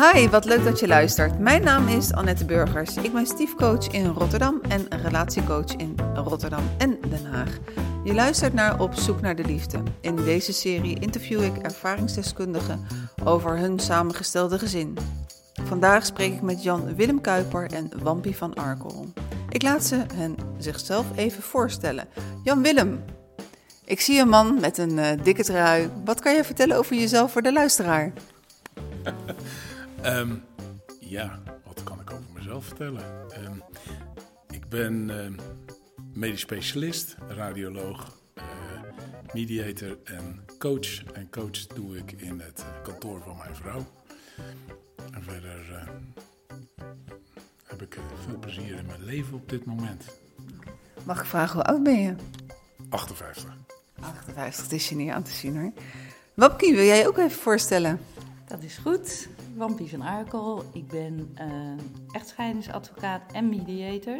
Hi, 0.00 0.28
wat 0.28 0.44
leuk 0.44 0.64
dat 0.64 0.80
je 0.80 0.86
luistert. 0.86 1.38
Mijn 1.38 1.62
naam 1.62 1.88
is 1.88 2.12
Annette 2.12 2.44
Burgers. 2.44 2.96
Ik 2.96 3.12
ben 3.12 3.26
stiefcoach 3.26 3.86
in 3.86 4.06
Rotterdam 4.06 4.60
en 4.68 4.86
relatiecoach 5.02 5.76
in 5.76 5.94
Rotterdam 6.14 6.62
en 6.78 6.98
Den 7.08 7.26
Haag. 7.26 7.58
Je 8.04 8.14
luistert 8.14 8.54
naar 8.54 8.80
Op 8.80 8.94
zoek 8.94 9.20
naar 9.20 9.36
de 9.36 9.44
liefde. 9.44 9.82
In 10.00 10.16
deze 10.16 10.52
serie 10.52 11.00
interview 11.00 11.42
ik 11.42 11.56
ervaringsdeskundigen 11.56 12.86
over 13.24 13.58
hun 13.58 13.78
samengestelde 13.78 14.58
gezin. 14.58 14.96
Vandaag 15.64 16.06
spreek 16.06 16.32
ik 16.32 16.42
met 16.42 16.62
Jan 16.62 16.94
Willem 16.94 17.20
Kuiper 17.20 17.72
en 17.72 17.90
Wampie 18.02 18.36
van 18.36 18.54
Arkel. 18.54 19.12
Ik 19.48 19.62
laat 19.62 19.84
ze 19.84 20.04
hen 20.14 20.36
zichzelf 20.58 21.06
even 21.16 21.42
voorstellen. 21.42 22.08
Jan 22.44 22.62
Willem, 22.62 23.04
ik 23.84 24.00
zie 24.00 24.20
een 24.20 24.28
man 24.28 24.60
met 24.60 24.78
een 24.78 24.96
uh, 24.96 25.06
dikke 25.22 25.44
trui. 25.44 25.90
Wat 26.04 26.20
kan 26.20 26.34
je 26.34 26.44
vertellen 26.44 26.76
over 26.76 26.96
jezelf 26.96 27.32
voor 27.32 27.42
de 27.42 27.52
luisteraar? 27.52 28.12
um, 30.04 30.42
ja, 31.00 31.38
wat 31.64 31.82
kan 31.82 32.00
ik 32.00 32.10
over 32.10 32.32
mezelf 32.34 32.64
vertellen? 32.64 33.04
Um, 33.44 33.62
ik 34.50 34.68
ben 34.68 35.08
uh, 35.08 35.38
medisch 36.12 36.40
specialist, 36.40 37.16
radioloog, 37.28 38.16
uh, 38.34 38.44
mediator 39.32 39.98
en 40.04 40.44
coach. 40.58 41.04
En 41.12 41.30
coach 41.30 41.66
doe 41.66 41.96
ik 41.96 42.12
in 42.12 42.40
het 42.40 42.64
kantoor 42.82 43.20
van 43.22 43.36
mijn 43.36 43.56
vrouw. 43.56 43.86
En 45.12 45.22
verder 45.22 45.70
uh, 45.70 45.88
heb 47.64 47.82
ik 47.82 47.98
veel 48.26 48.38
plezier 48.38 48.78
in 48.78 48.86
mijn 48.86 49.04
leven 49.04 49.34
op 49.34 49.48
dit 49.48 49.64
moment. 49.64 50.04
Mag 51.04 51.20
ik 51.20 51.26
vragen 51.26 51.54
hoe 51.54 51.64
oud 51.64 51.82
ben 51.82 52.00
je? 52.00 52.14
58. 52.88 53.56
58, 54.00 54.62
het 54.62 54.72
is 54.72 54.88
je 54.88 54.94
niet 54.94 55.10
aan 55.10 55.22
te 55.22 55.30
zien 55.30 55.56
hoor. 55.56 55.72
Wapkie, 56.34 56.74
wil 56.74 56.84
jij 56.84 57.06
ook 57.06 57.18
even 57.18 57.30
voorstellen? 57.30 58.00
Dat 58.46 58.62
is 58.62 58.76
goed. 58.76 59.28
Wampie 59.54 59.90
van 59.90 60.00
Arkel. 60.00 60.64
Ik 60.72 60.88
ben 60.88 61.36
uh, 61.40 61.84
echtscheidingsadvocaat 62.10 63.32
en 63.32 63.48
mediator. 63.48 64.16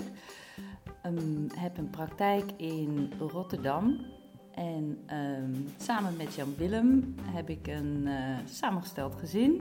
Um, 1.06 1.46
heb 1.54 1.78
een 1.78 1.90
praktijk 1.90 2.50
in 2.56 3.12
Rotterdam. 3.18 4.06
En 4.54 4.98
um, 5.12 5.68
samen 5.76 6.16
met 6.16 6.34
Jan 6.34 6.54
Willem 6.56 7.14
heb 7.22 7.50
ik 7.50 7.66
een 7.66 8.02
uh, 8.06 8.38
samengesteld 8.44 9.14
gezin. 9.14 9.60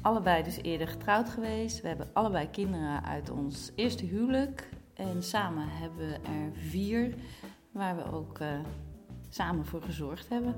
Allebei 0.00 0.42
dus 0.42 0.62
eerder 0.62 0.88
getrouwd 0.88 1.28
geweest. 1.28 1.80
We 1.80 1.88
hebben 1.88 2.08
allebei 2.12 2.50
kinderen 2.50 3.04
uit 3.04 3.30
ons 3.30 3.72
eerste 3.74 4.04
huwelijk. 4.04 4.68
En 4.94 5.22
samen 5.22 5.68
hebben 5.68 6.08
we 6.08 6.14
er 6.14 6.52
vier, 6.52 7.14
waar 7.70 7.96
we 7.96 8.12
ook 8.12 8.38
uh, 8.38 8.48
samen 9.28 9.66
voor 9.66 9.82
gezorgd 9.82 10.28
hebben. 10.28 10.54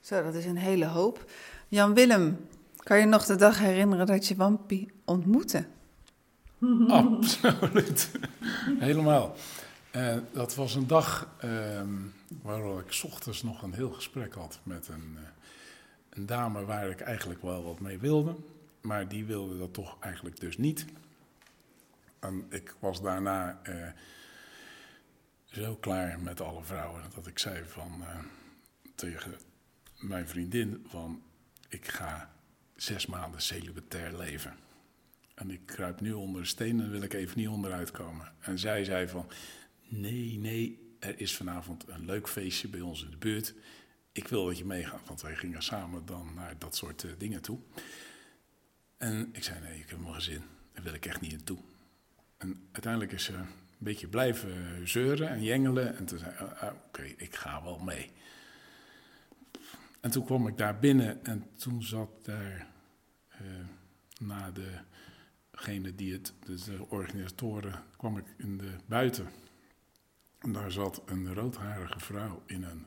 Zo, 0.00 0.22
dat 0.22 0.34
is 0.34 0.46
een 0.46 0.56
hele 0.56 0.86
hoop. 0.86 1.30
Jan 1.68 1.94
Willem, 1.94 2.36
kan 2.84 2.98
je 2.98 3.04
nog 3.04 3.24
de 3.24 3.36
dag 3.36 3.58
herinneren 3.58 4.06
dat 4.06 4.26
je 4.26 4.36
Wampie 4.36 4.92
ontmoette? 5.04 5.66
Absoluut. 6.88 8.10
Helemaal. 8.78 9.34
Uh, 9.96 10.16
dat 10.32 10.54
was 10.54 10.74
een 10.74 10.86
dag 10.86 11.28
uh, 11.44 11.82
waarop 12.42 12.80
ik 12.80 13.00
ochtends 13.04 13.42
nog 13.42 13.62
een 13.62 13.72
heel 13.72 13.90
gesprek 13.90 14.34
had 14.34 14.60
met 14.62 14.88
een, 14.88 15.16
uh, 15.16 15.20
een, 16.10 16.26
dame 16.26 16.64
waar 16.64 16.90
ik 16.90 17.00
eigenlijk 17.00 17.42
wel 17.42 17.64
wat 17.64 17.80
mee 17.80 17.98
wilde. 17.98 18.36
Maar 18.80 19.08
die 19.08 19.24
wilde 19.24 19.58
dat 19.58 19.72
toch 19.72 19.96
eigenlijk 20.00 20.40
dus 20.40 20.58
niet. 20.58 20.84
En 22.18 22.46
ik 22.50 22.74
was 22.78 23.02
daarna 23.02 23.60
eh, 23.62 23.74
zo 25.44 25.74
klaar 25.74 26.20
met 26.20 26.40
alle 26.40 26.62
vrouwen 26.62 27.02
dat 27.14 27.26
ik 27.26 27.38
zei 27.38 27.64
van, 27.64 28.04
tegen 28.94 29.34
mijn 29.98 30.28
vriendin 30.28 30.84
van 30.88 31.22
ik 31.68 31.88
ga 31.88 32.33
zes 32.76 33.06
maanden 33.06 33.42
celibatair 33.42 34.16
leven. 34.16 34.56
En 35.34 35.50
ik 35.50 35.60
kruip 35.66 36.00
nu 36.00 36.12
onder 36.12 36.40
de 36.40 36.48
steen 36.48 36.80
en 36.80 36.90
wil 36.90 37.02
ik 37.02 37.12
even 37.12 37.38
niet 37.38 37.48
onderuit 37.48 37.90
komen. 37.90 38.32
En 38.40 38.58
zij 38.58 38.84
zei 38.84 39.08
van, 39.08 39.30
nee, 39.88 40.38
nee, 40.38 40.96
er 40.98 41.20
is 41.20 41.36
vanavond 41.36 41.88
een 41.88 42.04
leuk 42.04 42.28
feestje 42.28 42.68
bij 42.68 42.80
ons 42.80 43.04
in 43.04 43.10
de 43.10 43.16
buurt. 43.16 43.54
Ik 44.12 44.28
wil 44.28 44.46
dat 44.46 44.58
je 44.58 44.64
meegaat, 44.64 45.06
want 45.06 45.22
wij 45.22 45.36
gingen 45.36 45.62
samen 45.62 46.06
dan 46.06 46.30
naar 46.34 46.58
dat 46.58 46.76
soort 46.76 47.02
uh, 47.02 47.12
dingen 47.18 47.42
toe. 47.42 47.58
En 48.96 49.28
ik 49.32 49.44
zei, 49.44 49.60
nee, 49.60 49.78
ik 49.78 49.90
heb 49.90 49.98
mijn 49.98 50.14
gezin, 50.14 50.42
daar 50.72 50.82
wil 50.82 50.94
ik 50.94 51.06
echt 51.06 51.20
niet 51.20 51.32
naartoe. 51.32 51.58
En 52.36 52.68
uiteindelijk 52.72 53.12
is 53.12 53.24
ze 53.24 53.32
een 53.32 53.46
beetje 53.78 54.08
blijven 54.08 54.88
zeuren 54.88 55.28
en 55.28 55.42
jengelen. 55.42 55.96
En 55.96 56.04
toen 56.04 56.18
zei 56.18 56.32
uh, 56.34 56.40
uh, 56.62 56.70
oké, 56.86 57.02
ik 57.02 57.34
ga 57.34 57.62
wel 57.62 57.78
mee. 57.78 58.10
En 60.04 60.10
toen 60.10 60.24
kwam 60.24 60.46
ik 60.46 60.56
daar 60.56 60.78
binnen 60.78 61.24
en 61.24 61.44
toen 61.56 61.82
zat 61.82 62.08
daar 62.22 62.66
uh, 63.42 63.48
na 64.18 64.52
degene 65.50 65.94
die 65.94 66.12
het, 66.12 66.32
dus 66.44 66.64
de 66.64 66.88
organisatoren, 66.88 67.82
kwam 67.96 68.18
ik 68.18 68.24
in 68.36 68.58
de 68.58 68.70
buiten. 68.86 69.28
En 70.38 70.52
daar 70.52 70.70
zat 70.70 71.02
een 71.06 71.34
roodharige 71.34 72.00
vrouw 72.00 72.42
in 72.46 72.62
een 72.62 72.86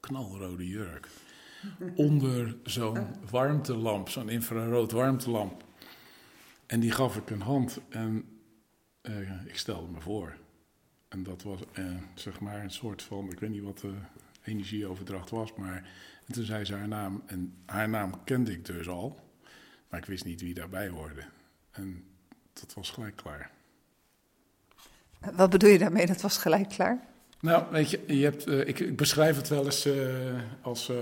knalrode 0.00 0.68
jurk. 0.68 1.08
Onder 1.94 2.56
zo'n 2.64 3.06
warmtelamp, 3.30 4.08
zo'n 4.08 4.28
infrarood 4.28 4.92
warmtelamp. 4.92 5.64
En 6.66 6.80
die 6.80 6.90
gaf 6.90 7.16
ik 7.16 7.30
een 7.30 7.42
hand 7.42 7.80
en 7.88 8.24
uh, 9.02 9.46
ik 9.46 9.56
stelde 9.58 9.92
me 9.92 10.00
voor. 10.00 10.36
En 11.08 11.22
dat 11.22 11.42
was 11.42 11.60
uh, 11.78 11.96
zeg 12.14 12.40
maar 12.40 12.62
een 12.62 12.70
soort 12.70 13.02
van, 13.02 13.30
ik 13.30 13.40
weet 13.40 13.50
niet 13.50 13.62
wat 13.62 13.78
de 13.78 13.94
energieoverdracht 14.42 15.30
was, 15.30 15.54
maar 15.54 15.88
en 16.26 16.32
toen 16.32 16.44
zei 16.44 16.64
ze 16.64 16.74
haar 16.74 16.88
naam. 16.88 17.22
En 17.26 17.54
haar 17.66 17.88
naam 17.88 18.24
kende 18.24 18.52
ik 18.52 18.64
dus 18.64 18.88
al. 18.88 19.20
Maar 19.88 20.00
ik 20.00 20.06
wist 20.06 20.24
niet 20.24 20.40
wie 20.40 20.54
daarbij 20.54 20.88
hoorde. 20.88 21.22
En 21.70 22.04
dat 22.52 22.74
was 22.74 22.90
gelijk 22.90 23.16
klaar. 23.16 23.50
Wat 25.34 25.50
bedoel 25.50 25.70
je 25.70 25.78
daarmee? 25.78 26.06
Dat 26.06 26.20
was 26.20 26.38
gelijk 26.38 26.68
klaar? 26.68 27.06
Nou, 27.40 27.64
weet 27.70 27.90
je, 27.90 28.00
je 28.06 28.24
hebt, 28.24 28.48
uh, 28.48 28.68
ik, 28.68 28.80
ik, 28.80 28.96
beschrijf 28.96 29.36
het 29.36 29.48
wel 29.48 29.64
eens 29.64 29.86
uh, 29.86 30.40
als... 30.60 30.88
Uh, 30.88 30.96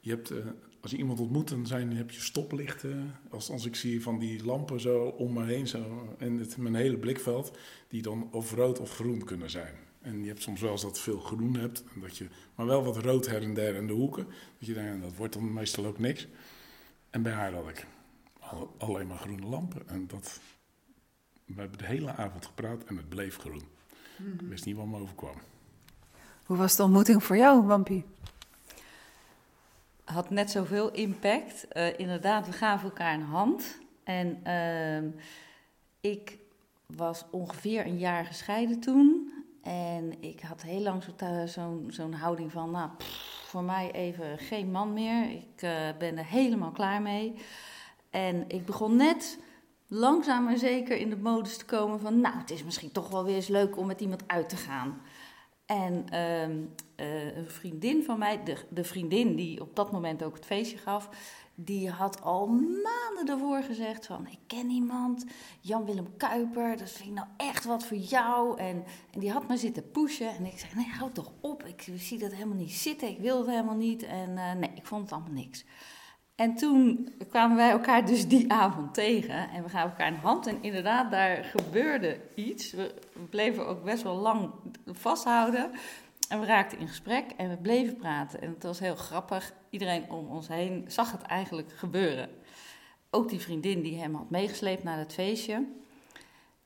je 0.00 0.10
hebt, 0.10 0.32
als 0.80 0.90
je 0.90 0.96
iemand 0.96 1.20
ontmoet, 1.20 1.48
dan 1.48 1.66
zijn, 1.66 1.96
heb 1.96 2.10
je 2.10 2.20
stoplichten. 2.20 3.14
Als, 3.30 3.50
als 3.50 3.66
ik 3.66 3.76
zie 3.76 4.02
van 4.02 4.18
die 4.18 4.44
lampen 4.44 4.80
zo 4.80 5.04
om 5.04 5.32
me 5.32 5.44
heen, 5.44 5.66
zo, 5.66 6.14
en 6.18 6.38
het, 6.38 6.56
mijn 6.56 6.74
hele 6.74 6.96
blikveld... 6.96 7.56
die 7.88 8.02
dan 8.02 8.28
of 8.32 8.54
rood 8.54 8.78
of 8.78 8.94
groen 8.94 9.24
kunnen 9.24 9.50
zijn. 9.50 9.74
En 10.00 10.20
je 10.22 10.28
hebt 10.28 10.42
soms 10.42 10.60
wel 10.60 10.72
eens 10.72 10.82
dat 10.82 10.98
veel 10.98 11.18
groen 11.18 11.56
hebt, 11.56 11.84
en 11.94 12.00
dat 12.00 12.16
je, 12.16 12.28
maar 12.54 12.66
wel 12.66 12.84
wat 12.84 12.96
rood 12.96 13.26
her 13.26 13.42
en 13.42 13.54
der 13.54 13.74
in 13.74 13.86
de 13.86 13.92
hoeken. 13.92 14.24
Dat 14.58 14.68
je 14.68 14.74
denkt, 14.74 15.02
dat 15.02 15.14
wordt 15.14 15.34
dan 15.34 15.52
meestal 15.52 15.86
ook 15.86 15.98
niks. 15.98 16.26
En 17.10 17.22
bij 17.22 17.32
haar 17.32 17.52
had 17.52 17.68
ik 17.68 17.86
al, 18.38 18.74
alleen 18.78 19.06
maar 19.06 19.18
groene 19.18 19.46
lampen. 19.46 19.88
En 19.88 20.06
dat, 20.06 20.40
we 21.44 21.60
hebben 21.60 21.78
de 21.78 21.86
hele 21.86 22.14
avond 22.14 22.46
gepraat 22.46 22.84
en 22.84 22.96
het 22.96 23.08
bleef 23.08 23.36
groen. 23.36 23.62
Mm-hmm. 24.16 24.40
Ik 24.40 24.48
wist 24.48 24.64
niet 24.64 24.76
wat 24.76 24.86
me 24.86 24.98
overkwam. 24.98 25.36
Hoe 26.44 26.56
was 26.56 26.76
de 26.76 26.82
ontmoeting 26.82 27.24
voor 27.24 27.36
jou, 27.36 27.62
Wampie? 27.62 28.04
Had 30.04 30.30
net 30.30 30.50
zoveel 30.50 30.92
impact. 30.92 31.66
Uh, 31.72 31.98
inderdaad, 31.98 32.46
we 32.46 32.52
gaven 32.52 32.88
elkaar 32.88 33.14
een 33.14 33.22
hand. 33.22 33.78
En 34.04 34.40
uh, 34.46 35.10
ik 36.00 36.38
was 36.86 37.24
ongeveer 37.30 37.86
een 37.86 37.98
jaar 37.98 38.24
gescheiden 38.24 38.80
toen. 38.80 39.32
En 39.62 40.22
ik 40.22 40.40
had 40.40 40.62
heel 40.62 40.80
lang 40.80 41.02
zo'n 41.46 41.86
zo 41.90 42.10
houding 42.12 42.52
van, 42.52 42.70
nou, 42.70 42.90
voor 43.44 43.62
mij 43.62 43.92
even 43.92 44.38
geen 44.38 44.70
man 44.70 44.92
meer. 44.92 45.30
Ik 45.30 45.62
uh, 45.62 45.70
ben 45.98 46.18
er 46.18 46.26
helemaal 46.26 46.70
klaar 46.70 47.02
mee. 47.02 47.34
En 48.10 48.44
ik 48.48 48.66
begon 48.66 48.96
net 48.96 49.38
langzaam 49.86 50.44
maar 50.44 50.58
zeker 50.58 50.96
in 50.96 51.10
de 51.10 51.16
modus 51.16 51.56
te 51.56 51.64
komen 51.64 52.00
van, 52.00 52.20
nou, 52.20 52.38
het 52.38 52.50
is 52.50 52.64
misschien 52.64 52.92
toch 52.92 53.08
wel 53.08 53.24
weer 53.24 53.34
eens 53.34 53.48
leuk 53.48 53.76
om 53.76 53.86
met 53.86 54.00
iemand 54.00 54.22
uit 54.26 54.48
te 54.48 54.56
gaan. 54.56 55.00
En 55.66 56.04
uh, 56.12 56.48
uh, 57.06 57.36
een 57.36 57.50
vriendin 57.50 58.04
van 58.04 58.18
mij, 58.18 58.44
de, 58.44 58.56
de 58.68 58.84
vriendin 58.84 59.36
die 59.36 59.60
op 59.60 59.76
dat 59.76 59.92
moment 59.92 60.22
ook 60.22 60.34
het 60.34 60.44
feestje 60.44 60.78
gaf, 60.78 61.08
die 61.60 61.90
had 61.90 62.22
al 62.22 62.46
maanden 62.46 63.34
ervoor 63.34 63.62
gezegd 63.62 64.06
van... 64.06 64.26
ik 64.26 64.38
ken 64.46 64.70
iemand, 64.70 65.24
Jan-Willem 65.60 66.16
Kuiper, 66.16 66.76
dat 66.76 66.90
vind 66.90 67.08
ik 67.08 67.14
nou 67.14 67.26
echt 67.36 67.64
wat 67.64 67.84
voor 67.84 67.96
jou. 67.96 68.58
En, 68.58 68.84
en 69.10 69.20
die 69.20 69.30
had 69.30 69.48
me 69.48 69.56
zitten 69.56 69.90
pushen 69.90 70.28
en 70.28 70.44
ik 70.44 70.58
zei, 70.58 70.72
nee, 70.74 70.88
houd 70.98 71.14
toch 71.14 71.32
op. 71.40 71.64
Ik 71.64 71.88
zie 71.96 72.18
dat 72.18 72.32
helemaal 72.32 72.56
niet 72.56 72.72
zitten, 72.72 73.08
ik 73.08 73.18
wil 73.18 73.38
het 73.38 73.46
helemaal 73.46 73.76
niet. 73.76 74.02
En 74.02 74.30
uh, 74.30 74.52
nee, 74.52 74.70
ik 74.74 74.86
vond 74.86 75.02
het 75.02 75.12
allemaal 75.12 75.32
niks. 75.32 75.64
En 76.34 76.54
toen 76.54 77.08
kwamen 77.30 77.56
wij 77.56 77.70
elkaar 77.70 78.06
dus 78.06 78.28
die 78.28 78.52
avond 78.52 78.94
tegen 78.94 79.50
en 79.50 79.62
we 79.62 79.68
gaven 79.68 79.90
elkaar 79.90 80.12
een 80.12 80.18
hand. 80.18 80.46
En 80.46 80.62
inderdaad, 80.62 81.10
daar 81.10 81.44
gebeurde 81.44 82.20
iets. 82.34 82.72
We 82.72 82.94
bleven 83.30 83.66
ook 83.66 83.84
best 83.84 84.02
wel 84.02 84.16
lang 84.16 84.50
vasthouden. 84.86 85.70
En 86.28 86.40
we 86.40 86.46
raakten 86.46 86.78
in 86.78 86.88
gesprek 86.88 87.24
en 87.36 87.48
we 87.48 87.56
bleven 87.56 87.96
praten. 87.96 88.40
En 88.40 88.50
het 88.50 88.62
was 88.62 88.78
heel 88.78 88.96
grappig. 88.96 89.52
Iedereen 89.70 90.10
om 90.10 90.28
ons 90.28 90.48
heen 90.48 90.84
zag 90.86 91.12
het 91.12 91.22
eigenlijk 91.22 91.72
gebeuren. 91.74 92.28
Ook 93.10 93.28
die 93.28 93.40
vriendin 93.40 93.82
die 93.82 93.98
hem 94.00 94.14
had 94.14 94.30
meegesleept 94.30 94.82
naar 94.82 94.98
het 94.98 95.12
feestje. 95.12 95.66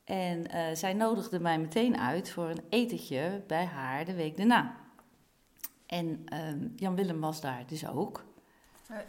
En 0.04 0.38
uh, 0.54 0.60
zij 0.74 0.92
nodigde 0.92 1.40
mij 1.40 1.58
meteen 1.58 1.98
uit 1.98 2.30
voor 2.30 2.48
een 2.48 2.62
etentje 2.68 3.42
bij 3.46 3.64
haar 3.64 4.04
de 4.04 4.14
week 4.14 4.36
daarna. 4.36 4.76
En 5.86 6.24
uh, 6.32 6.38
Jan 6.76 6.94
Willem 6.94 7.20
was 7.20 7.40
daar 7.40 7.64
dus 7.66 7.88
ook. 7.88 8.24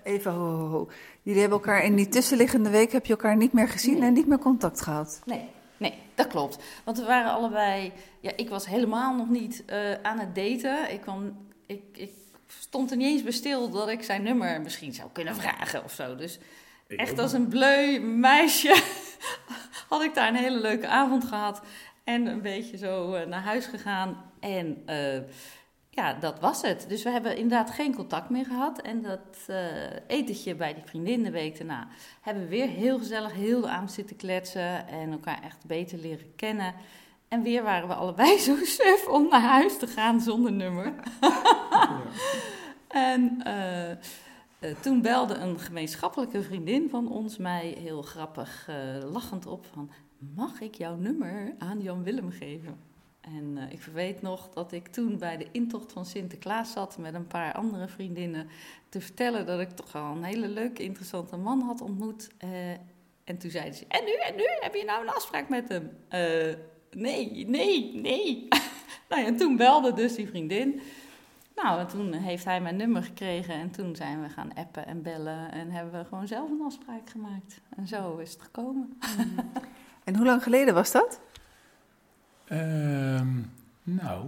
Even 0.03 0.31
ho, 0.31 0.57
ho, 0.57 0.67
ho. 0.67 0.89
Jullie 1.21 1.41
hebben 1.41 1.59
elkaar 1.59 1.83
in 1.83 1.95
die 1.95 2.07
tussenliggende 2.07 2.69
week 2.69 2.91
heb 2.91 3.05
je 3.05 3.13
elkaar 3.13 3.37
niet 3.37 3.53
meer 3.53 3.69
gezien 3.69 3.93
Nee. 3.93 4.07
en 4.07 4.13
niet 4.13 4.27
meer 4.27 4.39
contact 4.39 4.81
gehad. 4.81 5.21
Nee, 5.25 5.49
nee, 5.77 5.93
dat 6.15 6.27
klopt. 6.27 6.63
Want 6.83 6.97
we 6.97 7.05
waren 7.05 7.31
allebei. 7.31 7.91
Ja, 8.19 8.31
ik 8.35 8.49
was 8.49 8.65
helemaal 8.65 9.15
nog 9.15 9.29
niet 9.29 9.63
eh, 9.65 9.93
aan 10.01 10.19
het 10.19 10.35
daten. 10.35 10.91
Ik, 10.91 11.01
kwam, 11.01 11.47
ik, 11.65 11.81
ik 11.93 12.11
stond 12.47 12.91
er 12.91 12.97
niet 12.97 13.07
eens 13.07 13.23
bij 13.23 13.31
stil 13.31 13.69
dat 13.69 13.89
ik 13.89 14.03
zijn 14.03 14.23
nummer 14.23 14.61
misschien 14.61 14.93
zou 14.93 15.09
kunnen 15.11 15.35
vragen 15.35 15.83
of 15.83 15.91
zo. 15.91 16.15
Dus 16.15 16.39
Ik 16.87 16.99
echt 16.99 17.19
als 17.19 17.33
een 17.33 17.47
bleu 17.47 17.99
meisje 17.99 18.81
had 19.89 20.03
ik 20.03 20.13
daar 20.13 20.27
een 20.27 20.35
hele 20.35 20.61
leuke 20.61 20.87
avond 20.87 21.23
gehad. 21.23 21.61
En 22.03 22.25
een 22.25 22.41
beetje 22.41 22.77
zo 22.77 23.13
eh, 23.13 23.27
naar 23.27 23.41
huis 23.41 23.65
gegaan. 23.65 24.31
En 24.39 24.81
eh, 24.85 25.19
ja, 25.95 26.13
dat 26.13 26.39
was 26.39 26.61
het. 26.61 26.85
Dus 26.87 27.03
we 27.03 27.09
hebben 27.09 27.37
inderdaad 27.37 27.71
geen 27.71 27.95
contact 27.95 28.29
meer 28.29 28.45
gehad. 28.45 28.81
En 28.81 29.01
dat 29.01 29.37
eh, 29.47 29.57
etentje 30.07 30.55
bij 30.55 30.73
die 30.73 30.83
vriendin 30.85 31.23
de 31.23 31.31
week 31.31 31.57
daarna 31.57 31.87
hebben 32.21 32.43
we 32.43 32.49
weer 32.49 32.67
heel 32.67 32.97
gezellig 32.97 33.33
heel 33.33 33.61
de 33.61 33.67
avond 33.67 33.91
zitten 33.91 34.15
kletsen. 34.15 34.87
En 34.87 35.11
elkaar 35.11 35.43
echt 35.43 35.65
beter 35.65 35.97
leren 35.97 36.35
kennen. 36.35 36.73
En 37.27 37.41
weer 37.41 37.63
waren 37.63 37.87
we 37.87 37.93
allebei 37.93 38.39
zo 38.49 38.55
suf 38.63 39.07
om 39.07 39.27
naar 39.29 39.41
huis 39.41 39.77
te 39.77 39.87
gaan 39.87 40.21
zonder 40.21 40.51
nummer. 40.51 40.93
En 42.87 43.41
eh, 43.43 43.91
eh, 43.91 43.97
toen 44.81 45.01
belde 45.01 45.33
een 45.33 45.59
gemeenschappelijke 45.59 46.41
vriendin 46.41 46.89
van 46.89 47.11
ons 47.11 47.37
mij 47.37 47.75
heel 47.79 48.01
grappig 48.01 48.69
lachend 49.11 49.45
op 49.45 49.65
van... 49.73 49.89
Mag 50.35 50.61
ik 50.61 50.75
jouw 50.75 50.95
nummer 50.95 51.53
aan 51.57 51.81
Jan 51.81 52.03
Willem 52.03 52.31
geven? 52.31 52.92
En 53.23 53.57
eh, 53.57 53.71
ik 53.71 53.81
weet 53.93 54.21
nog 54.21 54.49
dat 54.49 54.71
ik 54.71 54.87
toen 54.87 55.17
bij 55.17 55.37
de 55.37 55.47
intocht 55.51 55.91
van 55.91 56.05
Sinterklaas 56.05 56.71
zat 56.71 56.97
met 56.97 57.13
een 57.13 57.27
paar 57.27 57.53
andere 57.53 57.87
vriendinnen 57.87 58.49
te 58.89 59.01
vertellen 59.01 59.45
dat 59.45 59.59
ik 59.59 59.69
toch 59.69 59.91
wel 59.91 60.03
een 60.03 60.23
hele 60.23 60.47
leuke, 60.47 60.83
interessante 60.83 61.37
man 61.37 61.61
had 61.61 61.81
ontmoet. 61.81 62.29
Eh, 62.37 62.71
en 63.23 63.37
toen 63.37 63.51
zeiden 63.51 63.73
ze: 63.73 63.85
En 63.87 64.03
nu, 64.05 64.11
en 64.11 64.35
nu? 64.35 64.43
Heb 64.59 64.75
je 64.75 64.83
nou 64.85 65.01
een 65.01 65.13
afspraak 65.13 65.49
met 65.49 65.69
hem? 65.69 65.97
Eh, 66.07 66.55
nee, 66.91 67.47
nee, 67.47 67.95
nee. 67.95 68.47
nou 69.09 69.21
ja, 69.21 69.27
en 69.27 69.37
toen 69.37 69.57
belde 69.57 69.93
dus 69.93 70.15
die 70.15 70.27
vriendin. 70.27 70.81
Nou, 71.55 71.79
en 71.79 71.87
toen 71.87 72.13
heeft 72.13 72.45
hij 72.45 72.61
mijn 72.61 72.75
nummer 72.75 73.03
gekregen 73.03 73.53
en 73.53 73.71
toen 73.71 73.95
zijn 73.95 74.21
we 74.21 74.29
gaan 74.29 74.53
appen 74.53 74.85
en 74.85 75.01
bellen 75.01 75.51
en 75.51 75.71
hebben 75.71 75.99
we 75.99 76.05
gewoon 76.05 76.27
zelf 76.27 76.49
een 76.49 76.61
afspraak 76.65 77.09
gemaakt. 77.09 77.61
En 77.75 77.87
zo 77.87 78.17
is 78.17 78.31
het 78.31 78.41
gekomen. 78.41 78.99
En 80.03 80.15
hoe 80.15 80.25
lang 80.25 80.43
geleden 80.43 80.73
was 80.73 80.91
dat? 80.91 81.19
Ehm, 82.53 83.27
nou, 83.83 84.27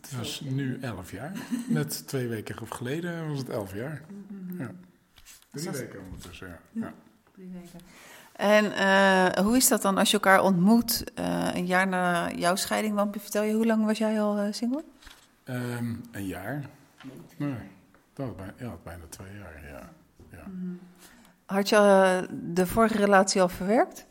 het 0.00 0.16
was 0.16 0.40
nu 0.40 0.78
elf 0.80 1.10
jaar. 1.10 1.32
Net 1.68 2.06
twee 2.06 2.28
weken 2.28 2.56
geleden 2.68 3.28
was 3.28 3.38
het 3.38 3.48
elf 3.48 3.74
jaar. 3.74 4.02
Ja. 4.58 4.70
Drie 5.50 5.64
dat- 5.64 5.78
weken 5.78 6.00
ondertussen, 6.04 6.48
ja. 6.48 6.58
ja. 6.80 6.92
En 8.32 8.72
eh, 8.72 9.44
hoe 9.44 9.56
is 9.56 9.68
dat 9.68 9.82
dan 9.82 9.98
als 9.98 10.08
je 10.10 10.14
elkaar 10.14 10.42
ontmoet 10.42 11.04
eh, 11.14 11.48
een 11.54 11.66
jaar 11.66 11.88
na 11.88 12.30
jouw 12.32 12.56
scheiding? 12.56 12.94
Want 12.94 13.16
vertel 13.20 13.42
je, 13.42 13.54
hoe 13.54 13.66
lang 13.66 13.84
was 13.84 13.98
jij 13.98 14.20
al 14.20 14.38
eh, 14.38 14.52
single? 14.52 14.84
Ehm, 15.44 15.94
een 16.12 16.26
jaar? 16.26 16.64
Nee, 17.36 17.54
dat 18.12 18.26
was 18.26 18.34
bijna, 18.36 18.52
ja, 18.58 18.76
bijna 18.84 19.04
twee 19.08 19.36
jaar, 19.38 19.62
ja. 19.70 19.90
ja. 20.30 20.44
Had 21.46 21.68
je 21.68 22.26
de 22.52 22.66
vorige 22.66 22.96
relatie 22.96 23.40
al 23.42 23.48
verwerkt? 23.48 24.06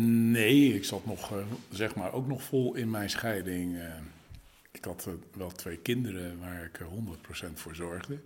Nee, 0.00 0.74
ik 0.74 0.84
zat 0.84 1.06
nog, 1.06 1.32
eh, 1.32 1.46
zeg 1.70 1.94
maar, 1.94 2.12
ook 2.12 2.26
nog 2.26 2.42
vol 2.42 2.74
in 2.74 2.90
mijn 2.90 3.10
scheiding. 3.10 3.78
eh. 3.78 3.94
ik 4.70 4.84
had 4.84 5.06
eh, 5.06 5.12
wel 5.36 5.50
twee 5.50 5.76
kinderen 5.78 6.38
waar 6.40 6.64
ik 6.64 6.80
er 6.80 6.86
100% 6.86 7.60
voor 7.60 7.74
zorgde. 7.74 8.18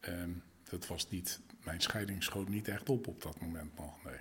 Ehm, 0.00 0.30
dat 0.70 0.86
was 0.86 1.10
niet, 1.10 1.40
mijn 1.64 1.80
scheiding 1.80 2.22
schoot 2.22 2.48
niet 2.48 2.68
echt 2.68 2.88
op 2.88 3.06
op 3.06 3.22
dat 3.22 3.40
moment 3.40 3.76
nog, 3.76 3.92
nee. 4.04 4.18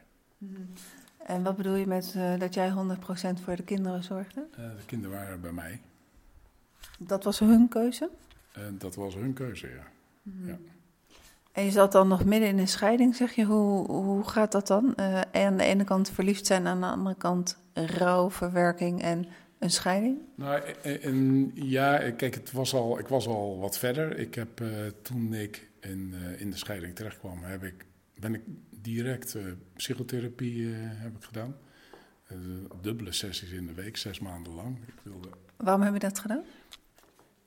En 1.18 1.44
wat 1.44 1.58
bedoel 1.58 1.76
je 1.76 1.88
met 1.88 2.16
dat 2.40 2.54
jij 2.54 2.70
100% 2.70 3.40
voor 3.44 3.56
de 3.56 3.64
kinderen 3.64 4.04
zorgde? 4.04 4.48
De 4.56 4.86
kinderen 4.86 5.18
waren 5.18 5.42
bij 5.42 5.52
mij. 5.52 5.82
Dat 7.00 7.24
was 7.24 7.40
hun 7.40 7.68
keuze? 7.68 8.10
Dat 8.72 8.96
was 8.96 9.14
hun 9.14 9.34
keuze, 9.34 9.68
ja. 9.68 9.88
ja. 10.46 10.58
En 11.58 11.64
je 11.64 11.72
zat 11.72 11.92
dan 11.92 12.08
nog 12.08 12.26
midden 12.26 12.50
in 12.50 12.58
een 12.58 12.68
scheiding, 12.68 13.16
zeg 13.16 13.34
je. 13.34 13.44
Hoe, 13.44 13.92
hoe 13.92 14.24
gaat 14.24 14.52
dat 14.52 14.68
dan? 14.68 14.96
Eh, 14.96 15.22
aan 15.32 15.58
de 15.58 15.64
ene 15.64 15.84
kant 15.84 16.10
verliefd 16.10 16.46
zijn, 16.46 16.68
aan 16.68 16.82
de 16.82 16.88
andere 16.88 17.16
kant 17.16 17.58
rouw, 17.74 18.30
verwerking 18.30 19.02
en 19.02 19.26
een 19.60 19.70
scheiding? 19.70 20.18
Nou, 20.36 20.62
eh, 20.84 21.06
en, 21.06 21.52
ja, 21.54 22.12
kijk, 22.12 22.34
het 22.34 22.52
was 22.52 22.74
al, 22.74 23.00
ik 23.00 23.08
was 23.08 23.28
al 23.28 23.60
wat 23.60 23.78
verder. 23.78 24.18
Ik 24.18 24.36
heb 24.36 24.62
eh, 24.62 24.68
toen 25.02 25.34
ik 25.34 25.70
in, 25.80 26.14
eh, 26.14 26.42
in 26.42 26.52
de 26.52 26.58
scheiding 26.58 26.96
terechtkwam, 26.96 27.44
heb 27.44 27.64
ik, 27.64 27.86
ben 28.20 28.34
ik 28.34 28.42
direct 28.70 29.38
psychotherapie 29.76 30.68
heb 30.74 31.16
ik 31.16 31.24
gedaan. 31.24 31.56
Dubbele 32.82 33.12
sessies 33.12 33.52
in 33.52 33.68
de 33.68 33.74
week, 33.74 33.98
zes 33.98 34.20
maanden 34.20 34.54
lang. 34.54 34.78
Ik, 34.88 34.94
wilde, 35.04 35.30
Waarom 35.56 35.82
heb 35.82 35.94
je 35.94 36.00
dat 36.00 36.20
gedaan? 36.20 36.44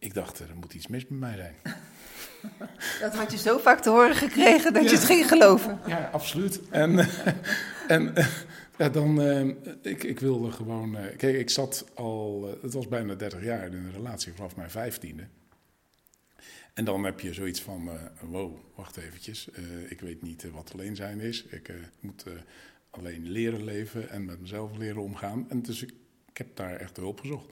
Ik 0.00 0.14
dacht, 0.14 0.40
eh, 0.40 0.48
er 0.48 0.56
moet 0.56 0.74
iets 0.74 0.86
mis 0.86 1.06
met 1.08 1.18
mij 1.20 1.36
zijn. 1.36 1.54
Dat 3.00 3.14
had 3.14 3.30
je 3.32 3.38
zo 3.38 3.58
vaak 3.58 3.80
te 3.80 3.90
horen 3.90 4.14
gekregen 4.16 4.72
dat 4.72 4.90
je 4.90 4.96
het 4.96 5.04
ging 5.04 5.28
geloven. 5.28 5.78
Ja, 5.86 6.08
absoluut. 6.12 6.60
En, 6.70 6.98
en 7.88 8.14
eh, 8.16 8.26
ja, 8.78 8.88
dan, 8.88 9.20
eh, 9.20 9.46
ik, 9.92 10.02
ik 10.04 10.20
wilde 10.20 10.50
gewoon. 10.52 10.96
eh, 10.96 11.16
kijk, 11.16 11.36
ik 11.36 11.50
zat 11.50 11.84
al, 11.94 12.48
eh, 12.56 12.62
het 12.62 12.72
was 12.72 12.88
bijna 12.88 13.14
30 13.14 13.42
jaar 13.44 13.66
in 13.66 13.72
een 13.72 13.92
relatie 13.92 14.32
vanaf 14.32 14.56
mijn 14.56 14.70
vijftiende. 14.70 15.26
En 16.74 16.84
dan 16.84 17.04
heb 17.04 17.20
je 17.20 17.34
zoiets 17.34 17.60
van: 17.62 17.88
eh, 17.90 17.94
wow, 18.20 18.56
wacht 18.74 18.96
eventjes. 18.96 19.50
eh, 19.50 19.90
ik 19.90 20.00
weet 20.00 20.22
niet 20.22 20.44
eh, 20.44 20.50
wat 20.50 20.70
alleen 20.72 20.96
zijn 20.96 21.20
is. 21.20 21.44
Ik 21.44 21.68
eh, 21.68 21.76
moet 22.00 22.22
eh, 22.26 22.32
alleen 22.90 23.28
leren 23.30 23.64
leven 23.64 24.10
en 24.10 24.24
met 24.24 24.40
mezelf 24.40 24.76
leren 24.76 25.02
omgaan. 25.02 25.46
En 25.48 25.62
dus 25.62 25.82
ik, 25.82 25.92
ik 26.30 26.38
heb 26.38 26.56
daar 26.56 26.76
echt 26.76 26.96
hulp 26.96 27.20
gezocht. 27.20 27.46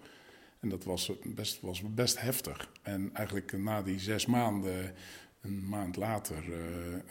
En 0.60 0.68
dat 0.68 0.84
was 0.84 1.12
best, 1.24 1.60
was 1.60 1.94
best 1.94 2.20
heftig. 2.20 2.70
En 2.82 3.10
eigenlijk 3.14 3.52
eh, 3.52 3.60
na 3.60 3.82
die 3.82 3.98
zes 3.98 4.26
maanden, 4.26 4.94
een 5.40 5.68
maand 5.68 5.96
later, 5.96 6.52
eh, 6.52 6.94
eh, 6.94 7.02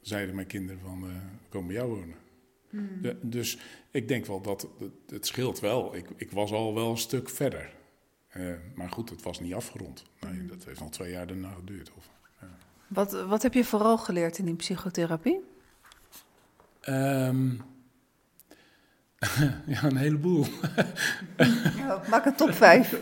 zeiden 0.00 0.34
mijn 0.34 0.46
kinderen 0.46 0.80
van, 0.80 1.04
komen 1.48 1.66
bij 1.66 1.76
jou 1.76 1.88
wonen. 1.88 2.20
Ja, 3.02 3.12
dus 3.22 3.58
ik 3.90 4.08
denk 4.08 4.26
wel 4.26 4.40
dat 4.40 4.68
het, 4.78 4.92
het 5.06 5.26
scheelt 5.26 5.60
wel. 5.60 5.94
Ik, 5.96 6.06
ik 6.16 6.30
was 6.30 6.52
al 6.52 6.74
wel 6.74 6.90
een 6.90 6.98
stuk 6.98 7.28
verder. 7.28 7.74
Maar 8.74 8.90
goed, 8.90 9.10
het 9.10 9.22
was 9.22 9.40
niet 9.40 9.54
afgerond. 9.54 10.04
Nee, 10.20 10.46
dat 10.46 10.64
heeft 10.64 10.80
nog 10.80 10.90
twee 10.90 11.10
jaar 11.10 11.26
daarna 11.26 11.52
geduurd. 11.52 11.92
Of, 11.96 12.10
Wat, 12.86 13.12
wat 13.12 13.42
heb 13.42 13.54
je 13.54 13.64
vooral 13.64 13.98
geleerd 13.98 14.38
in 14.38 14.44
die 14.44 14.54
psychotherapie? 14.54 15.40
Ehm, 16.80 17.54
ja, 19.66 19.82
een 19.82 19.96
heleboel. 19.96 20.46
Ja, 21.76 22.02
maak 22.10 22.24
een 22.24 22.34
top 22.34 22.52
5. 22.54 23.00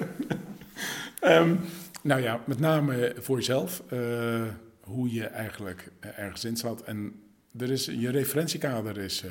Ehm, 1.21 1.57
nou 2.03 2.21
ja, 2.23 2.41
met 2.47 2.59
name 2.59 3.15
voor 3.19 3.37
jezelf. 3.37 3.83
eh, 3.91 4.43
hoe 4.81 5.13
je 5.13 5.27
eigenlijk 5.27 5.93
ergens 6.01 6.45
in 6.45 6.57
zat. 6.57 6.83
En 6.83 7.23
er 7.59 7.71
is, 7.71 7.85
je 7.85 8.11
referentiekader 8.11 8.99
is, 8.99 9.23
eh, 9.23 9.31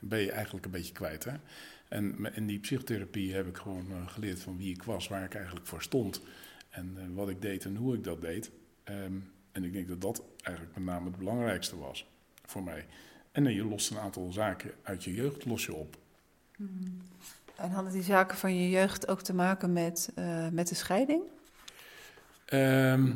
ben 0.00 0.18
je 0.18 0.32
eigenlijk 0.32 0.64
een 0.64 0.70
beetje 0.70 0.92
kwijt. 0.92 1.24
Hè? 1.24 1.32
En 1.88 2.34
in 2.34 2.46
die 2.46 2.58
psychotherapie 2.58 3.34
heb 3.34 3.46
ik 3.46 3.56
gewoon 3.56 3.86
eh, 3.90 4.08
geleerd 4.08 4.40
van 4.40 4.56
wie 4.56 4.74
ik 4.74 4.82
was, 4.82 5.08
waar 5.08 5.24
ik 5.24 5.34
eigenlijk 5.34 5.66
voor 5.66 5.82
stond. 5.82 6.20
En 6.70 7.14
wat 7.14 7.28
ik 7.28 7.42
deed 7.42 7.64
en 7.64 7.76
hoe 7.76 7.94
ik 7.94 8.04
dat 8.04 8.20
deed. 8.20 8.50
Ehm, 8.84 9.12
en 9.52 9.64
ik 9.64 9.72
denk 9.72 9.88
dat 9.88 10.00
dat 10.00 10.22
eigenlijk 10.42 10.76
met 10.76 10.84
name 10.86 11.06
het 11.06 11.18
belangrijkste 11.18 11.78
was 11.78 12.06
voor 12.44 12.62
mij. 12.62 12.86
En 13.32 13.44
dan 13.44 13.52
je 13.54 13.64
lost 13.64 13.90
een 13.90 13.98
aantal 13.98 14.32
zaken 14.32 14.70
uit 14.82 15.04
je 15.04 15.14
jeugd 15.14 15.44
los 15.44 15.66
je 15.66 15.74
op. 15.74 15.96
En 17.56 17.70
hadden 17.70 17.92
die 17.92 18.02
zaken 18.02 18.36
van 18.36 18.56
je 18.56 18.70
jeugd 18.70 19.08
ook 19.08 19.22
te 19.22 19.34
maken 19.34 19.72
met, 19.72 20.12
eh, 20.14 20.48
met 20.48 20.68
de 20.68 20.74
scheiding? 20.74 21.22
Ehm, 22.44 23.12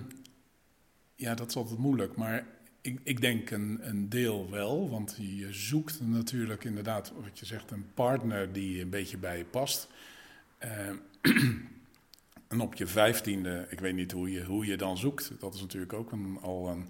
ja, 1.14 1.34
dat 1.34 1.48
is 1.48 1.56
altijd 1.56 1.78
moeilijk, 1.78 2.16
maar 2.16 2.46
ik, 2.80 3.00
ik 3.02 3.20
denk 3.20 3.50
een, 3.50 3.78
een 3.82 4.08
deel 4.08 4.50
wel. 4.50 4.90
Want 4.90 5.16
je 5.18 5.52
zoekt 5.52 6.00
natuurlijk 6.00 6.64
inderdaad, 6.64 7.12
wat 7.22 7.38
je 7.38 7.46
zegt, 7.46 7.70
een 7.70 7.86
partner 7.94 8.52
die 8.52 8.80
een 8.80 8.90
beetje 8.90 9.16
bij 9.16 9.38
je 9.38 9.44
past. 9.44 9.88
Ehm, 10.58 10.96
en 12.48 12.60
op 12.60 12.74
je 12.74 12.86
vijftiende, 12.86 13.66
ik 13.70 13.80
weet 13.80 13.94
niet 13.94 14.12
hoe 14.12 14.30
je, 14.30 14.44
hoe 14.44 14.66
je 14.66 14.76
dan 14.76 14.98
zoekt. 14.98 15.32
Dat 15.38 15.54
is 15.54 15.60
natuurlijk 15.60 15.92
ook 15.92 16.12
een, 16.12 16.38
al 16.42 16.68
een, 16.68 16.88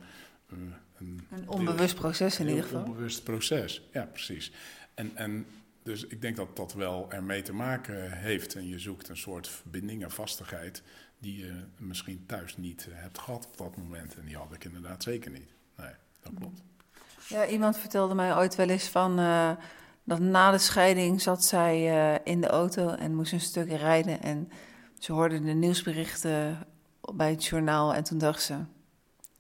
eh, 0.51 0.57
een 0.99 1.21
Een 1.31 1.49
onbewust 1.49 1.95
proces 1.95 2.39
in 2.41 2.49
ieder 2.49 2.65
geval. 2.65 2.83
onbewust 2.83 3.23
proces, 3.23 3.83
ja, 3.93 4.05
precies. 4.05 4.53
En, 4.95 5.17
en 5.17 5.47
dus 5.83 6.07
ik 6.07 6.21
denk 6.21 6.37
dat 6.37 6.57
dat 6.57 6.73
wel 6.73 7.11
ermee 7.11 7.43
te 7.43 7.53
maken 7.53 8.13
heeft. 8.13 8.55
En 8.55 8.69
je 8.69 8.79
zoekt 8.79 9.09
een 9.09 9.17
soort 9.17 9.49
verbinding 9.49 10.03
en 10.03 10.11
vastigheid 10.11 10.83
die 11.19 11.37
je 11.37 11.65
misschien 11.77 12.25
thuis 12.27 12.57
niet 12.57 12.89
eh, 12.91 13.03
hebt 13.03 13.19
gehad 13.19 13.47
op 13.47 13.57
dat 13.57 13.77
moment. 13.77 14.17
En 14.17 14.25
die 14.25 14.37
had 14.37 14.53
ik 14.53 14.65
inderdaad 14.65 15.03
zeker 15.03 15.31
niet. 15.31 15.51
Nee, 15.77 15.93
dat 16.21 16.33
klopt. 16.35 16.63
Ja, 17.29 17.47
iemand 17.47 17.79
vertelde 17.79 18.15
mij 18.15 18.37
ooit 18.37 18.55
wel 18.55 18.69
eens 18.69 18.89
van 18.89 19.19
eh, 19.19 19.51
dat 20.05 20.19
na 20.19 20.51
de 20.51 20.59
scheiding 20.59 21.21
zat 21.21 21.45
zij 21.45 21.75
eh, 21.91 22.21
in 22.25 22.41
de 22.41 22.47
auto 22.47 22.89
en 22.89 23.15
moest 23.15 23.33
een 23.33 23.41
stuk 23.41 23.71
rijden. 23.71 24.23
En 24.23 24.51
ze 24.99 25.13
hoorde 25.13 25.43
de 25.43 25.53
nieuwsberichten 25.53 26.67
bij 27.15 27.31
het 27.31 27.45
journaal 27.45 27.95
en 27.95 28.05
toen 28.05 28.19
dacht 28.19 28.43
ze, 28.43 28.55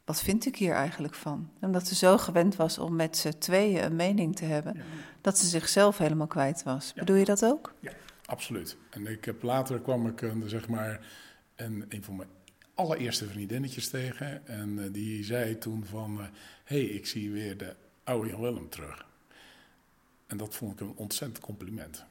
wat 0.04 0.22
vind 0.22 0.46
ik 0.46 0.56
hier 0.56 0.74
eigenlijk 0.74 1.14
van? 1.14 1.50
Omdat 1.60 1.86
ze 1.86 1.94
zo 1.94 2.18
gewend 2.18 2.56
was 2.56 2.78
om 2.78 2.96
met 2.96 3.16
z'n 3.16 3.38
tweeën 3.38 3.84
een 3.84 3.96
mening 3.96 4.36
te 4.36 4.44
hebben, 4.44 4.74
Ja. 4.76 4.82
Dat 5.22 5.38
ze 5.38 5.46
zichzelf 5.46 5.98
helemaal 5.98 6.26
kwijt 6.26 6.62
was. 6.62 6.92
Ja. 6.94 7.00
Bedoel 7.00 7.16
je 7.16 7.24
dat 7.24 7.44
ook? 7.44 7.74
Absoluut. 8.24 8.76
En 8.90 9.06
ik 9.06 9.24
heb 9.24 9.42
later 9.42 9.80
kwam 9.80 10.06
ik 10.06 10.20
een, 10.20 10.48
zeg 10.48 10.68
maar 10.68 11.06
een, 11.56 11.84
een 11.88 12.04
van 12.04 12.16
mijn 12.16 12.28
allereerste 12.74 13.28
vriendinnetjes 13.28 13.88
tegen. 13.88 14.46
En 14.46 14.84
eh, 14.84 14.92
die 14.92 15.24
zei 15.24 15.58
toen 15.58 15.84
van, 15.84 16.16
hé, 16.18 16.28
hey, 16.64 16.84
ik 16.84 17.06
zie 17.06 17.30
weer 17.30 17.56
de 17.56 17.76
oude 18.04 18.28
Jan 18.28 18.40
Willem 18.40 18.68
terug. 18.68 19.06
En 20.26 20.36
dat 20.36 20.54
vond 20.54 20.72
ik 20.72 20.80
een 20.80 20.96
ontzettend 20.96 21.44
compliment. 21.44 22.04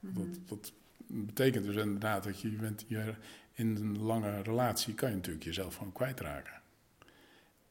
dat, 0.00 0.38
dat 0.46 0.72
betekent 1.06 1.64
dus 1.64 1.76
inderdaad 1.76 2.24
dat 2.24 2.40
je, 2.40 2.50
je 2.50 2.56
bent 2.56 2.84
je 2.88 3.14
in 3.52 3.76
een 3.76 3.98
lange 4.02 4.42
relatie 4.42 4.94
kan 4.94 5.08
je 5.08 5.14
natuurlijk 5.14 5.44
jezelf 5.44 5.76
gewoon 5.76 5.92
kwijtraken. 5.92 6.57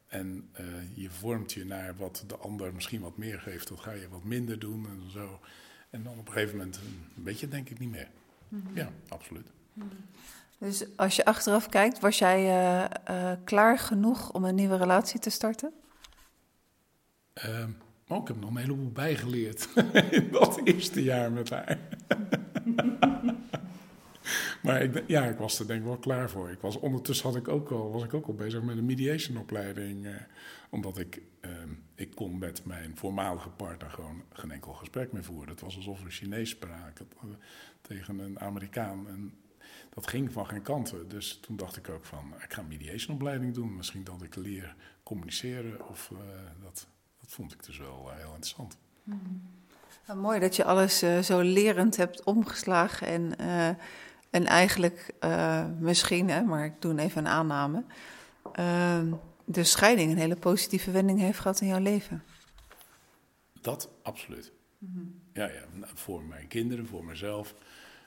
En 0.07 0.49
eh, 0.51 0.65
je 0.93 1.09
vormt 1.09 1.53
je 1.53 1.65
naar 1.65 1.95
wat 1.97 2.23
de 2.27 2.37
ander 2.37 2.73
misschien 2.73 3.01
wat 3.01 3.17
meer 3.17 3.39
geeft. 3.39 3.67
Dat 3.67 3.79
ga 3.79 3.91
je 3.91 4.09
wat 4.09 4.23
minder 4.23 4.59
doen 4.59 4.87
en 4.87 5.11
zo. 5.11 5.39
En 5.89 6.03
dan 6.03 6.19
op 6.19 6.27
een 6.27 6.33
gegeven 6.33 6.57
moment 6.57 6.79
een 7.15 7.23
beetje 7.23 7.47
denk 7.47 7.69
ik 7.69 7.79
niet 7.79 7.91
meer. 7.91 8.07
Ja, 8.73 8.89
absoluut. 9.07 9.47
Dus 10.57 10.85
als 10.95 11.15
je 11.15 11.25
achteraf 11.25 11.69
kijkt, 11.69 11.99
was 11.99 12.17
jij 12.17 12.37
eh, 12.37 12.83
eh, 12.83 13.37
klaar 13.43 13.79
genoeg 13.79 14.31
om 14.31 14.43
een 14.43 14.55
nieuwe 14.55 14.77
relatie 14.77 15.19
te 15.19 15.29
starten? 15.29 15.73
Ehm, 17.33 17.69
maar 18.07 18.17
ik 18.17 18.27
heb 18.27 18.39
nog 18.39 18.49
een 18.49 18.57
heleboel 18.57 18.91
bijgeleerd 18.91 19.67
in 20.11 20.31
dat 20.31 20.61
eerste 20.63 21.03
jaar 21.03 21.31
met 21.31 21.49
haar. 21.49 21.77
maar 24.67 25.01
ja, 25.07 25.25
ik 25.25 25.37
was 25.37 25.59
er 25.59 25.67
denk 25.67 25.79
ik 25.79 25.85
wel 25.85 25.97
klaar 25.97 26.29
voor. 26.29 26.51
Ik 26.51 26.59
was, 26.59 26.79
ondertussen 26.79 27.27
had 27.27 27.35
ik 27.35 27.47
ook 27.47 27.71
al, 27.71 27.91
was 27.91 28.03
ik 28.03 28.13
ook 28.13 28.27
al 28.27 28.33
bezig 28.33 28.61
met 28.61 28.77
een 28.77 28.85
mediationopleiding. 28.85 30.05
eh, 30.05 30.13
omdat 30.69 30.97
ik, 30.97 31.21
ehm, 31.41 31.69
ik 31.95 32.15
kon 32.15 32.37
met 32.37 32.65
mijn 32.65 32.97
voormalige 32.97 33.49
partner 33.49 33.89
gewoon 33.91 34.23
geen 34.33 34.51
enkel 34.51 34.73
gesprek 34.73 35.11
meer 35.11 35.23
voeren. 35.23 35.49
Het 35.49 35.61
was 35.61 35.75
alsof 35.75 36.03
we 36.03 36.09
Chinees 36.09 36.49
spraken 36.49 37.07
tegen 37.81 38.19
een 38.19 38.39
Amerikaan. 38.39 39.07
En 39.07 39.33
dat 39.89 40.07
ging 40.07 40.31
van 40.31 40.47
geen 40.47 40.61
kanten. 40.61 41.07
Dus 41.09 41.39
toen 41.41 41.55
dacht 41.55 41.77
ik 41.77 41.89
ook 41.89 42.05
van, 42.05 42.33
ik 42.43 42.53
ga 42.53 42.61
een 42.61 42.67
mediationopleiding 42.67 43.53
doen. 43.53 43.75
Misschien 43.75 44.03
dat 44.03 44.21
ik 44.21 44.35
leer 44.35 44.75
communiceren 45.03 45.89
of 45.89 46.11
eh, 46.11 46.17
dat... 46.61 46.87
Dat 47.27 47.35
vond 47.35 47.53
ik 47.53 47.65
dus 47.65 47.77
wel 47.77 48.11
eh, 48.11 48.17
heel 48.17 48.33
interessant. 48.33 48.77
Nou, 50.07 50.19
mooi 50.19 50.39
dat 50.39 50.55
je 50.55 50.63
alles 50.63 51.01
eh, 51.01 51.19
zo 51.19 51.39
lerend 51.39 51.95
hebt 51.97 52.23
omgeslagen 52.23 53.07
en, 53.07 53.37
eh, 53.37 53.69
en 54.29 54.45
eigenlijk 54.45 55.13
eh, 55.19 55.65
misschien, 55.79 56.29
hè, 56.29 56.41
maar 56.41 56.65
ik 56.65 56.81
doe 56.81 56.99
even 56.99 57.25
een 57.25 57.31
aanname, 57.31 57.83
ehm, 58.53 59.13
de 59.45 59.63
scheiding 59.63 60.11
een 60.11 60.17
hele 60.17 60.35
positieve 60.35 60.91
wending 60.91 61.19
heeft 61.19 61.39
gehad 61.39 61.61
in 61.61 61.67
jouw 61.67 61.79
leven. 61.79 62.23
Dat 63.61 63.89
absoluut. 64.03 64.51
Ja, 65.33 65.45
ja, 65.45 65.63
nou, 65.73 65.91
voor 65.95 66.23
mijn 66.23 66.47
kinderen, 66.47 66.87
voor 66.87 67.05
mezelf. 67.05 67.55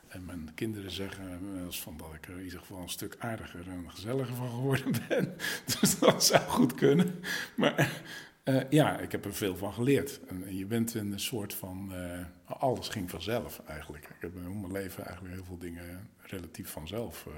En 0.09 0.25
mijn 0.25 0.51
kinderen 0.55 0.91
zeggen 0.91 1.55
wel 1.55 1.65
eens 1.65 1.81
van 1.81 1.97
dat 1.97 2.15
ik 2.15 2.29
er 2.29 2.37
in 2.37 2.45
ieder 2.45 2.59
geval 2.59 2.83
een 2.83 2.89
stuk 2.89 3.17
aardiger 3.19 3.69
en 3.69 3.91
gezelliger 3.91 4.35
van 4.35 4.51
geworden 4.51 4.93
ben. 5.09 5.37
Dus 5.81 5.99
dat 5.99 6.25
zou 6.25 6.41
goed 6.49 6.75
kunnen. 6.75 7.21
Maar 7.57 8.03
eh, 8.43 8.71
ja, 8.71 8.99
ik 8.99 9.13
heb 9.13 9.25
er 9.25 9.35
veel 9.35 9.57
van 9.57 9.73
geleerd. 9.73 10.21
En 10.27 10.57
je 10.57 10.67
bent 10.67 10.95
een 10.95 11.21
soort 11.21 11.55
van. 11.55 11.95
eh, 11.95 12.27
alles 12.45 12.89
ging 12.89 13.11
vanzelf 13.11 13.63
eigenlijk. 13.67 14.05
Ik 14.05 14.21
heb 14.21 14.37
in 14.37 14.61
mijn 14.61 14.73
leven 14.73 15.05
eigenlijk 15.05 15.35
heel 15.35 15.45
veel 15.45 15.59
dingen 15.59 16.09
relatief 16.19 16.69
vanzelf 16.69 17.27
eh, 17.27 17.33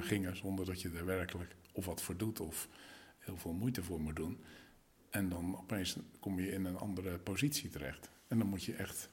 gingen. 0.00 0.36
Zonder 0.36 0.64
dat 0.66 0.82
je 0.82 0.90
er 0.96 1.06
werkelijk 1.06 1.54
of 1.72 1.86
wat 1.86 2.02
voor 2.02 2.16
doet 2.16 2.40
of 2.40 2.68
heel 3.18 3.36
veel 3.36 3.52
moeite 3.52 3.82
voor 3.82 4.00
moet 4.00 4.16
doen. 4.16 4.38
En 5.10 5.28
dan 5.28 5.58
opeens 5.58 5.96
kom 6.20 6.40
je 6.40 6.52
in 6.52 6.64
een 6.64 6.78
andere 6.78 7.18
positie 7.18 7.70
terecht. 7.70 8.10
En 8.28 8.38
dan 8.38 8.46
moet 8.46 8.64
je 8.64 8.74
echt. 8.74 9.10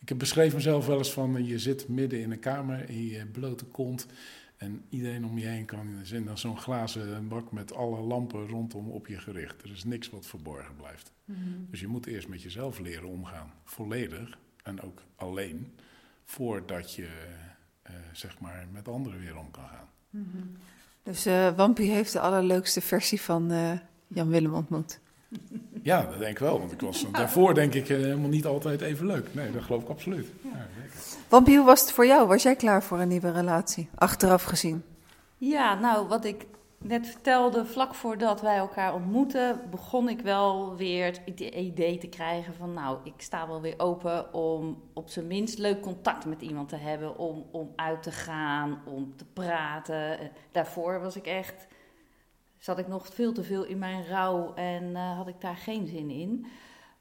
ik 0.00 0.08
heb 0.08 0.18
beschreven 0.18 0.56
mezelf 0.56 0.86
wel 0.86 0.98
eens 0.98 1.12
van: 1.12 1.44
je 1.46 1.58
zit 1.58 1.88
midden 1.88 2.20
in 2.20 2.30
een 2.30 2.38
kamer 2.38 2.88
in 2.90 3.06
je 3.06 3.26
blote 3.26 3.64
kont. 3.64 4.06
En 4.56 4.84
iedereen 4.88 5.24
om 5.24 5.38
je 5.38 5.46
heen 5.46 5.64
kan 5.64 6.04
in 6.12 6.24
dan 6.24 6.38
zo'n 6.38 6.58
glazen 6.58 7.28
bak 7.28 7.52
met 7.52 7.74
alle 7.74 8.00
lampen 8.00 8.48
rondom 8.48 8.90
op 8.90 9.06
je 9.06 9.18
gericht. 9.18 9.62
Er 9.62 9.70
is 9.70 9.84
niks 9.84 10.10
wat 10.10 10.26
verborgen 10.26 10.76
blijft. 10.76 11.12
Dus 11.70 11.80
je 11.80 11.86
moet 11.86 12.06
eerst 12.06 12.28
met 12.28 12.42
jezelf 12.42 12.78
leren 12.78 13.08
omgaan, 13.08 13.52
volledig 13.64 14.38
en 14.62 14.80
ook 14.80 15.02
alleen, 15.16 15.74
voordat 16.24 16.94
je 16.94 17.08
eh, 17.82 17.94
zeg 18.12 18.38
maar 18.40 18.66
met 18.72 18.88
anderen 18.88 19.20
weer 19.20 19.36
om 19.36 19.50
kan 19.50 19.68
gaan. 19.68 19.88
Dus 21.02 21.26
eh 21.26 21.56
Wampie 21.56 21.90
heeft 21.90 22.12
de 22.12 22.20
allerleukste 22.20 22.80
versie 22.80 23.20
van 23.20 23.50
eh, 23.50 23.72
Jan 24.06 24.28
Willem 24.28 24.54
ontmoet. 24.54 25.00
Ja, 25.86 26.02
dat 26.02 26.18
denk 26.18 26.30
ik 26.30 26.38
wel, 26.38 26.58
want 26.58 26.72
ik 26.72 26.80
was 26.80 27.06
daarvoor 27.12 27.54
denk 27.54 27.74
ik 27.74 27.88
eh, 27.88 27.96
helemaal 27.96 28.28
niet 28.28 28.46
altijd 28.46 28.80
even 28.80 29.06
leuk. 29.06 29.34
Nee, 29.34 29.52
dat 29.52 29.62
geloof 29.62 29.82
ik 29.82 29.88
absoluut. 29.88 30.26
Ja, 30.42 30.50
zeker. 30.82 31.18
Wampie, 31.28 31.56
hoe 31.56 31.66
was 31.66 31.80
het 31.80 31.92
voor 31.92 32.06
jou? 32.06 32.26
Was 32.26 32.42
jij 32.42 32.56
klaar 32.56 32.82
voor 32.82 33.00
een 33.00 33.08
nieuwe 33.08 33.30
relatie? 33.32 33.88
Achteraf 33.94 34.42
gezien. 34.42 34.84
Ja, 35.38 35.74
nou, 35.74 36.08
wat 36.08 36.24
ik 36.24 36.46
net 36.78 37.06
vertelde, 37.06 37.64
vlak 37.66 37.94
voordat 37.94 38.40
wij 38.40 38.56
elkaar 38.56 38.94
ontmoetten, 38.94 39.60
begon 39.70 40.08
ik 40.08 40.20
wel 40.20 40.76
weer 40.76 41.04
het 41.04 41.20
ide- 41.24 41.50
idee 41.56 41.98
te 41.98 42.06
krijgen 42.06 42.54
van, 42.54 42.72
nou, 42.72 42.98
ik 43.04 43.14
sta 43.16 43.46
wel 43.48 43.60
weer 43.60 43.74
open 43.76 44.34
om 44.34 44.82
op 44.94 45.08
zijn 45.08 45.26
minst 45.26 45.58
leuk 45.58 45.80
contact 45.80 46.24
met 46.26 46.42
iemand 46.42 46.68
te 46.68 46.76
hebben, 46.76 47.18
om, 47.18 47.44
om 47.50 47.70
uit 47.76 48.02
te 48.02 48.12
gaan, 48.12 48.78
om 48.84 49.12
te 49.16 49.24
praten. 49.32 50.18
Eh, 50.18 50.26
Daarvoor 50.52 51.00
was 51.00 51.16
ik 51.16 51.26
echt, 51.26 51.66
zat 52.58 52.78
ik 52.78 52.88
nog 52.88 53.06
veel 53.06 53.32
te 53.32 53.44
veel 53.44 53.64
in 53.64 53.78
mijn 53.78 54.06
rouw 54.06 54.54
en 54.54 54.96
eh, 54.96 55.16
had 55.16 55.28
ik 55.28 55.40
daar 55.40 55.56
geen 55.56 55.86
zin 55.86 56.10
in. 56.10 56.46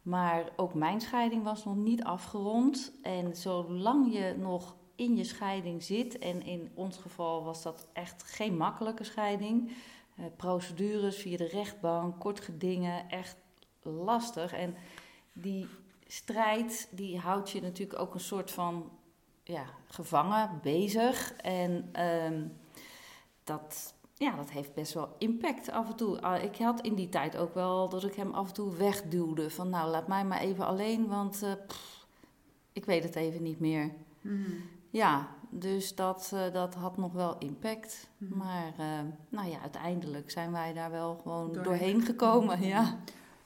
Maar 0.02 0.50
ook 0.56 0.74
mijn 0.74 1.02
scheiding 1.02 1.44
was 1.44 1.66
nog 1.66 1.76
niet 1.76 2.04
afgerond. 2.04 2.92
En 3.02 3.36
zolang 3.36 4.14
je 4.14 4.36
nog 4.38 4.76
in 4.96 5.16
je 5.16 5.24
scheiding 5.24 5.84
zit, 5.84 6.20
en 6.20 6.46
in 6.46 6.72
ons 6.74 6.98
geval 6.98 7.44
was 7.44 7.64
dat 7.64 7.88
echt 7.94 8.24
geen 8.24 8.58
makkelijke 8.58 9.04
scheiding. 9.04 9.72
Eh, 10.16 10.26
procedures 10.36 11.18
via 11.18 11.38
de 11.38 11.48
rechtbank, 11.48 12.20
kort 12.20 12.40
gedingen, 12.40 13.10
echt 13.10 13.38
lastig. 13.82 14.54
En 14.54 14.76
die 15.34 15.68
strijd, 16.08 16.88
die 16.92 17.18
houdt 17.18 17.52
je 17.52 17.62
natuurlijk 17.62 18.00
ook 18.00 18.14
een 18.14 18.20
soort 18.20 18.52
van 18.52 18.92
ja, 19.44 19.66
gevangen, 19.88 20.60
bezig. 20.62 21.34
En 21.34 21.90
ehm, 21.92 22.48
dat, 23.44 23.95
ja, 24.18 24.36
dat 24.36 24.50
heeft 24.50 24.74
best 24.74 24.94
wel 24.94 25.16
impact 25.18 25.72
af 25.72 25.90
en 25.90 25.96
toe. 25.96 26.22
Ah, 26.22 26.44
Ik 26.44 26.58
had 26.58 26.82
in 26.82 26.96
die 26.96 27.10
tijd 27.10 27.38
ook 27.38 27.54
wel 27.54 27.90
dat 27.90 28.04
ik 28.04 28.14
hem 28.16 28.32
af 28.34 28.48
en 28.48 28.54
toe 28.54 28.76
wegduwde. 28.76 29.50
Van 29.50 29.70
nou, 29.70 29.90
laat 29.90 30.08
mij 30.08 30.26
maar 30.26 30.40
even 30.40 30.66
alleen, 30.66 31.08
want 31.08 31.44
eh, 31.44 31.52
pff, 31.68 32.06
ik 32.74 32.86
weet 32.86 33.04
het 33.04 33.16
even 33.16 33.44
niet 33.44 33.60
meer. 33.60 33.92
Ja, 34.90 35.28
dus 35.50 35.96
dat, 35.96 36.32
eh, 36.34 36.54
dat 36.54 36.76
had 36.76 36.98
nog 36.98 37.12
wel 37.14 37.38
impact. 37.38 38.10
Maar 38.18 38.74
eh, 38.78 38.88
nou 39.30 39.50
ja, 39.50 39.60
uiteindelijk 39.62 40.32
zijn 40.32 40.52
wij 40.52 40.74
daar 40.74 40.92
wel 40.92 41.16
gewoon 41.22 41.46
Doorheen. 41.46 41.64
doorheen, 41.64 42.02
gekomen. 42.02 42.62
Ja. 42.64 42.98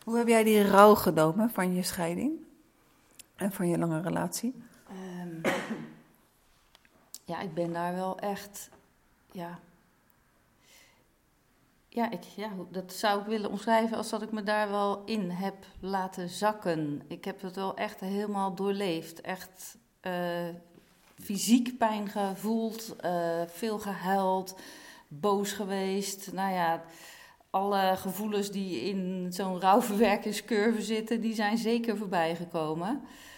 Hoe 0.03 0.17
heb 0.17 0.27
jij 0.27 0.43
die 0.43 0.67
rouw 0.67 0.95
genomen 0.95 1.49
van 1.49 1.73
je 1.73 1.83
scheiding 1.83 2.31
en 3.35 3.51
van 3.51 3.67
je 3.67 3.77
lange 3.77 4.01
relatie? 4.01 4.63
Ehm, 4.87 5.53
ja, 7.25 7.39
ik 7.39 7.53
ben 7.53 7.73
daar 7.73 7.95
wel 7.95 8.19
echt. 8.19 8.69
Ja. 9.31 9.59
Ja, 11.91 12.11
ik, 12.11 12.23
ja, 12.35 12.49
dat 12.71 12.93
zou 12.93 13.21
ik 13.21 13.25
willen 13.25 13.49
omschrijven 13.49 13.97
als 13.97 14.09
dat 14.09 14.21
ik 14.21 14.31
me 14.31 14.43
daar 14.43 14.69
wel 14.69 15.01
in 15.05 15.29
heb 15.29 15.65
laten 15.79 16.29
zakken. 16.29 17.01
Ik 17.07 17.25
heb 17.25 17.41
het 17.41 17.55
wel 17.55 17.75
echt 17.75 17.99
helemaal 17.99 18.55
doorleefd. 18.55 19.21
Echt 19.21 19.77
eh, 19.99 20.47
fysiek 21.15 21.77
pijn 21.77 22.09
gevoeld, 22.09 22.95
eh, 22.95 23.41
veel 23.47 23.79
gehuild, 23.79 24.59
boos 25.07 25.51
geweest. 25.51 26.33
Nou 26.33 26.53
ja, 26.53 26.83
alle 27.49 27.93
gevoelens 27.95 28.51
die 28.51 28.81
in 28.81 29.27
zo'n 29.33 29.61
rouwverwerkingscurve 29.69 30.81
zitten, 30.81 31.21
die 31.21 31.33
zijn 31.33 31.57
zeker 31.57 31.97
voorbij 31.97 32.35
gekomen. 32.35 32.89
Eh, 32.89 33.28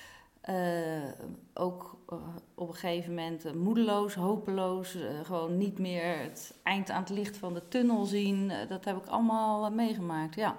ook 1.54 1.98
eh, 2.10 2.18
op 2.56 2.68
een 2.68 2.76
gegeven 2.76 3.10
moment 3.10 3.46
eh, 3.46 3.54
moedeloos, 3.54 4.14
hopeloos, 4.14 4.96
eh, 4.96 5.02
gewoon 5.24 5.58
niet 5.58 5.80
meer 5.80 6.20
het 6.20 6.54
eind 6.64 6.90
aan 6.90 7.00
het 7.02 7.10
licht 7.10 7.38
van 7.38 7.54
de 7.54 7.68
tunnel 7.68 8.06
zien. 8.06 8.50
Eh, 8.52 8.68
dat 8.70 8.86
heb 8.86 8.98
ik 8.98 9.06
allemaal 9.06 9.66
eh, 9.66 9.72
meegemaakt, 9.72 10.36
ja. 10.36 10.56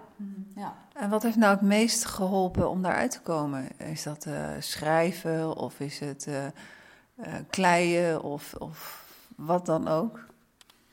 ja. 0.55 0.77
En 0.95 1.11
wat 1.11 1.23
heeft 1.23 1.37
nou 1.37 1.53
het 1.53 1.63
meest 1.63 2.05
geholpen 2.05 2.71
om 2.71 2.83
daaruit 2.83 3.11
te 3.11 3.21
komen? 3.21 3.79
Is 3.79 4.03
dat 4.03 4.27
eh, 4.27 4.51
schrijven 4.59 5.57
of 5.57 5.81
is 5.81 5.99
het 5.99 6.27
eh, 6.27 6.47
eh, 6.47 6.53
kleien 7.51 8.23
of, 8.23 8.55
of 8.59 9.07
wat 9.37 9.67
dan 9.67 9.89
ook? 9.89 10.27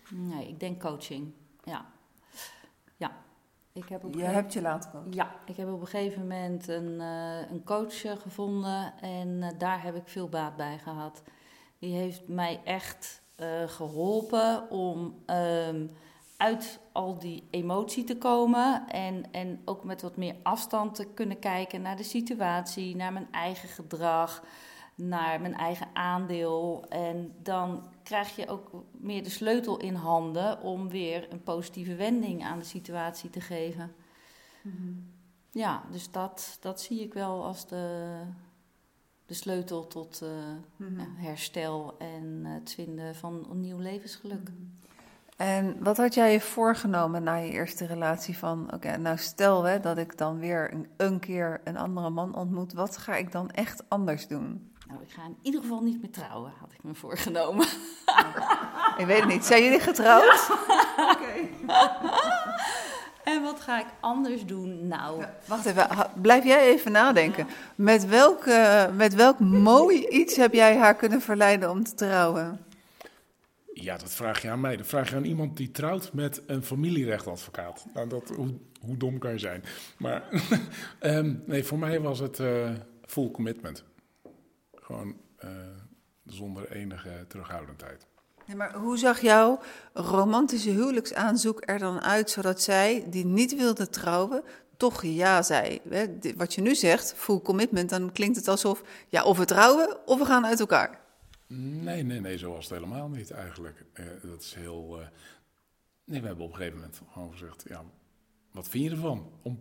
Nee, 0.10 0.48
ik 0.48 0.60
denk 0.60 0.80
coaching. 0.82 1.32
Ja, 1.64 1.86
ik 3.74 3.90
heb 3.90 4.04
op 4.04 4.14
Je 4.14 4.24
hebt 4.24 4.54
je 4.54 4.62
laten 4.62 4.92
komen. 4.92 5.12
Ja, 5.12 5.32
ik 5.46 5.56
heb 5.56 5.72
op 5.72 5.82
een 5.82 5.88
gegeven 5.88 6.22
moment 6.22 6.68
een, 6.68 7.02
eh, 7.02 7.52
een 7.52 7.64
coach 7.64 8.04
eh, 8.04 8.18
gevonden 8.18 8.94
en 9.02 9.44
eh, 9.44 9.50
daar 9.58 9.84
heb 9.84 9.96
ik 9.96 10.08
veel 10.08 10.30
baat 10.30 10.56
bij 10.56 10.78
gehad. 10.78 11.24
Die 11.80 11.96
heeft 11.96 12.28
mij 12.28 12.62
echt 12.64 13.22
eh, 13.40 13.68
geholpen 13.68 14.70
om 14.70 15.16
ehm, 15.26 15.88
uit 16.38 16.80
al 16.92 17.20
die 17.20 17.48
emotie 17.52 18.04
te 18.04 18.18
komen 18.18 18.88
en, 18.88 19.24
en 19.32 19.62
ook 19.66 19.84
met 19.84 20.02
wat 20.02 20.18
meer 20.18 20.36
afstand 20.44 20.96
te 20.96 21.06
kunnen 21.14 21.40
kijken 21.40 21.82
naar 21.82 21.98
de 21.98 22.04
situatie, 22.04 22.96
naar 22.96 23.14
mijn 23.14 23.28
eigen 23.32 23.70
gedrag, 23.70 24.44
naar 25.00 25.42
mijn 25.42 25.56
eigen 25.56 25.88
aandeel. 25.94 26.86
En 26.90 27.34
dan 27.42 27.84
krijg 28.04 28.36
je 28.36 28.48
ook 28.48 28.72
meer 28.92 29.24
de 29.24 29.30
sleutel 29.30 29.80
in 29.80 29.96
handen 29.96 30.62
om 30.62 30.90
weer 30.90 31.28
een 31.32 31.44
positieve 31.44 31.96
wending 31.96 32.44
aan 32.44 32.60
de 32.60 32.66
situatie 32.66 33.30
te 33.30 33.42
geven. 33.42 33.92
Mhm. 34.62 34.94
Ja, 35.52 35.84
dus 35.92 36.12
dat, 36.12 36.58
dat 36.62 36.82
zie 36.82 37.02
ik 37.02 37.14
wel 37.14 37.46
als 37.46 37.68
de, 37.68 38.16
de 39.26 39.34
sleutel 39.34 39.88
tot 39.88 40.22
uh, 40.24 40.90
ja, 40.98 41.06
herstel 41.16 41.96
en 41.98 42.46
het 42.46 42.74
vinden 42.74 43.16
van 43.16 43.48
een 43.50 43.60
nieuw 43.60 43.80
levensgeluk. 43.80 44.50
Mhm. 44.50 44.80
En 45.40 45.84
wat 45.84 45.98
had 45.98 46.14
jij 46.14 46.32
je 46.32 46.42
voorgenomen 46.42 47.24
na 47.24 47.36
je 47.36 47.52
eerste 47.52 47.86
relatie 47.86 48.38
van, 48.38 48.74
oké, 48.74 48.98
nou 48.98 49.18
stel 49.18 49.64
hè, 49.64 49.80
dat 49.80 49.98
ik 49.98 50.18
dan 50.18 50.40
weer 50.40 50.74
een, 50.74 50.88
een, 50.98 51.20
keer 51.20 51.62
een 51.64 51.78
andere 51.78 52.10
man 52.10 52.36
ontmoet, 52.36 52.74
wat 52.74 52.98
ga 52.98 53.16
ik 53.16 53.32
dan 53.32 53.52
echt 53.52 53.90
anders 53.90 54.28
doen? 54.28 54.69
Nou, 54.90 55.02
ik 55.02 55.12
ga 55.12 55.26
in 55.26 55.38
ieder 55.42 55.62
geval 55.62 55.82
niet 55.82 56.02
meer 56.02 56.12
trouwen, 56.12 56.52
had 56.60 56.74
ik 56.74 56.84
me 56.84 56.94
voorgenomen. 56.94 57.66
ik 58.98 59.06
weet 59.06 59.20
het 59.20 59.28
niet. 59.28 59.46
Zijn 59.46 59.64
jullie 59.64 59.80
getrouwd? 59.80 60.50
Oké. 61.12 61.48
En 63.24 63.42
wat 63.42 63.60
ga 63.60 63.80
ik 63.80 63.86
anders 64.00 64.46
doen? 64.46 64.88
Nou. 64.88 65.24
wacht 65.46 65.66
even, 65.66 65.88
blijf 66.22 66.44
jij 66.44 66.68
even 66.68 66.92
nadenken. 66.92 67.48
Met, 67.76 68.06
welk, 68.06 68.46
met 68.94 69.16
welk 69.16 69.40
mooi 69.40 70.08
iets 70.08 70.36
heb 70.36 70.54
jij 70.54 70.78
haar 70.78 70.96
kunnen 70.96 71.22
verleiden 71.22 71.70
om 71.70 71.84
te 71.84 71.94
trouwen? 71.94 72.60
Ja, 73.74 73.98
dat 73.98 74.14
vraag 74.14 74.42
je 74.42 74.50
aan 74.50 74.62
mij. 74.62 74.78
Dat 74.78 74.88
vraag 74.88 75.10
je 75.10 75.16
aan 75.16 75.24
iemand 75.24 75.58
die 75.58 75.72
trouwt 75.72 76.14
met 76.14 76.42
een 76.46 76.64
familierechtadvocaat. 76.64 77.86
Nou, 77.94 78.10
dat, 78.10 78.32
hoe, 78.36 78.54
hoe 78.82 78.98
dom 78.98 79.18
kan 79.18 79.32
je 79.32 79.40
zijn? 79.40 79.64
Maar 79.98 80.24
ehm, 81.00 81.36
nee, 81.46 81.64
voor 81.64 81.80
mij 81.80 82.02
was 82.02 82.20
het 82.20 82.40
uh, 82.40 82.70
full 83.06 83.32
commitment. 83.32 83.84
Gewoon 84.90 85.16
uh, 85.44 85.50
zonder 86.26 86.72
enige 86.72 87.26
terughoudendheid. 87.28 88.08
Maar 88.56 88.74
hoe 88.74 88.98
zag 88.98 89.22
jouw 89.22 89.60
romantische 89.94 90.70
huwelijksaanzoek 90.70 91.62
er 91.66 91.80
dan 91.80 92.02
uit, 92.02 92.30
zodat 92.30 92.62
zij, 92.62 93.06
die 93.10 93.26
niet 93.26 93.56
wilde 93.56 93.90
trouwen, 93.90 94.44
toch 94.78 95.04
ja 95.04 95.42
zei? 95.42 95.82
Wat 96.36 96.54
je 96.54 96.62
nu 96.62 96.76
zegt, 96.76 97.14
full 97.14 97.40
commitment, 97.40 97.90
dan 97.90 98.12
klinkt 98.12 98.36
het 98.36 98.48
alsof, 98.48 98.84
ja, 99.08 99.24
of 99.24 99.38
we 99.38 99.46
trouwen 99.46 100.08
of 100.08 100.20
we 100.20 100.26
gaan 100.26 100.46
uit 100.46 100.60
elkaar. 100.60 101.00
Nee, 101.48 102.04
nee, 102.04 102.20
nee, 102.20 102.38
zo 102.38 102.52
was 102.52 102.70
het 102.70 102.74
helemaal 102.74 103.10
niet 103.10 103.32
eigenlijk. 103.32 103.86
Uh, 103.94 104.06
dat 104.24 104.42
is 104.42 104.54
heel. 104.54 105.00
Uh, 105.00 105.08
nee, 106.04 106.22
we 106.22 106.28
hebben 106.28 106.46
op 106.46 106.52
een 106.52 106.58
gegeven 106.58 106.80
moment 106.80 107.02
gewoon 107.12 107.32
gezegd: 107.32 107.64
ja, 107.68 107.84
wat 108.52 108.68
vind 108.68 108.84
je 108.84 108.90
ervan? 108.90 109.32
Om, 109.42 109.60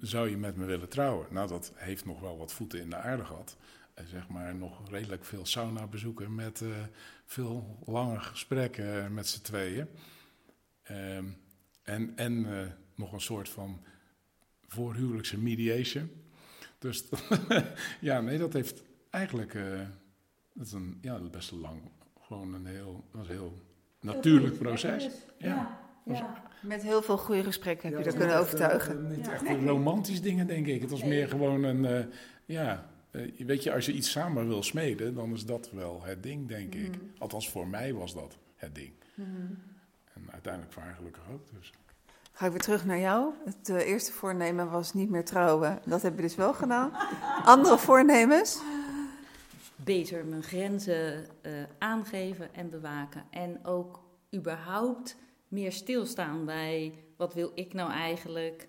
zou 0.00 0.30
je 0.30 0.36
met 0.36 0.56
me 0.56 0.64
willen 0.64 0.88
trouwen? 0.88 1.26
Nou, 1.30 1.48
dat 1.48 1.72
heeft 1.74 2.04
nog 2.04 2.20
wel 2.20 2.38
wat 2.38 2.52
voeten 2.52 2.80
in 2.80 2.90
de 2.90 2.96
aarde 2.96 3.24
gehad. 3.24 3.56
En 3.94 4.08
zeg 4.08 4.28
maar 4.28 4.54
nog 4.54 4.90
redelijk 4.90 5.24
veel 5.24 5.46
sauna 5.46 5.86
bezoeken 5.86 6.34
met 6.34 6.60
uh, 6.60 6.76
veel 7.26 7.78
lange 7.86 8.20
gesprekken 8.20 9.14
met 9.14 9.28
z'n 9.28 9.42
tweeën. 9.42 9.88
Ehm, 10.82 11.24
en 11.82 12.12
en 12.16 12.46
nog 12.94 13.12
een 13.12 13.20
soort 13.20 13.48
van 13.48 13.82
voorhuwelijkse 14.66 15.38
mediation. 15.38 16.10
Dus 16.78 17.04
ja, 18.00 18.20
nee, 18.20 18.38
dat 18.38 18.52
heeft 18.52 18.82
eigenlijk 19.10 19.56
dat 20.54 20.66
is 20.66 20.72
een, 20.72 20.98
ja, 21.00 21.18
best 21.30 21.50
lang. 21.50 21.80
Gewoon 22.20 22.54
een 22.54 22.66
heel, 22.66 23.04
was 23.10 23.28
een 23.28 23.34
heel 23.34 23.58
natuurlijk 24.00 24.58
proces. 24.58 25.08
Ja. 25.38 25.78
ja. 26.04 26.42
Met 26.62 26.82
heel 26.82 27.02
veel 27.02 27.18
goede 27.18 27.44
gesprekken 27.44 27.88
heb 27.88 27.98
je 27.98 28.04
dat 28.04 28.16
kunnen 28.16 28.38
overtuigen. 28.38 29.04
Uh, 29.04 29.16
niet 29.16 29.28
echt 29.28 29.46
romantisch 29.64 30.22
dingen, 30.22 30.46
denk 30.46 30.66
ik. 30.66 30.80
Het 30.80 30.90
was 30.90 31.04
meer 31.04 31.28
gewoon 31.28 31.62
een, 31.62 31.84
uh, 31.84 32.04
ja, 32.44 32.90
uh, 33.14 33.46
weet 33.46 33.62
je, 33.62 33.72
als 33.72 33.86
je 33.86 33.92
iets 33.92 34.10
samen 34.10 34.48
wil 34.48 34.62
smeden, 34.62 35.14
dan 35.14 35.32
is 35.32 35.46
dat 35.46 35.70
wel 35.70 36.02
het 36.02 36.22
ding, 36.22 36.48
denk 36.48 36.74
ik. 36.74 36.88
Mhm. 36.88 36.98
Althans, 37.18 37.50
voor 37.50 37.66
mij 37.66 37.94
was 37.94 38.14
dat 38.14 38.36
het 38.56 38.74
ding. 38.74 38.92
Mm 39.14 39.24
-hmm. 39.24 39.58
En 40.14 40.32
uiteindelijk 40.32 40.72
voor 40.72 40.82
haar 40.82 40.94
gelukkig 40.94 41.22
ook, 41.32 41.42
dus. 41.58 41.72
Ga 42.32 42.46
ik 42.46 42.52
weer 42.52 42.60
terug 42.60 42.84
naar 42.84 42.98
jou. 42.98 43.32
Het 43.44 43.68
eerste 43.68 44.12
voornemen 44.12 44.70
was 44.70 44.94
niet 44.94 45.10
meer 45.10 45.24
trouwen. 45.24 45.80
Dat 45.86 46.02
heb 46.02 46.16
je 46.16 46.22
dus 46.22 46.34
wel 46.34 46.54
gedaan. 46.54 46.92
Andere 47.44 47.78
voornemens? 47.78 48.62
beter 49.76 50.24
mijn 50.24 50.42
grenzen 50.42 51.26
uh, 51.42 51.52
aangeven 51.78 52.54
en 52.54 52.70
bewaken. 52.70 53.24
En 53.30 53.64
ook 53.64 54.02
überhaupt 54.34 55.16
meer 55.48 55.72
stilstaan 55.72 56.44
bij 56.44 56.94
wat 57.16 57.34
wil 57.34 57.52
ik 57.54 57.72
nou 57.72 57.90
eigenlijk. 57.90 58.66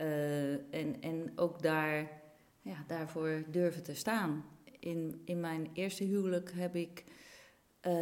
Uh, 0.00 0.52
en, 0.52 0.96
en 1.00 1.32
ook 1.36 1.62
daar, 1.62 2.17
ja, 2.68 2.84
daarvoor 2.86 3.44
durven 3.50 3.82
te 3.82 3.94
staan. 3.94 4.44
In, 4.78 5.22
in 5.24 5.40
mijn 5.40 5.70
eerste 5.72 6.04
huwelijk 6.04 6.52
heb 6.54 6.74
ik 6.74 7.04
uh, 7.86 7.92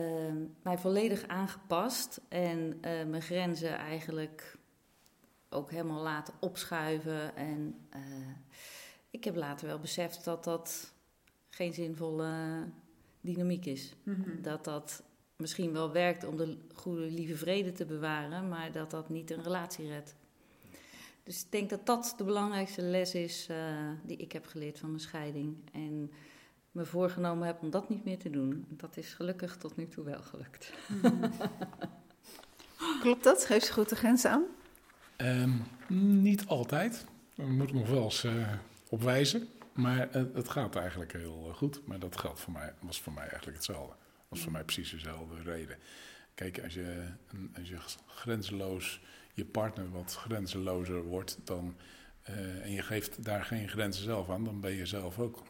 mij 0.62 0.79
volledig 0.79 1.26
aangepast 1.26 2.20
en 2.29 2.81
mijn 2.81 3.22
grenzen 3.22 3.76
eigenlijk 3.76 4.59
ook 5.48 5.70
helemaal 5.70 6.02
laten 6.02 6.35
opschuiven. 6.40 7.37
En 7.37 7.88
ik 9.11 9.24
heb 9.24 9.37
later 9.37 9.66
wel 9.66 9.79
beseft 9.79 10.24
dat 10.24 10.44
dat 10.44 10.92
geen 11.48 11.72
zinvolle 11.72 12.64
dynamiek 13.20 13.66
is. 13.66 13.94
Mhm. 14.02 14.42
Dat 14.42 14.64
dat 14.64 15.02
misschien 15.37 15.72
wel 15.72 15.92
werkt 15.92 16.24
om 16.24 16.37
de 16.37 16.59
goede, 16.74 17.11
lieve 17.11 17.37
vrede 17.37 17.72
te 17.72 17.85
bewaren, 17.85 18.48
maar 18.48 18.72
dat 18.72 18.90
dat 18.90 19.09
niet 19.09 19.31
een 19.31 19.42
relatie 19.42 19.88
redt. 19.88 20.14
Dus 21.27 21.43
ik 21.43 21.53
denk 21.53 21.71
dat 21.71 21.87
dat 21.87 22.15
de 22.17 22.25
belangrijkste 22.25 22.83
les 22.83 23.15
is 23.15 23.49
uh, 23.51 23.57
die 24.03 24.17
ik 24.17 24.33
heb 24.33 24.47
geleerd 24.47 24.79
van 24.79 24.89
mijn 24.89 25.01
scheiding. 25.01 25.57
En 25.73 26.12
me 26.71 26.85
voorgenomen 26.85 27.47
heb 27.47 27.62
om 27.62 27.71
dat 27.71 27.89
niet 27.89 28.05
meer 28.05 28.19
te 28.19 28.31
doen. 28.31 28.67
Dat 28.69 28.97
is 28.97 29.15
gelukkig 29.15 29.57
tot 29.57 29.77
nu 29.77 29.89
toe 29.89 30.05
wel 30.05 30.23
gelukt. 30.23 30.73
Klopt 33.03 33.25
dat? 33.25 33.45
Geef 33.45 33.65
ze 33.65 33.73
goed 33.73 33.89
de 33.89 33.97
grens 33.97 34.25
aan? 34.25 34.45
Um, 35.17 35.62
niet 36.19 36.47
altijd. 36.47 37.05
Daar 37.35 37.47
moet 37.47 37.69
ik 37.69 37.75
nog 37.75 37.89
wel 37.89 38.05
eens 38.05 38.25
uh, 38.25 38.53
op 38.89 39.03
wijzen. 39.03 39.49
Maar 39.73 40.09
het, 40.11 40.35
het, 40.35 40.49
gaat 40.49 40.77
eigenlijk 40.77 41.12
heel 41.12 41.47
eh, 41.49 41.55
goed. 41.55 41.87
Maar 41.87 41.99
dat 41.99 42.17
geldt 42.17 42.41
voor 42.41 42.53
mij, 42.53 42.75
was 42.81 43.01
voor 43.01 43.12
mij 43.12 43.23
eigenlijk 43.23 43.57
hetzelfde. 43.57 43.95
was 44.29 44.41
voor 44.41 44.53
mij 44.53 44.65
precies 44.65 44.91
dezelfde 44.91 45.43
reden. 45.43 45.77
Kijk, 46.35 46.62
als 46.62 46.75
je, 46.75 47.07
als 47.59 47.69
je 47.69 47.79
grenzeloos 48.07 49.01
je 49.37 49.44
partner 49.44 49.90
wat 49.90 50.14
grenzelozer 50.14 51.03
wordt 51.03 51.38
dan, 51.44 51.77
uh, 52.31 52.64
en 52.64 52.70
je 52.70 52.83
geeft 52.83 53.25
daar 53.25 53.44
geen 53.44 53.68
grenzen 53.68 54.05
zelf 54.05 54.31
aan, 54.31 54.44
dan 54.44 54.61
ben 54.61 54.72
je 54.72 54.87
zelf 54.87 55.18
ook 55.18 55.42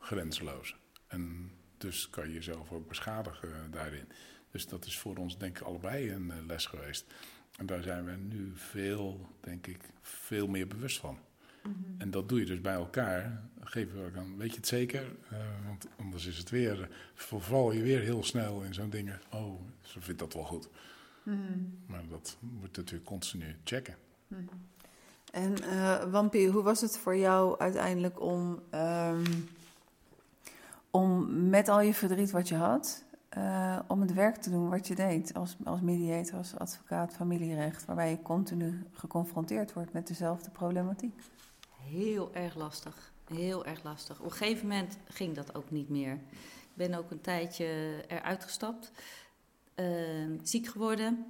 grenzeloos. 0.00 0.76
En 1.06 1.50
dus 1.76 2.10
kan 2.10 2.28
je 2.28 2.34
jezelf 2.34 2.72
ook 2.72 2.88
beschadigen 2.88 3.70
daarin. 3.70 4.08
Dus 4.50 4.66
dat 4.66 4.84
is 4.84 4.98
voor 4.98 5.16
ons 5.16 5.38
denk 5.38 5.58
ik 5.58 5.66
allebei 5.66 6.12
een 6.12 6.26
uh, 6.26 6.46
les 6.46 6.66
geweest. 6.66 7.06
En 7.56 7.66
daar 7.66 7.82
zijn 7.82 8.04
we 8.04 8.12
nu 8.12 8.52
veel, 8.54 9.28
denk 9.40 9.66
ik, 9.66 9.80
veel 10.02 10.46
meer 10.46 10.66
bewust 10.66 10.98
van. 10.98 11.18
En 11.98 12.10
dat 12.10 12.28
doe 12.28 12.38
je 12.38 12.46
dus 12.46 12.60
bij 12.60 12.74
elkaar. 12.74 13.42
Geef 13.60 13.92
je 13.92 14.10
aan, 14.16 14.36
weet 14.36 14.50
je 14.50 14.56
het 14.56 14.66
zeker? 14.66 15.02
Uh, 15.32 15.38
want 15.66 15.86
anders 15.96 16.26
is 16.26 16.38
het 16.38 16.50
weer, 16.50 16.88
verval 17.14 17.72
je 17.72 17.82
weer 17.82 18.00
heel 18.00 18.24
snel 18.24 18.62
in 18.62 18.74
zo'n 18.74 18.90
dingen. 18.90 19.20
Oh, 19.30 19.60
ze 19.82 20.00
vindt 20.00 20.20
dat 20.20 20.34
wel 20.34 20.44
goed. 20.44 20.68
Mm. 21.30 21.78
Maar 21.86 22.02
dat 22.08 22.36
moet 22.40 22.76
natuurlijk 22.76 23.04
continu 23.04 23.56
checken. 23.64 23.94
Mm. 24.26 24.48
En 25.32 25.54
uh, 25.62 26.04
Wampie, 26.04 26.48
hoe 26.48 26.62
was 26.62 26.80
het 26.80 26.98
voor 26.98 27.16
jou 27.16 27.58
uiteindelijk 27.58 28.20
om, 28.20 28.62
um, 28.74 29.48
om 30.90 31.26
met 31.48 31.68
al 31.68 31.80
je 31.80 31.94
verdriet 31.94 32.30
wat 32.30 32.48
je 32.48 32.54
had, 32.54 33.04
uh, 33.36 33.78
om 33.86 34.00
het 34.00 34.12
werk 34.12 34.36
te 34.36 34.50
doen 34.50 34.68
wat 34.68 34.86
je 34.86 34.94
deed 34.94 35.34
als, 35.34 35.56
als 35.64 35.80
mediator, 35.80 36.38
als 36.38 36.56
advocaat 36.56 37.14
familierecht, 37.14 37.84
waarbij 37.84 38.10
je 38.10 38.22
continu 38.22 38.82
geconfronteerd 38.92 39.72
wordt 39.72 39.92
met 39.92 40.06
dezelfde 40.06 40.50
problematiek? 40.50 41.14
heel 41.90 42.34
erg 42.34 42.54
lastig. 42.54 43.12
Heel 43.28 43.64
erg 43.64 43.82
lastig. 43.82 44.18
Op 44.18 44.24
een 44.24 44.32
gegeven 44.32 44.68
moment 44.68 44.98
ging 45.08 45.34
dat 45.34 45.54
ook 45.54 45.70
niet 45.70 45.88
meer. 45.88 46.12
Ik 46.72 46.76
ben 46.88 46.94
ook 46.94 47.10
een 47.10 47.20
tijdje 47.20 47.94
eruit 48.08 48.44
gestapt. 48.44 48.92
Uh, 49.80 50.38
ziek 50.42 50.66
geworden. 50.66 51.26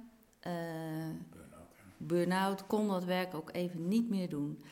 Burn-out. 1.97 2.67
Kon 2.67 2.87
dat 2.87 3.03
werk 3.03 3.33
ook 3.33 3.53
even 3.53 3.87
niet 3.87 4.09
meer 4.09 4.29
doen. 4.29 4.63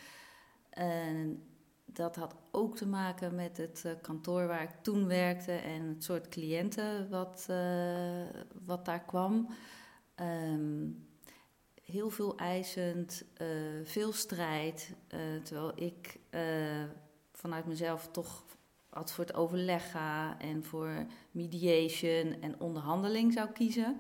En 0.70 1.44
dat 1.86 2.16
had 2.16 2.36
ook 2.52 2.78
te 2.78 2.88
maken 2.88 3.36
met 3.36 3.58
het 3.58 3.84
uh, 3.86 3.92
kantoor 4.02 4.48
waar 4.48 4.64
ik 4.64 4.76
toen 4.82 5.08
werkte 5.08 5.52
en 5.52 5.88
het 5.88 6.04
soort 6.04 6.30
cliënten 6.30 7.10
wat, 7.10 7.48
uh, 7.50 8.26
wat 8.66 8.86
daar 8.86 9.04
kwam. 9.06 9.48
Um, 10.16 11.08
heel 11.84 12.10
veel 12.10 12.38
eisend, 12.38 13.24
uh, 13.42 13.48
veel 13.84 14.12
strijd. 14.12 14.96
Uh, 15.14 15.44
terwijl 15.44 15.72
ik 15.76 16.20
vanuit 17.32 17.66
mezelf 17.66 18.10
toch 18.12 18.44
altijd 18.90 19.12
voor 19.12 19.26
het 19.26 19.36
overleg 19.36 19.96
en 20.38 20.64
voor 20.64 21.06
mediation 21.32 22.42
en 22.42 22.60
onderhandeling 22.60 23.34
zou 23.34 23.52
kiezen. 23.52 24.00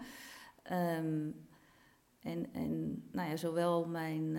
Um, 0.71 1.47
En, 2.19 2.53
en 2.53 3.03
nou 3.11 3.29
ja, 3.29 3.35
zowel 3.35 3.87
mijn 3.87 4.37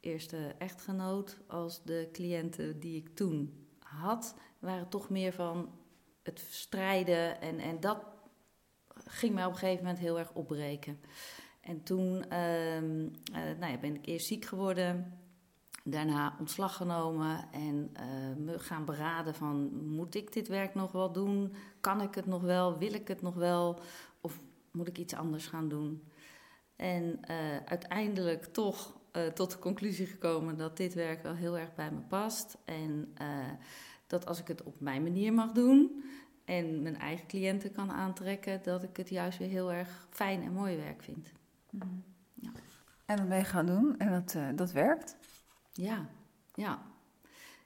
eerste 0.00 0.54
echtgenoot 0.58 1.38
als 1.46 1.82
de 1.82 2.08
cliënten 2.12 2.80
die 2.80 2.96
ik 2.96 3.14
toen 3.14 3.66
had, 3.78 4.34
waren 4.58 4.88
toch 4.88 5.10
meer 5.10 5.32
van 5.32 5.70
het 6.22 6.38
strijden. 6.50 7.40
En, 7.40 7.58
en 7.58 7.80
dat 7.80 8.04
ging 9.04 9.34
mij 9.34 9.44
op 9.44 9.52
een 9.52 9.58
gegeven 9.58 9.84
moment 9.84 10.02
heel 10.02 10.18
erg 10.18 10.32
opbreken. 10.32 11.00
En 11.60 11.82
toen 11.82 12.28
ehm, 12.28 13.02
nou 13.32 13.72
ja, 13.72 13.78
ben 13.80 13.94
ik 13.94 14.06
eerst 14.06 14.26
ziek 14.26 14.44
geworden. 14.44 15.18
Daarna 15.86 16.36
ontslag 16.38 16.76
genomen 16.76 17.52
en 17.52 17.90
uh, 17.96 18.44
me 18.44 18.58
gaan 18.58 18.84
beraden 18.84 19.34
van... 19.34 19.84
moet 19.86 20.14
ik 20.14 20.32
dit 20.32 20.48
werk 20.48 20.74
nog 20.74 20.92
wel 20.92 21.12
doen? 21.12 21.54
Kan 21.80 22.00
ik 22.00 22.14
het 22.14 22.26
nog 22.26 22.42
wel? 22.42 22.78
Wil 22.78 22.92
ik 22.92 23.08
het 23.08 23.22
nog 23.22 23.34
wel? 23.34 23.80
Of 24.20 24.40
moet 24.70 24.88
ik 24.88 24.98
iets 24.98 25.14
anders 25.14 25.46
gaan 25.46 25.68
doen? 25.68 26.02
En 26.76 27.02
uh, 27.30 27.56
uiteindelijk 27.64 28.44
toch 28.44 28.96
uh, 29.12 29.26
tot 29.26 29.50
de 29.50 29.58
conclusie 29.58 30.06
gekomen 30.06 30.56
dat 30.56 30.76
dit 30.76 30.94
werk 30.94 31.22
wel 31.22 31.34
heel 31.34 31.58
erg 31.58 31.74
bij 31.74 31.90
me 31.90 32.00
past. 32.00 32.58
En 32.64 33.14
dat 34.06 34.26
als 34.26 34.40
ik 34.40 34.48
het 34.48 34.62
op 34.62 34.80
mijn 34.80 35.02
manier 35.02 35.32
mag 35.32 35.52
doen 35.52 36.04
en 36.44 36.82
mijn 36.82 36.98
eigen 36.98 37.26
cliënten 37.26 37.72
kan 37.72 37.92
aantrekken... 37.92 38.60
dat 38.62 38.82
ik 38.82 38.96
het 38.96 39.08
juist 39.08 39.38
weer 39.38 39.48
heel 39.48 39.72
erg 39.72 40.06
fijn 40.10 40.42
en 40.42 40.52
mooi 40.52 40.76
werk 40.76 41.02
vind. 41.02 41.32
Mm 41.70 42.04
ja. 42.34 42.50
En 43.04 43.16
dat 43.16 43.28
ben 43.28 43.38
je 43.38 43.44
gaan 43.44 43.66
doen 43.66 43.98
en 43.98 44.10
dat, 44.10 44.56
dat 44.56 44.72
werkt? 44.72 45.16
Ja, 45.74 46.06
ja. 46.54 46.82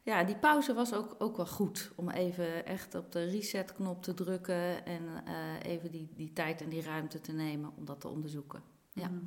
Ja, 0.02 0.24
die 0.24 0.36
pauze 0.36 0.74
was 0.74 0.94
ook, 0.94 1.14
ook 1.18 1.36
wel 1.36 1.46
goed. 1.46 1.90
Om 1.94 2.10
even 2.10 2.66
echt 2.66 2.94
op 2.94 3.12
de 3.12 3.24
resetknop 3.24 4.02
te 4.02 4.14
drukken. 4.14 4.86
En 4.86 5.02
uh, 5.02 5.72
even 5.72 5.90
die, 5.90 6.08
die 6.14 6.32
tijd 6.32 6.62
en 6.62 6.68
die 6.68 6.82
ruimte 6.82 7.20
te 7.20 7.32
nemen 7.32 7.72
om 7.76 7.84
dat 7.84 8.00
te 8.00 8.08
onderzoeken. 8.08 8.62
Ja, 8.92 9.08
mm. 9.08 9.22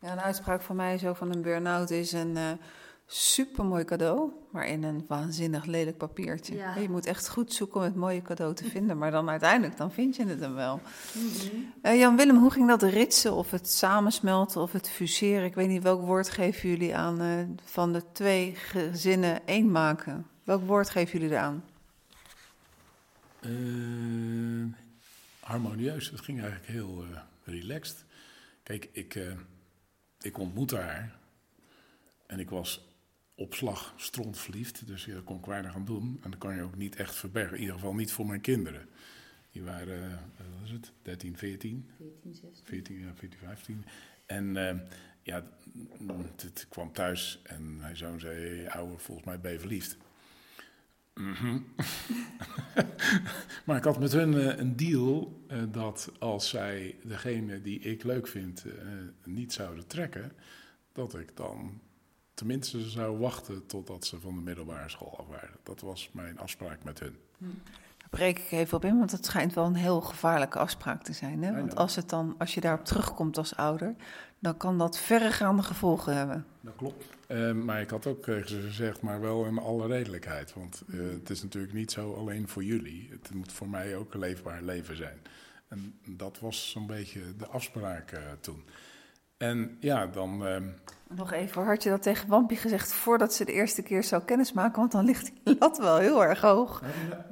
ja 0.00 0.12
een 0.12 0.20
uitspraak 0.20 0.62
van 0.62 0.76
mij 0.76 0.98
zo 0.98 1.12
van 1.12 1.34
een 1.34 1.42
burn-out 1.42 1.90
is 1.90 2.12
een... 2.12 2.36
Uh, 2.36 2.52
supermooi 3.14 3.84
cadeau, 3.84 4.30
maar 4.50 4.66
in 4.66 4.82
een 4.82 5.04
waanzinnig 5.08 5.64
lelijk 5.64 5.96
papiertje. 5.96 6.54
Ja. 6.54 6.76
Je 6.76 6.88
moet 6.88 7.06
echt 7.06 7.28
goed 7.28 7.52
zoeken 7.52 7.76
om 7.76 7.82
het 7.82 7.94
mooie 7.94 8.22
cadeau 8.22 8.54
te 8.54 8.64
vinden, 8.64 8.98
maar 8.98 9.10
dan 9.10 9.30
uiteindelijk 9.30 9.76
dan 9.76 9.92
vind 9.92 10.16
je 10.16 10.26
het 10.26 10.40
hem 10.40 10.54
wel. 10.54 10.80
Mm 11.14 11.28
-hmm. 11.82 11.98
Jan 11.98 12.16
Willem, 12.16 12.36
hoe 12.36 12.50
ging 12.50 12.68
dat 12.68 12.82
ritsen 12.82 13.32
of 13.32 13.50
het 13.50 13.68
samensmelten 13.68 14.60
of 14.60 14.72
het 14.72 14.88
fuseren? 14.88 15.44
Ik 15.44 15.54
weet 15.54 15.68
niet 15.68 15.82
welk 15.82 16.06
woord 16.06 16.30
geven 16.30 16.68
jullie 16.68 16.96
aan 16.96 17.22
uh, 17.22 17.48
van 17.64 17.92
de 17.92 18.02
twee 18.12 18.54
gezinnen 18.54 19.46
één 19.46 19.70
maken. 19.70 20.26
Welk 20.44 20.66
woord 20.66 20.90
geven 20.90 21.18
jullie 21.18 21.34
eraan? 21.34 21.64
Uh, 23.40 24.72
harmonieus. 25.40 26.10
Het 26.10 26.20
ging 26.20 26.40
eigenlijk 26.40 26.70
heel 26.70 27.04
uh, 27.10 27.18
relaxed. 27.44 28.04
Kijk, 28.62 28.88
ik, 28.92 29.18
ik 30.20 30.38
ontmoette 30.38 30.76
haar 30.76 31.12
en 32.26 32.38
ik 32.38 32.50
was 32.50 32.91
opslag 33.34 33.94
verliefd, 34.32 34.86
Dus 34.86 35.04
daar 35.04 35.22
kon 35.22 35.38
ik 35.38 35.46
weinig 35.46 35.74
aan 35.74 35.84
doen. 35.84 36.20
En 36.22 36.30
dat 36.30 36.38
kan 36.38 36.54
je 36.54 36.62
ook 36.62 36.76
niet 36.76 36.96
echt 36.96 37.14
verbergen. 37.14 37.54
In 37.54 37.60
ieder 37.60 37.74
geval 37.74 37.94
niet 37.94 38.12
voor 38.12 38.26
mijn 38.26 38.40
kinderen. 38.40 38.88
Die 39.50 39.62
waren, 39.62 40.10
uh, 40.10 40.16
wat 40.36 40.60
was 40.60 40.70
het, 40.70 40.92
13, 41.02 41.36
14? 41.36 41.90
14, 41.98 42.34
16. 42.34 42.66
14, 42.66 42.98
ja, 42.98 43.14
14, 43.14 43.38
15. 43.38 43.84
En 44.26 44.56
uh, 44.56 44.74
ja, 45.22 45.44
het 46.36 46.66
kwam 46.68 46.92
thuis 46.92 47.40
en 47.42 47.76
mijn 47.76 47.96
zoon 47.96 48.20
zei, 48.20 48.66
ouwe, 48.66 48.98
volgens 48.98 49.26
mij 49.26 49.40
ben 49.40 49.52
je 49.52 49.58
verliefd. 49.58 49.96
Mm 51.14 51.32
-hmm. 51.32 51.66
maar 53.64 53.76
ik 53.76 53.84
had 53.84 53.98
met 53.98 54.12
hun 54.12 54.32
uh, 54.32 54.58
een 54.58 54.76
deal 54.76 55.40
dat 55.70 56.12
als 56.18 56.48
zij 56.48 56.96
degene 57.04 57.60
die 57.60 57.80
ik 57.80 58.04
leuk 58.04 58.26
vind 58.26 58.64
niet 59.24 59.52
zouden 59.52 59.86
trekken, 59.86 60.32
dat 60.92 61.18
ik 61.18 61.36
dan 61.36 61.80
tenminste 62.42 62.90
zou 62.90 63.18
wachten 63.18 63.66
totdat 63.66 64.04
ze 64.04 64.20
van 64.20 64.34
de 64.34 64.40
middelbare 64.40 64.88
school 64.88 65.18
af 65.18 65.26
waren. 65.26 65.56
Dat 65.62 65.80
was 65.80 66.10
mijn 66.12 66.38
afspraak 66.38 66.84
met 66.84 66.98
hun. 66.98 67.16
Hm. 67.38 67.44
Daar 67.98 68.08
breek 68.10 68.38
ik 68.38 68.50
even 68.50 68.76
op 68.76 68.84
in, 68.84 68.98
want 68.98 69.10
het 69.10 69.24
schijnt 69.24 69.54
wel 69.54 69.64
een 69.64 69.74
heel 69.74 70.00
gevaarlijke 70.00 70.58
afspraak 70.58 71.02
te 71.02 71.12
zijn. 71.12 71.42
Hè? 71.42 71.54
Want 71.54 71.76
als, 71.76 71.96
het 71.96 72.08
dan, 72.08 72.34
als 72.38 72.54
je 72.54 72.60
daarop 72.60 72.84
terugkomt 72.84 73.38
als 73.38 73.56
ouder, 73.56 73.94
dan 74.38 74.56
kan 74.56 74.78
dat 74.78 74.98
verregaande 74.98 75.62
gevolgen 75.62 76.16
hebben. 76.16 76.46
Dat 76.60 76.76
klopt. 76.76 77.04
Uh, 77.28 77.52
maar 77.52 77.80
ik 77.80 77.90
had 77.90 78.06
ook 78.06 78.26
uh, 78.26 78.46
gezegd, 78.46 79.00
maar 79.00 79.20
wel 79.20 79.44
in 79.44 79.58
alle 79.58 79.86
redelijkheid. 79.86 80.54
Want 80.54 80.82
uh, 80.86 81.12
het 81.12 81.30
is 81.30 81.42
natuurlijk 81.42 81.72
niet 81.72 81.90
zo 81.92 82.14
alleen 82.14 82.48
voor 82.48 82.64
jullie. 82.64 83.08
Het 83.10 83.34
moet 83.34 83.52
voor 83.52 83.68
mij 83.68 83.96
ook 83.96 84.14
een 84.14 84.20
leefbaar 84.20 84.62
leven 84.62 84.96
zijn. 84.96 85.18
En 85.68 85.94
dat 86.08 86.38
was 86.40 86.70
zo'n 86.70 86.86
beetje 86.86 87.20
de 87.36 87.46
afspraak 87.46 88.20
toen. 88.40 88.64
En 89.42 89.76
ja, 89.80 90.06
dan. 90.06 90.46
Ehm, 90.46 90.64
Nog 91.16 91.32
even, 91.32 91.64
had 91.64 91.82
je 91.82 91.88
dat 91.88 92.02
tegen 92.02 92.28
Wampie 92.28 92.56
gezegd 92.56 92.92
voordat 92.92 93.34
ze 93.34 93.44
de 93.44 93.52
eerste 93.52 93.82
keer 93.82 94.04
zou 94.04 94.22
kennismaken? 94.22 94.78
Want 94.78 94.92
dan 94.92 95.04
ligt 95.04 95.32
die 95.44 95.56
lat 95.58 95.78
wel 95.78 95.98
heel 95.98 96.24
erg 96.24 96.40
hoog. 96.40 96.82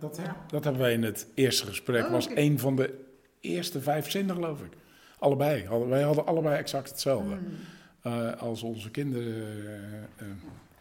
dat, 0.00 0.20
dat, 0.50 0.64
hebben 0.64 0.82
wij 0.82 0.92
in 0.92 1.02
het 1.02 1.26
eerste 1.34 1.66
gesprek. 1.66 2.04
Oh, 2.04 2.10
was 2.10 2.28
een 2.34 2.58
van 2.58 2.76
de 2.76 3.04
eerste 3.40 3.80
vijf 3.80 4.10
zinnen, 4.10 4.34
geloof 4.34 4.60
ik. 4.60 4.72
Allebei. 5.18 5.68
wij 5.88 6.02
hadden 6.02 6.26
allebei 6.26 6.56
exact 6.56 6.88
hetzelfde. 6.88 7.34
Hmm. 7.34 8.12
Uh, 8.12 8.36
als 8.36 8.62
onze 8.62 8.90
kinderen 8.90 9.56
uh, 9.56 9.64
uh, 9.64 10.28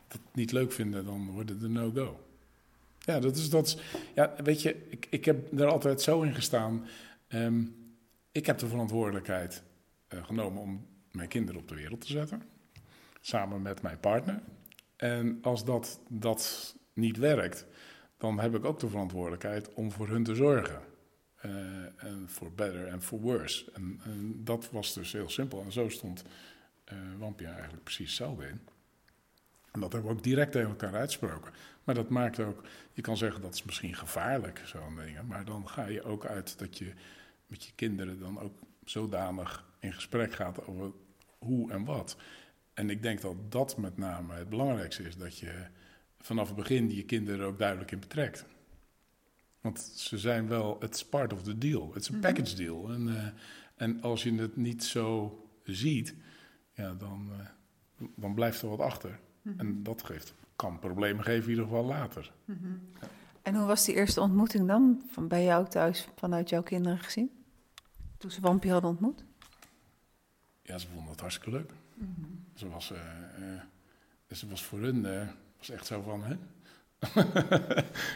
dat 0.07 0.19
niet 0.33 0.51
leuk 0.51 0.71
vinden, 0.71 1.05
dan 1.05 1.31
wordt 1.31 1.49
het 1.49 1.63
een 1.63 1.71
no-go. 1.71 2.19
Ja, 2.99 3.19
dat 3.19 3.35
is, 3.35 3.49
dat 3.49 3.65
is, 3.67 3.77
ja, 4.15 4.33
weet 4.43 4.61
je, 4.61 4.87
ik, 4.89 5.07
ik 5.09 5.25
heb 5.25 5.59
er 5.59 5.67
altijd 5.67 6.01
zo 6.01 6.21
in 6.21 6.33
gestaan. 6.33 6.85
Um, 7.27 7.75
ik 8.31 8.45
heb 8.45 8.57
de 8.57 8.67
verantwoordelijkheid 8.67 9.63
genomen 10.07 10.61
om 10.61 10.87
mijn 11.19 11.31
kinderen 11.31 11.61
op 11.61 11.67
de 11.67 11.75
wereld 11.75 12.01
te 12.01 12.07
zetten. 12.07 12.43
Samen 13.21 13.61
met 13.61 13.81
mijn 13.81 13.99
partner. 13.99 14.41
En 14.95 15.39
als 15.41 15.65
dat, 15.65 15.99
dat 16.09 16.75
niet 16.93 17.17
werkt, 17.17 17.65
dan 18.17 18.39
heb 18.39 18.55
ik 18.55 18.65
ook 18.65 18.79
de 18.79 18.89
verantwoordelijkheid 18.89 19.73
om 19.73 19.91
voor 19.91 20.07
hun 20.07 20.23
te 20.23 20.35
zorgen. 20.35 20.81
Uh, 21.45 21.51
en 22.03 22.23
voor 22.25 22.51
better 22.51 22.87
en 22.87 23.01
for 23.01 23.19
worse. 23.19 23.71
En, 23.71 24.01
dat 24.43 24.69
was 24.71 24.93
dus 24.93 25.11
heel 25.11 25.29
simpel. 25.29 25.61
En 25.61 25.71
zo 25.71 25.89
stond 25.89 26.23
uh, 26.93 26.97
Wampia 27.17 27.51
eigenlijk 27.51 27.83
precies 27.83 28.07
hetzelfde 28.07 28.47
in. 28.47 28.59
En 29.71 29.79
dat 29.79 29.93
hebben 29.93 30.11
we 30.11 30.17
ook 30.17 30.23
direct 30.23 30.51
tegen 30.51 30.69
elkaar 30.69 30.95
uitgesproken. 30.95 31.53
Maar 31.83 31.95
dat 31.95 32.09
maakt 32.09 32.39
ook, 32.39 32.63
je 32.93 33.01
kan 33.01 33.17
zeggen 33.17 33.41
dat 33.41 33.53
is 33.53 33.63
misschien 33.63 33.95
gevaarlijk, 33.95 34.61
zo'n 34.65 34.95
dingen. 34.95 35.27
Maar 35.27 35.45
dan 35.45 35.69
ga 35.69 35.85
je 35.85 36.03
ook 36.03 36.25
uit 36.25 36.59
dat 36.59 36.77
je 36.77 36.93
met 37.47 37.63
je 37.63 37.71
kinderen 37.75 38.19
dan 38.19 38.39
ook 38.39 38.53
zodanig 38.83 39.65
in 39.79 39.93
gesprek 39.93 40.33
gaat 40.33 40.67
over 40.67 40.91
hoe 41.39 41.71
en 41.71 41.85
wat. 41.85 42.17
En 42.73 42.89
ik 42.89 43.01
denk 43.01 43.21
dat 43.21 43.51
dat 43.51 43.77
met 43.77 43.97
name 43.97 44.33
het 44.33 44.49
belangrijkste 44.49 45.03
is, 45.03 45.17
dat 45.17 45.37
je 45.37 45.65
vanaf 46.19 46.47
het 46.47 46.55
begin 46.55 46.95
je 46.95 47.03
kinderen 47.03 47.39
er 47.39 47.45
ook 47.45 47.57
duidelijk 47.57 47.91
in 47.91 47.99
betrekt. 47.99 48.45
Want 49.61 49.79
ze 49.79 50.17
zijn 50.17 50.47
wel, 50.47 50.83
it's 50.83 51.05
part 51.05 51.33
of 51.33 51.43
the 51.43 51.57
deal. 51.57 51.93
Het 51.93 52.01
is 52.01 52.09
een 52.09 52.19
package 52.19 52.55
deal. 52.55 52.91
En, 52.91 53.07
uh, 53.07 53.27
en 53.75 54.01
als 54.01 54.23
je 54.23 54.33
het 54.33 54.55
niet 54.55 54.83
zo 54.83 55.37
ziet, 55.63 56.15
ja, 56.73 56.93
dan, 56.93 57.29
uh, 57.31 58.07
dan 58.15 58.33
blijft 58.33 58.61
er 58.61 58.69
wat 58.69 58.79
achter. 58.79 59.19
Mhm. 59.41 59.59
En 59.59 59.83
dat 59.83 60.03
geeft, 60.03 60.33
kan 60.55 60.79
problemen 60.79 61.23
geven 61.23 61.43
in 61.43 61.49
ieder 61.49 61.63
geval 61.63 61.85
later. 61.85 62.31
Mhm. 62.45 62.67
ja. 63.01 63.07
En 63.41 63.55
hoe 63.55 63.65
was 63.65 63.85
die 63.85 63.95
eerste 63.95 64.21
ontmoeting 64.21 64.67
dan, 64.67 65.03
van 65.11 65.27
bij 65.27 65.43
jou 65.43 65.67
thuis, 65.67 66.07
vanuit 66.15 66.49
jouw 66.49 66.63
kinderen 66.63 66.99
gezien? 66.99 67.31
Toen 68.17 68.31
ze 68.31 68.41
Wampie 68.41 68.71
hadden 68.71 68.89
ontmoet? 68.89 69.25
Ja, 70.69 70.77
ze 70.77 70.87
vonden 70.87 71.11
het 71.11 71.19
hartstikke 71.19 71.51
leuk. 71.51 71.71
Ze 72.55 72.69
was, 72.69 72.91
uh, 72.91 72.97
ze 74.31 74.47
was 74.47 74.63
voor 74.63 74.79
hun 74.79 75.05
uh, 75.05 75.27
was 75.57 75.69
echt 75.69 75.85
zo 75.85 76.01
van, 76.01 76.23
hè? 76.23 76.35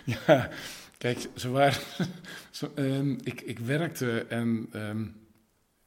ja, 0.25 0.49
kijk, 0.97 1.29
ze 1.35 1.49
waren. 1.49 1.81
Ze, 2.51 2.69
um, 2.75 3.17
ik, 3.23 3.41
ik 3.41 3.59
werkte 3.59 4.25
en 4.25 4.69
um, 4.73 5.15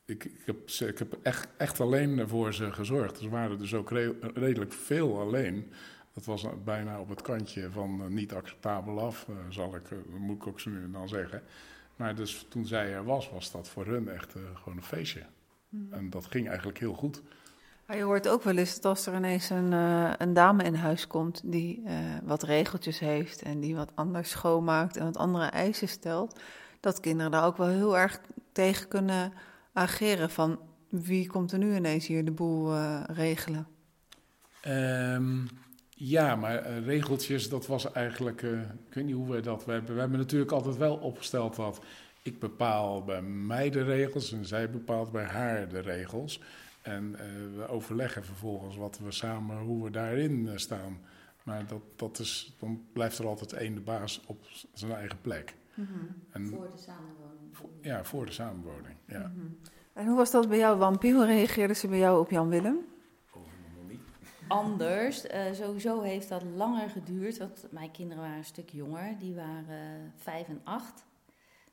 ik, 0.04 0.24
ik, 0.24 0.42
heb, 0.46 0.70
ik 0.88 0.98
heb 0.98 1.18
echt, 1.22 1.48
echt 1.56 1.80
alleen 1.80 2.28
voor 2.28 2.54
ze 2.54 2.72
gezorgd. 2.72 3.18
Ze 3.18 3.28
waren 3.28 3.58
dus 3.58 3.74
ook 3.74 3.90
re 3.90 4.16
redelijk 4.34 4.72
veel 4.72 5.20
alleen. 5.20 5.72
Dat 6.12 6.24
was 6.24 6.46
bijna 6.64 7.00
op 7.00 7.08
het 7.08 7.22
kantje 7.22 7.70
van 7.70 8.14
niet 8.14 8.32
acceptabel 8.32 9.00
af, 9.00 9.26
zal 9.48 9.76
ik, 9.76 9.84
moet 10.18 10.36
ik 10.36 10.46
ook 10.46 10.60
zo 10.60 10.70
nu 10.70 10.82
en 10.82 10.92
dan 10.92 11.08
zeggen. 11.08 11.42
Maar 11.96 12.14
dus 12.14 12.46
toen 12.48 12.66
zij 12.66 12.92
er 12.92 13.04
was, 13.04 13.30
was 13.30 13.50
dat 13.50 13.68
voor 13.68 13.86
hun 13.86 14.08
echt 14.08 14.32
gewoon 14.54 14.76
een 14.76 14.82
feestje. 14.82 15.22
En 15.90 16.10
dat 16.10 16.26
ging 16.26 16.48
eigenlijk 16.48 16.78
heel 16.78 16.94
goed. 16.94 17.22
Maar 17.86 17.96
je 17.96 18.02
hoort 18.02 18.28
ook 18.28 18.42
wel 18.42 18.56
eens 18.56 18.74
dat 18.74 18.84
als 18.84 19.06
er 19.06 19.14
ineens 19.14 19.50
een, 19.50 19.72
uh, 19.72 20.12
een 20.18 20.32
dame 20.32 20.62
in 20.62 20.74
huis 20.74 21.06
komt 21.06 21.40
die 21.44 21.82
uh, 21.84 21.92
wat 22.24 22.42
regeltjes 22.42 22.98
heeft 22.98 23.42
en 23.42 23.60
die 23.60 23.76
wat 23.76 23.92
anders 23.94 24.30
schoonmaakt 24.30 24.96
en 24.96 25.04
wat 25.04 25.16
andere 25.16 25.44
eisen 25.44 25.88
stelt, 25.88 26.40
dat 26.80 27.00
kinderen 27.00 27.30
daar 27.30 27.44
ook 27.44 27.56
wel 27.56 27.68
heel 27.68 27.98
erg 27.98 28.20
tegen 28.52 28.88
kunnen 28.88 29.32
ageren 29.72 30.30
van 30.30 30.58
wie 30.88 31.26
komt 31.26 31.52
er 31.52 31.58
nu 31.58 31.74
ineens 31.74 32.06
hier 32.06 32.24
de 32.24 32.30
boel 32.30 32.74
uh, 32.74 33.02
regelen? 33.06 33.66
Um, 34.66 35.48
ja, 35.88 36.36
maar 36.36 36.78
regeltjes, 36.78 37.48
dat 37.48 37.66
was 37.66 37.92
eigenlijk, 37.92 38.42
ik 38.42 38.94
weet 38.94 39.04
niet 39.04 39.14
hoe 39.14 39.30
wij 39.30 39.40
dat, 39.40 39.64
we 39.64 39.72
hebben, 39.72 39.94
we 39.94 40.00
hebben 40.00 40.18
natuurlijk 40.18 40.52
altijd 40.52 40.76
wel 40.76 40.96
opgesteld 40.96 41.56
dat 41.56 41.80
ik 42.26 42.38
bepaal 42.38 43.04
bij 43.04 43.22
mij 43.22 43.70
de 43.70 43.82
regels 43.82 44.32
en 44.32 44.44
zij 44.44 44.70
bepaalt 44.70 45.12
bij 45.12 45.24
haar 45.24 45.68
de 45.68 45.78
regels. 45.78 46.40
En 46.82 47.14
eh, 47.18 47.26
we 47.56 47.68
overleggen 47.68 48.24
vervolgens 48.24 48.76
wat 48.76 48.98
we 48.98 49.10
samen, 49.10 49.58
hoe 49.58 49.84
we 49.84 49.90
daarin 49.90 50.48
eh, 50.48 50.56
staan. 50.56 50.98
Maar 51.42 51.66
dat, 51.66 51.82
dat 51.96 52.18
is, 52.18 52.56
dan 52.58 52.84
blijft 52.92 53.18
er 53.18 53.26
altijd 53.26 53.52
één 53.52 53.74
de 53.74 53.80
baas 53.80 54.20
op 54.26 54.44
zijn 54.72 54.92
eigen 54.92 55.20
plek. 55.20 55.54
En, 56.30 56.46
Voor 56.46 56.70
de 56.74 56.80
samenwoning. 56.80 57.54
ja, 57.80 58.04
voor 58.04 58.26
de 58.26 58.32
samenwoning. 58.32 58.96
Ja. 59.06 59.32
Mhm. 59.34 59.46
En 59.92 60.06
hoe 60.06 60.16
was 60.16 60.30
dat 60.30 60.48
bij 60.48 60.58
jou, 60.58 60.78
Wampie? 60.78 61.14
Hoe 61.14 61.26
reageerde 61.26 61.74
ze 61.74 61.88
bij 61.88 61.98
jou 61.98 62.20
op 62.20 62.30
Jan 62.30 62.48
Willem? 62.48 62.78
Anders. 64.48 65.26
Eh, 65.26 65.52
sowieso 65.52 66.00
heeft 66.00 66.28
dat 66.28 66.42
langer 66.42 66.90
geduurd, 66.90 67.38
want 67.38 67.66
mijn 67.70 67.90
kinderen 67.90 68.22
waren 68.22 68.38
een 68.38 68.44
stuk 68.44 68.70
jonger. 68.70 69.18
Die 69.18 69.34
waren 69.34 70.12
vijf 70.16 70.48
en 70.48 70.60
acht. 70.64 71.04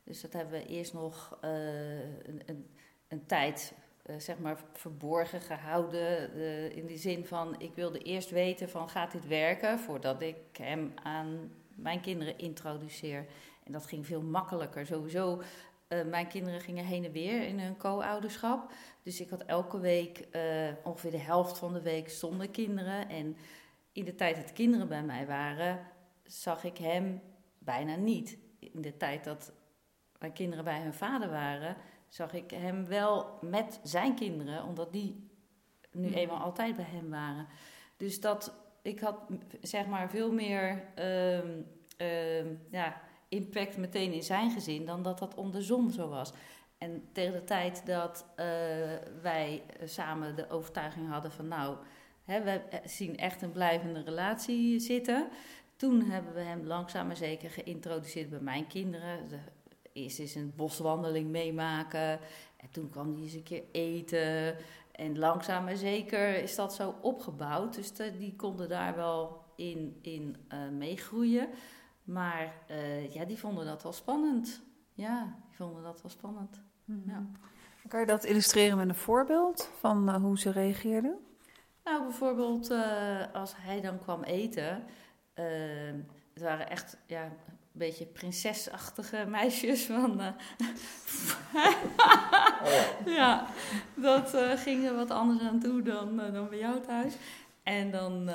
Dus 0.03 0.21
dat 0.21 0.33
hebben 0.33 0.59
we 0.59 0.65
eerst 0.65 0.93
nog 0.93 1.37
eh, 1.41 1.99
een, 1.99 2.41
een, 2.45 2.67
een 3.07 3.25
tijd 3.25 3.73
eh, 4.03 4.15
zeg 4.19 4.39
maar 4.39 4.57
verborgen 4.73 5.41
gehouden. 5.41 6.33
eh, 6.33 6.75
in 6.75 6.85
die 6.85 6.97
zin 6.97 7.25
van, 7.25 7.55
ik 7.59 7.71
wilde 7.75 7.99
eerst 7.99 8.29
weten 8.29 8.69
van, 8.69 8.89
gaat 8.89 9.11
dit 9.11 9.27
werken? 9.27 9.79
Voordat 9.79 10.21
ik 10.21 10.35
hem 10.51 10.93
aan 11.03 11.51
mijn 11.75 12.01
kinderen 12.01 12.37
introduceer. 12.37 13.25
En 13.63 13.71
dat 13.71 13.85
ging 13.85 14.05
veel 14.05 14.21
makkelijker. 14.21 14.85
Sowieso, 14.85 15.41
eh, 15.87 16.05
mijn 16.05 16.27
kinderen 16.27 16.61
gingen 16.61 16.85
heen 16.85 17.05
en 17.05 17.11
weer 17.11 17.47
in 17.47 17.59
hun 17.59 17.77
co-ouderschap. 17.77 18.71
Dus 19.03 19.21
ik 19.21 19.29
had 19.29 19.43
elke 19.43 19.79
week 19.79 20.27
ongeveer 20.83 21.11
de 21.11 21.17
helft 21.17 21.57
van 21.57 21.73
de 21.73 21.81
week 21.81 22.09
zonder 22.09 22.49
kinderen. 22.49 23.09
En 23.09 23.37
in 23.91 24.05
de 24.05 24.15
tijd 24.15 24.35
dat 24.35 24.53
kinderen 24.53 24.87
bij 24.87 25.03
mij 25.03 25.25
waren, 25.25 25.79
zag 26.23 26.63
ik 26.63 26.77
hem 26.77 27.21
bijna 27.57 27.95
niet. 27.95 28.37
In 28.59 28.81
de 28.81 28.97
tijd 28.97 29.23
dat 29.23 29.51
mijn 30.23 30.35
kinderen 30.35 30.63
bij 30.63 30.81
hun 30.81 30.93
vader 30.93 31.29
waren, 31.29 31.75
zag 32.07 32.33
ik 32.33 32.51
hem 32.51 32.85
wel 32.87 33.37
met 33.41 33.79
zijn 33.83 34.15
kinderen, 34.15 34.63
omdat 34.63 34.91
die 34.93 35.29
nu 35.91 36.07
Mhm. 36.07 36.17
eenmaal 36.17 36.39
altijd 36.39 36.75
bij 36.75 36.85
hem 36.87 37.09
waren. 37.09 37.47
Dus 37.97 38.19
dat 38.19 38.53
ik 38.81 38.99
had 38.99 39.19
zeg 39.61 39.85
maar 39.85 40.09
veel 40.09 40.31
meer 40.31 40.83
ehm, 40.95 41.61
ehm, 41.97 42.47
ja, 42.71 43.01
impact 43.29 43.77
meteen 43.77 44.13
in 44.13 44.23
zijn 44.23 44.51
gezin 44.51 44.85
dan 44.85 45.03
dat 45.03 45.19
dat 45.19 45.35
andersom 45.37 45.89
zo 45.91 46.09
was. 46.09 46.33
En 46.77 47.03
tegen 47.11 47.33
de 47.33 47.43
tijd 47.43 47.85
dat 47.85 48.25
eh, 48.35 48.45
wij 49.21 49.63
samen 49.83 50.35
de 50.35 50.49
overtuiging 50.49 51.09
hadden 51.09 51.31
van 51.31 51.47
nou, 51.47 51.77
hè, 52.23 52.43
we 52.43 52.61
zien 52.85 53.17
echt 53.17 53.41
een 53.41 53.51
blijvende 53.51 54.01
relatie 54.01 54.79
zitten. 54.79 55.27
Toen 55.75 56.01
hebben 56.01 56.33
we 56.33 56.39
hem 56.41 56.65
langzaam 56.65 57.07
maar 57.07 57.15
zeker 57.15 57.49
geïntroduceerd 57.49 58.29
bij 58.29 58.39
mijn 58.39 58.67
kinderen. 58.67 59.27
De, 59.27 59.37
eerst 59.93 60.19
eens 60.19 60.35
een 60.35 60.53
boswandeling 60.55 61.29
meemaken. 61.29 62.19
En 62.57 62.69
toen 62.71 62.89
kwam 62.89 63.13
hij 63.13 63.21
eens 63.21 63.33
een 63.33 63.43
keer 63.43 63.63
eten. 63.71 64.55
En 64.91 65.17
langzaam 65.17 65.63
maar 65.63 65.75
zeker 65.75 66.35
is 66.43 66.55
dat 66.55 66.73
zo 66.73 66.95
opgebouwd. 67.01 67.75
Dus 67.75 67.93
de- 67.93 68.17
die 68.17 68.35
konden 68.35 68.69
daar 68.69 68.95
wel 68.95 69.43
in, 69.55 69.97
in 70.01 70.35
eh, 70.47 70.57
meegroeien. 70.69 71.47
Maar 72.03 72.53
eh, 72.67 73.13
ja, 73.13 73.25
die 73.25 73.37
vonden 73.39 73.65
dat 73.65 73.83
wel 73.83 73.93
spannend. 73.93 74.61
Ja, 74.93 75.35
die 75.47 75.55
vonden 75.57 75.83
dat 75.83 76.01
wel 76.01 76.11
spannend. 76.11 76.61
Ja. 77.05 77.25
Kan 77.87 77.99
je 77.99 78.05
dat 78.05 78.23
illustreren 78.23 78.77
met 78.77 78.89
een 78.89 78.95
voorbeeld 78.95 79.69
van 79.79 80.09
eh, 80.09 80.15
hoe 80.15 80.39
ze 80.39 80.49
reageerden? 80.51 81.17
Nou, 81.83 82.03
bijvoorbeeld 82.03 82.71
als 83.33 83.53
hij 83.57 83.81
dan 83.81 83.99
kwam 83.99 84.23
eten. 84.23 84.83
het 86.33 86.41
waren 86.41 86.69
echt 86.69 86.97
ja, 87.07 87.31
beetje 87.73 88.05
prinsesachtige 88.05 89.25
meisjes. 89.27 89.85
Van, 89.85 90.21
eh, 90.21 90.33
ja, 93.17 93.47
dat 93.95 94.33
eh, 94.33 94.51
ging 94.51 94.85
er 94.85 94.95
wat 94.95 95.11
anders 95.11 95.41
aan 95.41 95.59
toe 95.59 95.81
dan, 95.81 96.21
eh, 96.21 96.33
dan 96.33 96.49
bij 96.49 96.57
jou 96.57 96.81
thuis. 96.81 97.13
En 97.63 97.91
dan 97.91 98.29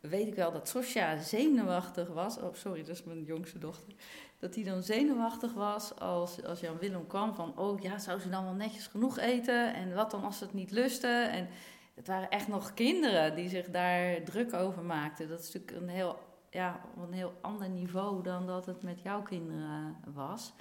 weet 0.00 0.26
ik 0.26 0.34
wel 0.34 0.52
dat 0.52 0.68
Sosja 0.68 1.18
zenuwachtig 1.18 2.08
was. 2.08 2.38
Oh, 2.38 2.54
sorry, 2.54 2.80
dat 2.80 2.96
is 2.96 3.04
mijn 3.04 3.24
jongste 3.24 3.58
dochter. 3.58 3.92
Dat 4.38 4.54
hij 4.54 4.64
dan 4.64 4.82
zenuwachtig 4.82 5.52
was 5.52 5.98
als, 5.98 6.44
als 6.44 6.60
Jan 6.60 6.78
Willem 6.78 7.06
kwam. 7.06 7.34
Van, 7.34 7.58
oh 7.58 7.80
ja, 7.80 7.98
zou 7.98 8.20
ze 8.20 8.28
dan 8.28 8.44
wel 8.44 8.52
netjes 8.52 8.86
genoeg 8.86 9.18
eten? 9.18 9.74
En 9.74 9.94
wat 9.94 10.10
dan 10.10 10.24
als 10.24 10.38
ze 10.38 10.44
het 10.44 10.54
niet 10.54 10.70
lusten? 10.70 11.30
En 11.30 11.48
het 11.94 12.06
waren 12.06 12.30
echt 12.30 12.48
nog 12.48 12.74
kinderen 12.74 13.34
die 13.34 13.48
zich 13.48 13.70
daar 13.70 14.22
druk 14.22 14.54
over 14.54 14.82
maakten. 14.82 15.28
Dat 15.28 15.40
is 15.40 15.52
natuurlijk 15.52 15.82
een 15.82 15.88
heel, 15.88 16.18
ja, 16.50 16.80
op 16.96 17.02
een 17.02 17.12
heel 17.12 17.34
ander 17.40 17.68
niveau 17.68 18.22
dan 18.22 18.46
dat 18.46 18.66
het 18.66 18.82
met 18.82 19.00
jouw 19.00 19.22
kinderen 19.22 19.96
was. 20.14 20.54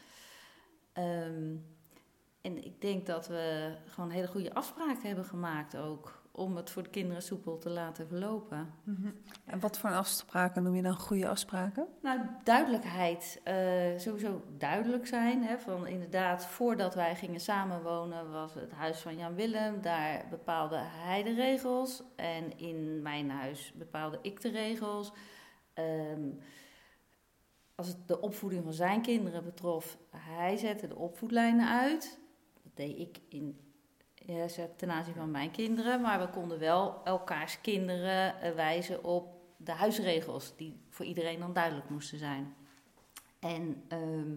Ehm, 0.93 1.55
en 2.41 2.65
ik 2.65 2.81
denk 2.81 3.05
dat 3.05 3.27
we 3.27 3.75
gewoon 3.85 4.09
hele 4.09 4.27
goede 4.27 4.53
afspraken 4.53 5.07
hebben 5.07 5.25
gemaakt 5.25 5.77
ook. 5.77 6.23
Om 6.31 6.55
het 6.55 6.69
voor 6.69 6.83
de 6.83 6.89
kinderen 6.89 7.21
soepel 7.21 7.57
te 7.57 7.69
laten 7.69 8.07
verlopen. 8.07 8.73
En 9.45 9.59
wat 9.59 9.77
voor 9.77 9.89
afspraken 9.93 10.63
noem 10.63 10.75
je 10.75 10.81
dan 10.81 10.95
goede 10.95 11.27
afspraken? 11.27 11.87
Nou, 12.01 12.19
duidelijkheid. 12.43 13.41
eh, 13.43 13.55
sowieso 13.97 14.43
duidelijk 14.57 15.07
zijn. 15.07 15.43
Hè, 15.43 15.57
van 15.57 15.87
inderdaad, 15.87 16.45
voordat 16.45 16.95
wij 16.95 17.15
gingen 17.15 17.39
samenwonen 17.39 18.31
was 18.31 18.53
het 18.53 18.71
huis 18.71 18.99
van 18.99 19.17
Jan 19.17 19.35
Willem. 19.35 19.81
Daar 19.81 20.25
bepaalde 20.29 20.77
hij 20.81 21.23
de 21.23 21.33
regels. 21.33 22.03
En 22.15 22.57
in 22.57 23.01
mijn 23.01 23.29
huis 23.29 23.71
bepaalde 23.75 24.19
ik 24.21 24.41
de 24.41 24.49
regels. 24.49 25.11
Ehm, 25.75 26.29
als 27.75 27.87
het 27.87 28.07
de 28.07 28.21
opvoeding 28.21 28.63
van 28.63 28.73
zijn 28.73 29.01
kinderen 29.01 29.43
betrof, 29.43 29.97
hij 30.09 30.57
zette 30.57 30.87
de 30.87 30.95
opvoedlijnen 30.95 31.69
uit. 31.69 32.19
Dat 32.63 32.75
deed 32.75 32.99
ik 32.99 33.17
in, 33.29 33.59
ten 34.75 34.91
aanzien 34.91 35.13
van 35.13 35.31
mijn 35.31 35.51
kinderen. 35.51 36.01
Maar 36.01 36.19
we 36.19 36.29
konden 36.29 36.59
wel 36.59 37.01
elkaars 37.03 37.61
kinderen 37.61 38.41
eh, 38.41 38.51
wijzen 38.51 39.03
op 39.03 39.35
de 39.57 39.71
huisregels, 39.71 40.53
die 40.55 40.79
voor 40.89 41.05
iedereen 41.05 41.39
dan 41.39 41.53
duidelijk 41.53 41.89
moesten 41.89 42.17
zijn. 42.17 42.55
En 43.39 43.83
ehm, 43.87 44.35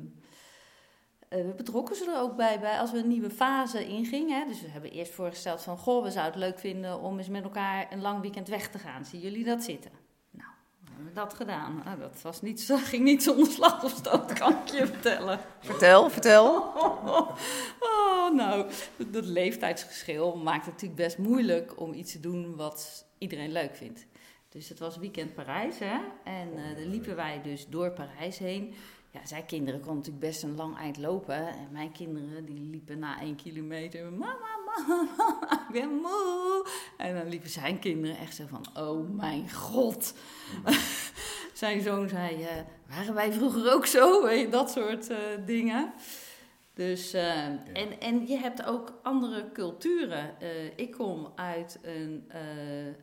eh, 1.29 1.47
we 1.47 1.55
betrokken 1.57 1.97
ze 1.97 2.11
er 2.11 2.21
ook 2.21 2.37
bij, 2.37 2.61
bij 2.61 2.79
als 2.79 2.93
we 2.93 2.99
een 2.99 3.09
nieuwe 3.09 3.31
fase 3.31 3.87
ingingen. 3.87 4.49
Dus 4.49 4.61
we 4.61 4.69
hebben 4.69 4.91
eerst 4.91 5.13
voorgesteld 5.13 5.63
van, 5.63 5.79
goh, 5.79 6.03
we 6.03 6.11
zouden 6.11 6.41
het 6.41 6.51
leuk 6.51 6.59
vinden 6.59 7.01
om 7.01 7.19
eens 7.19 7.29
met 7.29 7.43
elkaar 7.45 7.93
een 7.93 8.01
lang 8.01 8.21
weekend 8.21 8.49
weg 8.49 8.71
te 8.71 8.79
gaan. 8.79 9.05
Zien 9.05 9.21
jullie 9.21 9.45
dat 9.45 9.63
zitten? 9.63 10.08
We 11.05 11.13
dat 11.13 11.35
gedaan. 11.35 11.83
Nou, 11.85 11.99
dat 11.99 12.23
was 12.23 12.43
niet, 12.43 12.73
ging 12.91 13.05
niet 13.05 13.23
zonder 13.23 13.47
slag 13.47 13.85
of 13.85 13.91
stoot, 13.91 14.33
kan 14.33 14.53
ik 14.53 14.69
je 14.69 14.87
vertellen. 14.87 15.41
Vertel, 15.61 16.11
vertel. 16.11 16.57
Oh, 17.81 18.35
nou, 18.35 18.71
dat, 19.11 19.25
leeftijdsgeschil 19.25 20.37
maakt 20.37 20.65
het 20.65 20.75
natuurlijk 20.75 21.01
best 21.01 21.19
moeilijk 21.19 21.81
om 21.81 21.93
iets 21.93 22.13
te 22.13 22.21
doen 22.21 22.57
wat 22.57 23.07
iedereen 23.19 23.53
leuk 23.53 23.77
vindt. 23.77 24.07
Dus 24.49 24.69
het 24.69 24.79
was 24.79 24.97
weekend 24.97 25.35
Parijs, 25.35 25.79
hè? 25.79 25.99
En 26.25 26.49
dan 26.77 26.89
liepen 26.89 27.17
wij 27.17 27.43
dus 27.43 27.67
door 27.69 27.91
Parijs 27.91 28.39
heen. 28.39 28.75
Ja, 29.11 29.27
zijn 29.27 29.47
kinderen 29.47 29.81
konden 29.81 29.97
natuurlijk 29.97 30.25
best 30.25 30.43
een 30.43 30.57
lang 30.57 30.77
eind 30.77 30.97
lopen. 30.97 31.49
En 31.49 31.69
mijn 31.73 31.93
kinderen 31.93 32.45
die 32.45 32.61
liepen 32.61 32.99
na 32.99 33.21
één 33.21 33.37
kilometer. 33.37 34.13
Mama, 34.13 34.58
mama, 34.87 35.41
ik 35.69 35.73
ben 35.73 35.89
moe. 35.89 36.67
En 36.97 37.15
dan 37.15 37.29
liepen 37.29 37.51
zijn 37.51 37.79
kinderen 37.79 38.19
echt 38.19 38.35
zo 38.35 38.45
van, 38.49 38.67
oh 38.75 39.17
mijn 39.17 39.53
god. 39.53 40.15
zijn 41.53 41.81
zoon 41.81 42.09
zei, 42.09 42.43
eh, 42.43 42.57
waren 42.89 43.15
wij 43.15 43.33
vroeger 43.33 43.73
ook 43.73 43.87
zo? 43.87 44.25
Weet 44.25 44.53
dat 44.53 44.71
soort 44.71 45.11
eh, 45.11 45.19
dingen. 45.47 45.93
Dus, 46.75 47.13
eh, 47.13 47.45
en, 47.47 48.01
en 48.01 48.27
je 48.27 48.37
hebt 48.37 48.65
ook 48.65 48.99
andere 49.03 49.53
culturen. 49.53 50.35
Ik 50.77 50.91
kom 50.91 51.33
uit, 51.35 51.79
een, 51.83 52.31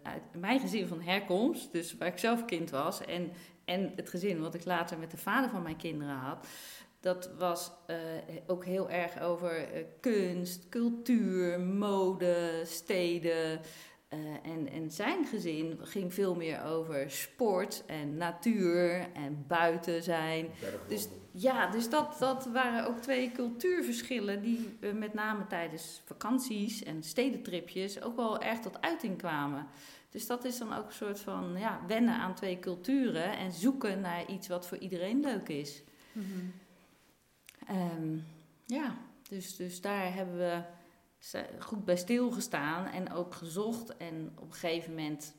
uit 0.03 0.21
mijn 0.39 0.59
gezin 0.59 0.87
van 0.87 1.01
herkomst, 1.01 1.71
dus 1.71 1.97
waar 1.97 2.07
ik 2.07 2.17
zelf 2.17 2.45
kind 2.45 2.69
was. 2.69 3.05
En, 3.05 3.31
en 3.65 3.93
het 3.95 4.09
gezin 4.09 4.39
wat 4.39 4.53
ik 4.53 4.65
later 4.65 4.97
met 4.97 5.11
de 5.11 5.17
vader 5.17 5.49
van 5.49 5.61
mijn 5.61 5.77
kinderen 5.77 6.15
had. 6.15 6.47
Dat 7.05 7.29
was 7.37 7.71
eh, 7.85 7.97
ook 8.47 8.65
heel 8.65 8.89
erg 8.89 9.21
over 9.21 9.73
eh, 9.73 9.83
kunst, 9.99 10.69
cultuur, 10.69 11.59
mode, 11.59 12.61
steden. 12.63 13.61
Eh, 14.07 14.19
en, 14.43 14.69
en 14.71 14.91
zijn 14.91 15.25
gezin 15.25 15.77
ging 15.81 16.13
veel 16.13 16.35
meer 16.35 16.63
over 16.63 17.11
sport 17.11 17.83
en 17.85 18.17
natuur 18.17 19.07
en 19.13 19.45
buiten 19.47 20.03
zijn. 20.03 20.47
Dus 20.87 21.07
ja, 21.31 21.67
dus 21.67 21.89
dat, 21.89 22.15
dat 22.19 22.45
waren 22.45 22.87
ook 22.87 23.01
twee 23.01 23.31
cultuurverschillen 23.31 24.41
die 24.41 24.77
met 24.93 25.13
name 25.13 25.47
tijdens 25.47 26.01
vakanties 26.05 26.83
en 26.83 27.03
stedentripjes 27.03 28.01
ook 28.01 28.15
wel 28.15 28.41
erg 28.41 28.59
tot 28.59 28.81
uiting 28.81 29.17
kwamen. 29.17 29.67
Dus 30.09 30.27
dat 30.27 30.43
is 30.45 30.57
dan 30.57 30.73
ook 30.73 30.85
een 30.85 30.93
soort 30.93 31.19
van 31.19 31.55
ja, 31.57 31.81
wennen 31.87 32.15
aan 32.15 32.35
twee 32.35 32.59
culturen 32.59 33.37
en 33.37 33.51
zoeken 33.51 34.01
naar 34.01 34.25
iets 34.29 34.47
wat 34.47 34.67
voor 34.67 34.77
iedereen 34.77 35.19
leuk 35.19 35.49
is. 35.49 35.83
Ehm, 37.65 38.17
ja, 38.65 38.95
dus, 39.29 39.55
dus 39.55 39.81
daar 39.81 40.13
hebben 40.13 40.37
we 40.37 40.61
goed 41.59 41.85
bij 41.85 41.97
stilgestaan 41.97 42.85
en 42.85 43.11
ook 43.11 43.33
gezocht. 43.33 43.97
En 43.97 44.31
op 44.35 44.47
een 44.47 44.53
gegeven 44.53 44.89
moment, 44.89 45.35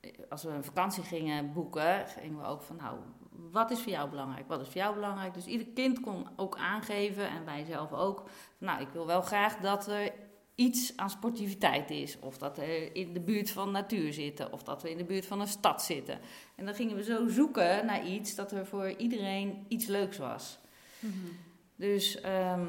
eh, 0.00 0.10
als 0.28 0.42
we 0.42 0.50
een 0.50 0.64
vakantie 0.64 1.02
gingen 1.02 1.52
boeken, 1.52 2.08
gingen 2.08 2.38
we 2.38 2.46
ook 2.46 2.62
van 2.62 2.76
nou, 2.76 2.98
wat 3.30 3.70
is 3.70 3.80
voor 3.80 3.92
jou 3.92 4.10
belangrijk? 4.10 4.48
Wat 4.48 4.60
is 4.60 4.66
voor 4.66 4.76
jou 4.76 4.94
belangrijk? 4.94 5.34
Dus 5.34 5.46
ieder 5.46 5.66
kind 5.66 6.00
kon 6.00 6.28
ook 6.36 6.56
aangeven, 6.56 7.28
en 7.28 7.44
wij 7.44 7.64
zelf 7.64 7.92
ook, 7.92 8.28
nou, 8.58 8.80
ik 8.80 8.88
wil 8.88 9.06
wel 9.06 9.22
graag 9.22 9.56
dat 9.56 9.86
er 9.86 10.12
iets 10.54 10.96
aan 10.96 11.10
sportiviteit 11.10 11.90
is. 11.90 12.18
Of 12.18 12.38
dat 12.38 12.56
we 12.56 12.90
in 12.92 13.12
de 13.12 13.20
buurt 13.20 13.50
van 13.50 13.70
natuur 13.70 14.12
zitten. 14.12 14.52
Of 14.52 14.62
dat 14.62 14.82
we 14.82 14.90
in 14.90 14.96
de 14.96 15.04
buurt 15.04 15.26
van 15.26 15.40
een 15.40 15.48
stad 15.48 15.82
zitten. 15.82 16.18
En 16.56 16.64
dan 16.64 16.74
gingen 16.74 16.96
we 16.96 17.02
zo 17.02 17.28
zoeken 17.28 17.86
naar 17.86 18.06
iets 18.06 18.34
dat 18.34 18.52
er 18.52 18.66
voor 18.66 18.88
iedereen 18.88 19.64
iets 19.68 19.86
leuks 19.86 20.18
was. 20.18 20.58
Mhm. 21.04 21.32
Dus 21.76 22.20
ehm, 22.20 22.66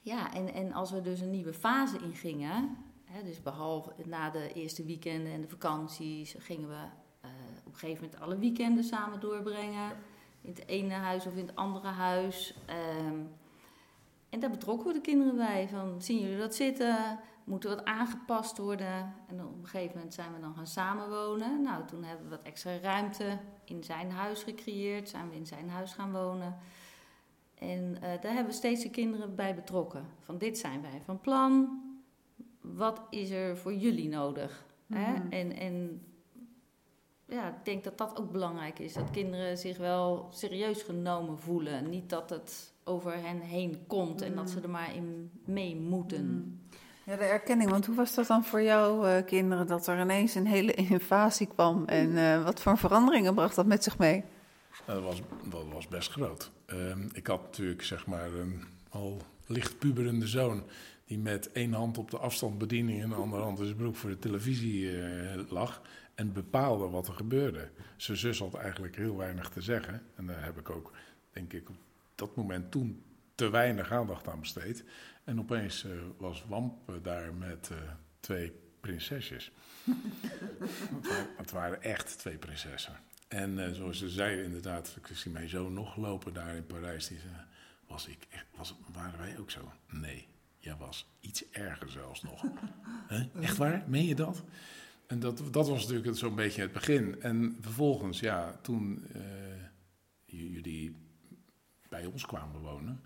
ja, 0.00 0.34
en, 0.34 0.54
en 0.54 0.72
als 0.72 0.90
we 0.90 1.00
dus 1.00 1.20
een 1.20 1.30
nieuwe 1.30 1.52
fase 1.52 1.98
ingingen. 1.98 2.76
Hè, 3.04 3.22
dus 3.22 3.42
behalve 3.42 3.92
na 4.04 4.30
de 4.30 4.52
eerste 4.52 4.84
weekenden 4.84 5.32
en 5.32 5.40
de 5.40 5.48
vakanties 5.48 6.34
gingen 6.38 6.68
we 6.68 6.74
uh, 7.24 7.30
op 7.66 7.72
een 7.72 7.78
gegeven 7.78 8.04
moment 8.04 8.20
alle 8.22 8.38
weekenden 8.38 8.84
samen 8.84 9.20
doorbrengen. 9.20 9.90
In 10.40 10.50
het 10.50 10.66
ene 10.66 10.94
huis 10.94 11.26
of 11.26 11.34
in 11.34 11.46
het 11.46 11.56
andere 11.56 11.88
huis. 11.88 12.54
Um, 13.06 13.28
en 14.28 14.40
daar 14.40 14.50
betrokken 14.50 14.86
we 14.86 14.92
de 14.92 15.00
kinderen 15.00 15.36
bij. 15.36 15.68
Van, 15.68 16.02
zien 16.02 16.20
jullie 16.20 16.38
dat 16.38 16.54
zitten? 16.54 17.18
Moet 17.44 17.64
er 17.64 17.70
wat 17.70 17.84
aangepast 17.84 18.58
worden? 18.58 19.14
En 19.28 19.44
op 19.44 19.58
een 19.58 19.68
gegeven 19.68 19.96
moment 19.96 20.14
zijn 20.14 20.34
we 20.34 20.40
dan 20.40 20.54
gaan 20.54 20.66
samenwonen. 20.66 21.62
Nou, 21.62 21.86
toen 21.86 22.04
hebben 22.04 22.24
we 22.24 22.36
wat 22.36 22.42
extra 22.42 22.78
ruimte 22.78 23.38
in 23.64 23.84
zijn 23.84 24.10
huis 24.10 24.42
gecreëerd. 24.42 25.08
Zijn 25.08 25.28
we 25.28 25.34
in 25.36 25.46
zijn 25.46 25.70
huis 25.70 25.92
gaan 25.92 26.12
wonen. 26.12 26.58
En 27.60 27.94
uh, 27.94 28.00
daar 28.00 28.32
hebben 28.32 28.46
we 28.46 28.52
steeds 28.52 28.82
de 28.82 28.90
kinderen 28.90 29.34
bij 29.34 29.54
betrokken. 29.54 30.06
Van 30.20 30.38
dit 30.38 30.58
zijn 30.58 30.82
wij 30.82 31.00
van 31.04 31.20
plan. 31.20 31.80
Wat 32.60 33.00
is 33.10 33.30
er 33.30 33.56
voor 33.56 33.74
jullie 33.74 34.08
nodig? 34.08 34.64
hè? 34.94 35.12
Mhm. 35.12 35.30
En, 35.30 35.56
en 35.56 36.02
ja, 37.24 37.48
ik 37.48 37.64
denk 37.64 37.84
dat 37.84 37.98
dat 37.98 38.18
ook 38.18 38.32
belangrijk 38.32 38.78
is. 38.78 38.92
Dat 38.92 39.10
kinderen 39.10 39.58
zich 39.58 39.76
wel 39.76 40.28
serieus 40.30 40.82
genomen 40.82 41.38
voelen. 41.38 41.90
Niet 41.90 42.10
dat 42.10 42.30
het 42.30 42.72
over 42.84 43.12
hen 43.12 43.40
heen 43.40 43.84
komt 43.86 44.22
en 44.22 44.34
dat 44.34 44.50
ze 44.50 44.56
mm. 44.56 44.62
er 44.62 44.70
maar 44.70 44.94
in 44.94 45.30
mee 45.44 45.76
moeten. 45.76 46.24
Mm. 46.24 46.60
Ja, 47.04 47.16
de 47.16 47.24
erkenning. 47.24 47.70
Want 47.70 47.86
hoe 47.86 47.94
was 47.96 48.14
dat 48.14 48.26
dan 48.26 48.44
voor 48.44 48.62
jouw 48.62 49.06
uh, 49.06 49.24
kinderen 49.26 49.66
dat 49.66 49.86
er 49.86 50.00
ineens 50.00 50.34
een 50.34 50.46
hele 50.46 50.72
invasie 50.72 51.46
kwam? 51.46 51.84
En 51.84 52.10
uh, 52.10 52.44
wat 52.44 52.60
voor 52.60 52.78
veranderingen 52.78 53.34
bracht 53.34 53.56
dat 53.56 53.66
met 53.66 53.84
zich 53.84 53.98
mee? 53.98 54.24
Dat, 54.86 55.02
was, 55.02 55.22
dat 55.44 55.64
was 55.72 55.88
best 55.88 56.10
groot. 56.10 56.50
Uh, 56.66 56.96
ik 57.12 57.26
had 57.26 57.42
natuurlijk 57.42 57.82
zeg 57.82 58.06
maar 58.06 58.32
een 58.32 58.64
al 58.88 59.22
licht 59.46 59.78
puberende 59.78 60.26
zoon 60.26 60.64
die 61.04 61.18
met 61.18 61.52
één 61.52 61.72
hand 61.72 61.98
op 61.98 62.10
de 62.10 62.18
afstandsbediening 62.18 63.02
en 63.02 63.08
de 63.08 63.14
andere 63.14 63.42
hand 63.42 63.58
in 63.58 63.64
zijn 63.64 63.76
broek 63.76 63.96
voor 63.96 64.10
de 64.10 64.18
televisie 64.18 64.82
uh, 64.82 65.40
lag 65.48 65.82
en 66.14 66.32
bepaalde 66.32 66.88
wat 66.88 67.08
er 67.08 67.14
gebeurde. 67.14 67.68
Zijn 67.96 68.16
zus 68.16 68.38
had 68.38 68.54
eigenlijk 68.54 68.96
heel 68.96 69.16
weinig 69.16 69.48
te 69.48 69.60
zeggen 69.60 70.02
en 70.14 70.26
daar 70.26 70.44
heb 70.44 70.58
ik 70.58 70.70
ook, 70.70 70.92
denk 71.30 71.52
ik, 71.52 71.68
dat 72.14 72.36
moment 72.36 72.70
toen 72.70 73.02
te 73.34 73.50
weinig 73.50 73.92
aandacht 73.92 74.28
aan 74.28 74.40
besteed. 74.40 74.84
En 75.24 75.38
opeens 75.38 75.84
uh, 75.84 75.92
was 76.16 76.44
Wamp 76.48 76.98
daar 77.02 77.34
met 77.34 77.70
twee 78.20 78.52
prinsesjes. 78.80 79.52
het, 81.36 81.50
waren, 81.50 81.82
echt 81.82 82.18
twee 82.18 82.36
prinsessen. 82.36 82.96
En 83.30 83.58
uh, 83.58 83.70
zoals 83.70 83.98
ze 83.98 84.08
zei 84.08 84.42
inderdaad, 84.42 84.96
ik 84.96 85.16
zie 85.16 85.30
mijn 85.30 85.48
zoon 85.48 85.72
nog 85.72 85.96
lopen 85.96 86.32
daar 86.32 86.56
in 86.56 86.66
Parijs. 86.66 87.08
Die 87.08 87.18
zei, 87.18 87.32
was 87.86 88.06
ik 88.06 88.26
echt, 88.30 88.46
was, 88.56 88.74
waren 88.92 89.18
wij 89.18 89.38
ook 89.38 89.50
zo? 89.50 89.72
Nee, 89.90 90.26
jij 90.58 90.76
was 90.76 91.06
iets 91.20 91.50
erger 91.50 91.90
zelfs 91.90 92.22
nog. 92.22 92.44
Echt 93.40 93.56
waar? 93.56 93.84
Meen 93.86 94.06
je 94.06 94.14
dat? 94.14 94.42
En 95.06 95.20
dat, 95.20 95.42
dat 95.50 95.68
was 95.68 95.86
natuurlijk 95.86 96.16
zo'n 96.16 96.34
beetje 96.34 96.62
het 96.62 96.72
begin. 96.72 97.22
En 97.22 97.56
vervolgens, 97.60 98.20
ja, 98.20 98.58
toen 98.62 99.06
jullie 100.24 100.96
bij 101.88 102.04
ons 102.04 102.26
kwamen 102.26 102.60
wonen, 102.60 103.00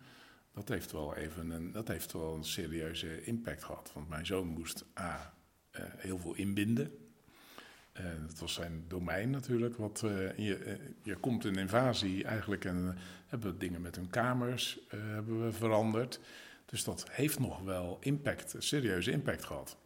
dat 0.53 0.69
heeft 0.69 0.93
wel 0.93 1.15
even 1.15 1.51
een, 1.51 1.73
dat 1.73 1.89
heeft 1.89 2.13
wel 2.13 2.35
een 2.35 2.45
serieuze 2.45 3.25
impact 3.25 3.65
gehad. 3.65 3.91
Want 3.95 4.09
mijn 4.09 4.27
zoon 4.27 4.47
moest 4.47 4.85
A, 4.99 5.35
uh, 5.73 5.81
heel 5.97 6.19
veel 6.19 6.35
inbinden. 6.35 7.04
Uh, 8.01 8.05
dat 8.27 8.39
was 8.39 8.55
zijn 8.55 8.85
domein 8.89 9.31
natuurlijk. 9.31 9.77
Wat, 9.77 10.03
uh, 10.05 10.37
je, 10.37 10.79
je 11.03 11.17
komt 11.17 11.45
een 11.45 11.57
invasie 11.57 12.25
eigenlijk 12.25 12.65
en 12.65 12.97
hebben 13.27 13.53
we 13.53 13.59
dingen 13.59 13.81
met 13.81 13.97
hun 13.97 14.11
kamers 14.11 14.81
hebben 14.89 15.45
we 15.45 15.53
veranderd. 15.53 16.21
Dus 16.65 16.85
dat 16.85 17.11
heeft 17.11 17.39
nog 17.39 17.61
wel 17.61 17.97
impact, 18.01 18.55
serieuze 18.59 19.11
impact 19.11 19.45
gehad. 19.45 19.77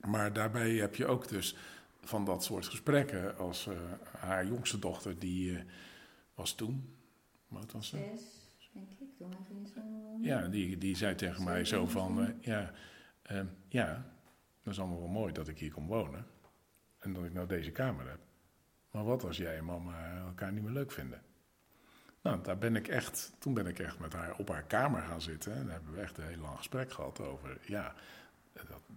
Maar 0.00 0.32
daarbij 0.32 0.70
heb 0.74 0.94
je 0.94 1.06
ook 1.06 1.28
dus 1.28 1.56
van 2.00 2.24
dat 2.24 2.44
soort 2.44 2.66
gesprekken 2.66 3.36
als 3.36 3.68
haar 4.18 4.46
jongste 4.46 4.78
dochter, 4.78 5.18
die 5.18 5.58
was 6.34 6.54
toen 6.54 6.96
wat 7.48 7.72
was 7.72 7.88
ze? 7.88 7.96
Zes, 7.96 8.22
denk 8.72 8.90
ik. 8.90 9.16
Toen 9.18 9.34
ging 9.46 9.68
zo... 9.74 9.80
Ja, 10.20 10.48
die, 10.48 10.78
die 10.78 10.96
zei 10.96 11.14
tegen 11.14 11.44
mij 11.44 11.64
zo 11.64 11.86
van... 11.86 12.34
Ja, 12.40 12.72
uh, 13.32 13.40
ja, 13.68 14.06
dat 14.62 14.72
is 14.72 14.80
allemaal 14.80 14.98
wel 14.98 15.08
mooi 15.08 15.32
dat 15.32 15.48
ik 15.48 15.58
hier 15.58 15.72
kom 15.72 15.86
wonen. 15.86 16.26
En 17.06 17.12
dat 17.12 17.24
ik 17.24 17.32
nou 17.32 17.46
deze 17.46 17.70
kamer 17.70 18.08
heb. 18.08 18.18
Maar 18.90 19.04
wat 19.04 19.24
als 19.24 19.36
jij 19.36 19.56
en 19.56 19.64
mama 19.64 20.16
elkaar 20.26 20.52
niet 20.52 20.62
meer 20.62 20.72
leuk 20.72 20.92
vinden? 20.92 21.22
Nou, 22.22 22.42
daar 22.42 22.58
ben 22.58 22.76
ik 22.76 22.88
echt, 22.88 23.32
toen 23.38 23.54
ben 23.54 23.66
ik 23.66 23.78
echt 23.78 23.98
met 23.98 24.12
haar 24.12 24.36
op 24.36 24.48
haar 24.48 24.62
kamer 24.62 25.02
gaan 25.02 25.20
zitten. 25.20 25.54
En 25.54 25.64
daar 25.64 25.72
hebben 25.72 25.92
we 25.92 26.00
echt 26.00 26.18
een 26.18 26.26
heel 26.26 26.40
lang 26.40 26.56
gesprek 26.56 26.92
gehad 26.92 27.20
over. 27.20 27.58
Ja, 27.62 27.94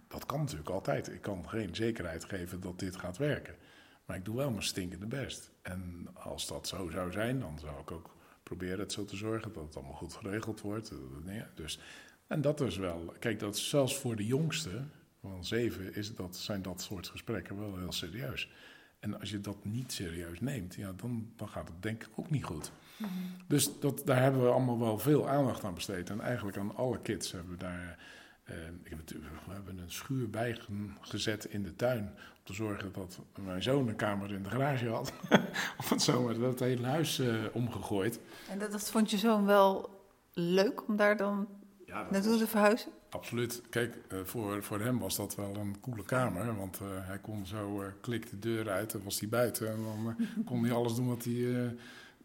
dat, 0.08 0.26
kan 0.26 0.38
natuurlijk 0.40 0.70
altijd. 0.70 1.08
Ik 1.08 1.20
kan 1.20 1.48
geen 1.48 1.74
zekerheid 1.74 2.24
geven 2.24 2.60
dat 2.60 2.78
dit 2.78 2.96
gaat 2.96 3.16
werken. 3.16 3.56
Maar 4.04 4.16
ik 4.16 4.24
doe 4.24 4.36
wel 4.36 4.50
mijn 4.50 4.62
stinkende 4.62 5.06
best. 5.06 5.50
En 5.62 6.08
als 6.14 6.46
dat 6.46 6.68
zo 6.68 6.88
zou 6.90 7.12
zijn, 7.12 7.40
dan 7.40 7.58
zou 7.58 7.80
ik 7.80 7.90
ook 7.90 8.16
proberen 8.42 8.78
het 8.78 8.92
zo 8.92 9.04
te 9.04 9.16
zorgen 9.16 9.52
dat 9.52 9.64
het 9.64 9.76
allemaal 9.76 9.94
goed 9.94 10.14
geregeld 10.14 10.60
wordt. 10.60 10.92
Dus, 11.54 11.80
en 12.26 12.40
dat 12.40 12.60
is 12.60 12.76
wel, 12.76 13.14
kijk, 13.18 13.38
dat 13.38 13.58
zelfs 13.58 13.98
voor 13.98 14.16
de 14.16 14.26
jongste 14.26 14.84
van 15.20 15.44
zeven 15.44 15.94
is 15.94 16.14
dat, 16.14 16.36
zijn 16.36 16.62
dat 16.62 16.82
soort 16.82 17.08
gesprekken 17.08 17.58
wel 17.58 17.78
heel 17.78 17.92
serieus. 17.92 18.50
En 18.98 19.20
als 19.20 19.30
je 19.30 19.40
dat 19.40 19.64
niet 19.64 19.92
serieus 19.92 20.40
neemt, 20.40 20.74
ja, 20.74 20.92
dan, 20.96 21.32
dan 21.36 21.48
gaat 21.48 21.68
het 21.68 21.82
denk 21.82 22.04
ik 22.04 22.10
ook 22.14 22.30
niet 22.30 22.44
goed. 22.44 22.72
Mhm. 22.96 23.10
Dus 23.46 23.80
dat, 23.80 24.02
daar 24.04 24.22
hebben 24.22 24.42
we 24.42 24.48
allemaal 24.48 24.78
wel 24.78 24.98
veel 24.98 25.28
aandacht 25.28 25.64
aan 25.64 25.74
besteed. 25.74 26.10
En 26.10 26.20
eigenlijk 26.20 26.56
aan 26.56 26.76
alle 26.76 27.00
kids 27.00 27.32
hebben 27.32 27.50
we 27.50 27.56
daar 27.56 27.98
ik 28.82 28.90
heb 28.90 29.08
we 29.46 29.52
hebben 29.52 29.78
een 29.78 29.90
schuur 29.90 30.30
bijgezet 30.30 31.44
in 31.44 31.62
de 31.62 31.76
tuin. 31.76 32.04
Om 32.04 32.44
te 32.44 32.52
zorgen 32.52 32.92
dat 32.92 33.18
mijn 33.40 33.62
zoon 33.62 33.88
een 33.88 33.96
kamer 33.96 34.32
in 34.32 34.42
de 34.42 34.50
garage 34.50 34.88
had. 34.88 35.12
of 35.78 35.90
het 35.90 36.02
zomaar, 36.02 36.38
dat 36.38 36.50
het 36.50 36.60
hele 36.60 36.86
huis 36.86 37.18
uh, 37.18 37.44
omgegooid. 37.52 38.20
En 38.48 38.58
dat, 38.58 38.72
dat, 38.72 38.90
vond 38.90 39.10
je 39.10 39.18
zoon 39.18 39.46
wel 39.46 39.88
leuk 40.32 40.88
om 40.88 40.96
daar 40.96 41.16
dan 41.16 41.48
ja, 41.86 42.06
naartoe 42.10 42.38
te 42.38 42.46
verhuizen? 42.46 42.92
Absoluut. 43.10 43.62
Kijk, 43.70 43.96
uh, 44.12 44.18
voor, 44.24 44.62
voor 44.62 44.80
hem 44.80 44.98
was 44.98 45.16
dat 45.16 45.34
wel 45.34 45.56
een 45.56 45.80
coole 45.80 46.04
kamer. 46.04 46.56
Want 46.56 46.78
hij 46.82 47.18
kon 47.18 47.46
zo 47.46 47.82
klik 48.00 48.30
de 48.30 48.38
deur 48.38 48.70
uit 48.70 48.94
en 48.94 49.04
was 49.04 49.20
hij 49.20 49.28
buiten. 49.28 49.68
En 49.70 49.82
dan 49.82 50.16
kon 50.48 50.64
hij 50.64 50.72
alles 50.72 50.94
doen 50.94 51.08
wat 51.08 51.24
hij 51.24 51.74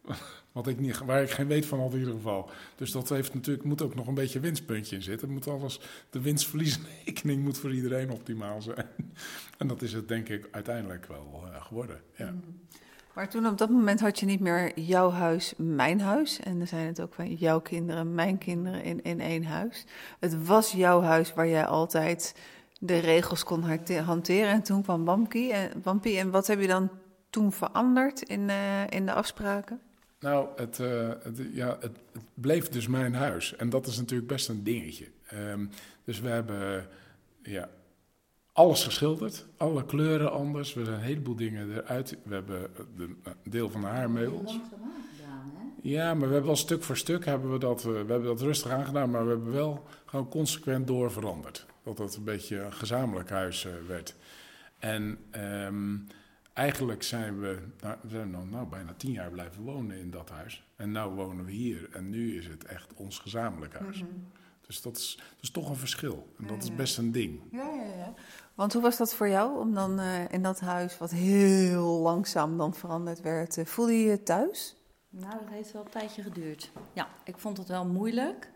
wat 0.52 0.66
ik 0.66 0.80
niet, 0.80 0.98
waar 0.98 1.22
ik 1.22 1.30
geen 1.30 1.46
weet 1.46 1.66
van 1.66 1.80
had 1.80 1.92
in 1.92 1.98
ieder 1.98 2.14
geval. 2.14 2.50
Dus 2.76 2.90
dat 2.90 3.08
heeft 3.08 3.34
natuurlijk, 3.34 3.64
moet 3.64 3.82
ook 3.82 3.94
nog 3.94 4.06
een 4.06 4.14
beetje 4.14 4.40
winstpuntje 4.40 4.96
in 4.96 5.02
zitten. 5.02 5.30
Moet 5.30 5.48
alles, 5.48 5.80
de 6.10 6.20
winstverliesrekening 6.20 7.42
moet 7.42 7.58
voor 7.58 7.74
iedereen 7.74 8.10
optimaal 8.10 8.62
zijn. 8.62 8.86
En 9.58 9.66
dat 9.66 9.82
is 9.82 9.92
het 9.92 10.08
denk 10.08 10.28
ik 10.28 10.48
uiteindelijk 10.50 11.06
wel 11.06 11.44
uh, 11.46 11.62
geworden. 11.64 12.00
Ja. 12.16 12.30
Mm. 12.30 12.60
Maar 13.16 13.28
toen 13.28 13.46
op 13.46 13.58
dat 13.58 13.70
moment 13.70 14.00
had 14.00 14.18
je 14.18 14.26
niet 14.26 14.40
meer 14.40 14.80
jouw 14.80 15.10
huis, 15.10 15.54
mijn 15.56 16.00
huis. 16.00 16.40
En 16.40 16.58
dan 16.58 16.66
zijn 16.66 16.86
het 16.86 17.00
ook 17.00 17.14
van 17.14 17.34
jouw 17.34 17.60
kinderen, 17.60 18.14
mijn 18.14 18.38
kinderen 18.38 18.82
in, 18.82 19.02
in 19.02 19.20
één 19.20 19.44
huis. 19.44 19.84
Het 20.20 20.46
was 20.46 20.72
jouw 20.72 21.02
huis 21.02 21.34
waar 21.34 21.48
jij 21.48 21.66
altijd 21.66 22.34
de 22.78 22.98
regels 22.98 23.44
kon 23.44 23.62
hanteren. 24.04 24.48
En 24.48 24.62
toen 24.62 24.82
kwam 24.82 25.04
Wampie. 25.04 25.52
En, 25.52 25.70
Wampie, 25.82 26.18
en 26.18 26.30
wat 26.30 26.46
heb 26.46 26.60
je 26.60 26.66
dan 26.66 26.90
toen 27.30 27.52
veranderd 27.52 28.22
in, 28.22 28.48
uh, 28.48 28.86
in 28.88 29.06
de 29.06 29.12
afspraken? 29.12 29.80
Nou, 30.20 30.48
het, 30.56 30.78
uh, 30.78 31.08
het 31.22 31.40
ja, 31.52 31.76
het, 31.80 31.96
het, 32.12 32.22
bleef 32.34 32.68
dus 32.68 32.86
mijn 32.86 33.14
huis. 33.14 33.56
En 33.56 33.68
dat 33.68 33.86
is 33.86 33.96
natuurlijk 33.96 34.28
best 34.28 34.48
een 34.48 34.64
dingetje. 34.64 35.08
Um, 35.34 35.70
dus 36.04 36.20
we 36.20 36.28
hebben 36.28 36.86
ja, 37.42 37.68
alles 38.56 38.84
geschilderd, 38.84 39.46
alle 39.56 39.84
kleuren 39.84 40.32
anders. 40.32 40.74
We 40.74 40.80
hebben 40.80 40.98
een 40.98 41.06
heleboel 41.06 41.36
dingen 41.36 41.74
eruit. 41.74 42.16
We 42.22 42.34
hebben 42.34 42.70
de, 42.96 43.04
een 43.22 43.34
deel 43.50 43.70
van 43.70 43.80
de 43.80 43.86
haarmeubels. 43.86 44.58
Ja, 45.82 46.14
maar 46.14 46.26
we 46.26 46.32
hebben 46.32 46.44
wel 46.44 46.56
stuk 46.56 46.82
voor 46.82 46.96
stuk 46.96 47.24
hebben 47.24 47.52
we 47.52 47.58
dat, 47.58 47.78
uh, 47.78 47.84
we 47.84 47.96
hebben 47.96 48.22
dat 48.22 48.40
rustig 48.40 48.70
aangedaan, 48.70 49.10
maar 49.10 49.24
we 49.24 49.30
hebben 49.30 49.52
wel 49.52 49.86
gewoon 50.04 50.28
consequent 50.28 50.86
door 50.86 51.12
veranderd. 51.12 51.66
Dat 51.82 51.98
het 51.98 52.16
een 52.16 52.24
beetje 52.24 52.60
een 52.60 52.72
gezamenlijk 52.72 53.30
huis 53.30 53.66
werd. 53.86 54.14
En 54.78 55.18
um, 55.66 56.06
eigenlijk 56.52 57.02
zijn 57.02 57.40
we, 57.40 57.58
nou, 57.80 57.96
we 58.02 58.08
zijn 58.08 58.30
nou, 58.30 58.66
bijna 58.66 58.94
tien 58.96 59.12
jaar 59.12 59.30
blijven 59.30 59.62
wonen 59.62 59.98
in 59.98 60.10
dat 60.10 60.30
huis. 60.30 60.66
En 60.76 60.92
nu 60.92 61.00
wonen 61.00 61.44
we 61.44 61.52
hier. 61.52 61.88
En 61.92 62.10
nu 62.10 62.36
is 62.36 62.46
het 62.46 62.64
echt 62.64 62.94
ons 62.94 63.18
gezamenlijk 63.18 63.78
huis. 63.78 64.02
Mhm. 64.02 64.10
Dus 64.66 64.82
dat 64.82 64.96
is, 64.96 65.14
dat 65.16 65.42
is 65.42 65.50
toch 65.50 65.68
een 65.68 65.76
verschil. 65.76 66.34
En 66.38 66.46
dat 66.46 66.62
is 66.62 66.74
best 66.74 66.98
een 66.98 67.12
ding. 67.12 67.40
Ja, 67.50 67.70
ja, 67.70 67.96
ja. 67.96 68.14
Want 68.56 68.72
hoe 68.72 68.82
was 68.82 68.96
dat 68.96 69.14
voor 69.14 69.28
jou 69.28 69.58
om 69.58 69.74
dan 69.74 70.00
uh, 70.00 70.32
in 70.32 70.42
dat 70.42 70.60
huis, 70.60 70.98
wat 70.98 71.10
heel 71.10 72.00
langzaam 72.00 72.58
dan 72.58 72.74
veranderd 72.74 73.20
werd, 73.20 73.56
uh, 73.56 73.64
voelde 73.64 73.98
je 73.98 74.08
je 74.08 74.22
thuis? 74.22 74.76
Nou, 75.08 75.38
dat 75.38 75.48
heeft 75.48 75.72
wel 75.72 75.82
een 75.84 75.90
tijdje 75.90 76.22
geduurd. 76.22 76.70
Ja, 76.92 77.08
ik 77.24 77.38
vond 77.38 77.56
het 77.56 77.68
wel 77.68 77.86
moeilijk. 77.86 78.50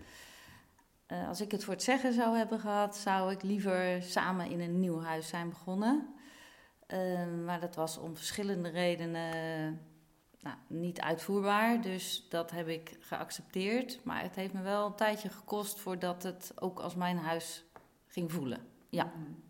Uh, 1.08 1.28
als 1.28 1.40
ik 1.40 1.50
het 1.50 1.64
voor 1.64 1.74
het 1.74 1.82
zeggen 1.82 2.12
zou 2.12 2.36
hebben 2.36 2.60
gehad, 2.60 2.96
zou 2.96 3.32
ik 3.32 3.42
liever 3.42 4.02
samen 4.02 4.50
in 4.50 4.60
een 4.60 4.80
nieuw 4.80 5.00
huis 5.00 5.28
zijn 5.28 5.48
begonnen. 5.48 6.14
maar 7.44 7.60
dat 7.60 7.74
was 7.74 7.98
om 7.98 8.16
verschillende 8.16 8.68
redenen 8.68 9.80
nou, 10.40 10.56
niet 10.66 11.00
uitvoerbaar. 11.00 11.80
Dus 11.80 12.26
dat 12.28 12.50
heb 12.50 12.68
ik 12.68 12.96
geaccepteerd. 13.00 14.00
Maar 14.04 14.22
het 14.22 14.34
heeft 14.34 14.52
me 14.52 14.62
wel 14.62 14.86
een 14.86 14.94
tijdje 14.94 15.28
gekost 15.28 15.78
voordat 15.78 16.22
het 16.22 16.52
ook 16.54 16.78
als 16.78 16.94
mijn 16.94 17.18
huis 17.18 17.64
ging 18.06 18.32
voelen. 18.32 18.66
Ja. 18.88 19.12
Mm. 19.16 19.48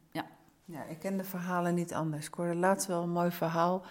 Ja. 0.71 0.85
ik 0.85 0.99
ken 0.99 1.17
de 1.17 1.25
verhalen 1.25 1.75
niet 1.75 1.95
anders. 1.95 2.27
Ik 2.27 2.35
hoorde 2.35 2.55
laatst 2.55 2.87
wel 2.87 3.03
een 3.03 3.11
mooi 3.11 3.31
verhaal 3.31 3.85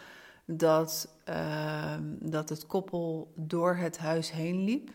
dat, 0.46 1.10
uh, 1.30 1.94
dat 2.20 2.50
het 2.50 2.66
koppel 2.66 3.32
door 3.36 3.76
het 3.76 3.98
huis 3.98 4.32
heen 4.32 4.64
liep. 4.64 4.90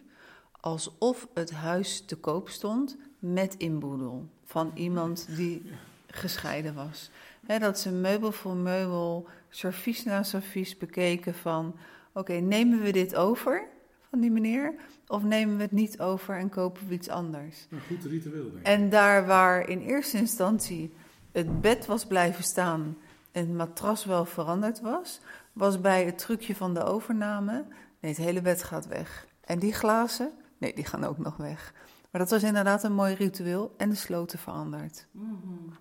Alsof 0.61 1.29
het 1.35 1.53
huis 1.53 2.05
te 2.05 2.17
koop 2.17 2.49
stond 2.49 2.97
met 3.19 3.55
inboedel 3.57 4.29
van 4.45 4.71
iemand 4.75 5.27
die 5.37 5.63
gescheiden 6.07 6.75
was. 6.75 7.11
dat 7.47 7.79
ze 7.79 7.91
meubel 7.91 8.33
voor 8.33 8.57
meubel, 8.57 9.29
servies 9.49 10.05
na 10.05 10.23
servies 10.23 10.77
bekeken 10.77 11.35
van 11.35 11.77
oké, 12.13 12.33
nemen 12.33 12.81
we 12.81 12.93
dit 12.93 13.15
over 13.15 13.69
van 14.11 14.21
die 14.21 14.31
meneer? 14.31 14.75
Of 15.07 15.23
nemen 15.23 15.57
we 15.57 15.63
het 15.63 15.73
niet 15.73 16.01
over 16.01 16.39
en 16.39 16.49
kopen 16.49 16.89
we 16.89 16.95
iets 16.95 17.09
anders? 17.09 17.67
Een 17.71 17.81
goed 17.81 18.05
ritueel, 18.05 18.43
denk 18.43 18.57
ik. 18.57 18.67
En 18.67 18.91
daar 18.91 19.27
waar 19.27 19.69
in 19.69 19.81
eerste 19.81 20.17
instantie 20.17 20.93
het 21.35 21.61
bed 21.61 21.87
was 21.87 22.07
blijven 22.07 22.45
staan 22.45 22.97
en 23.33 23.41
het 23.41 23.57
matras 23.57 24.05
wel 24.05 24.25
veranderd 24.25 24.81
was, 24.81 25.21
was 25.53 25.81
bij 25.81 26.05
het 26.05 26.19
trucje 26.19 26.55
van 26.55 26.75
de 26.75 26.85
overname, 26.85 27.65
nee, 28.01 28.13
het 28.13 28.21
hele 28.21 28.41
bed 28.41 28.63
gaat 28.63 28.87
weg. 28.87 29.27
En 29.41 29.59
die 29.59 29.73
glazen, 29.73 30.33
nee, 30.59 30.75
die 30.75 30.85
gaan 30.85 31.05
ook 31.05 31.19
nog 31.19 31.37
weg. 31.37 31.73
Maar 32.11 32.21
dat 32.21 32.31
was 32.31 32.43
inderdaad 32.43 32.85
een 32.85 32.95
mooi 32.95 33.15
ritueel 33.15 33.75
en 33.77 33.91
de 33.91 33.95
sloten 33.95 34.39
veranderd. 34.39 35.07
Mm 35.11 35.73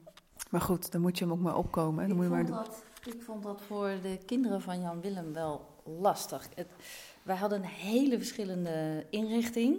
Maar 0.49 0.61
goed, 0.61 0.91
dan 0.91 1.01
moet 1.01 1.17
je 1.17 1.23
hem 1.23 1.33
ook 1.33 1.39
maar 1.39 1.57
opkomen. 1.57 2.01
Dan 2.01 2.11
ik, 2.11 2.15
moet 2.15 2.25
je 2.25 2.31
maar 2.31 2.45
dat, 2.45 2.83
ik 3.05 3.21
vond 3.21 3.43
dat 3.43 3.61
voor 3.61 3.91
de 4.01 4.19
kinderen 4.25 4.61
van 4.61 4.81
Jan 4.81 5.01
Willem 5.01 5.33
wel 5.33 5.81
lastig. 5.83 6.49
Het, 6.55 6.67
wij 7.23 7.35
hadden 7.35 7.59
een 7.59 7.69
hele 7.69 8.17
verschillende 8.17 9.05
inrichting. 9.09 9.77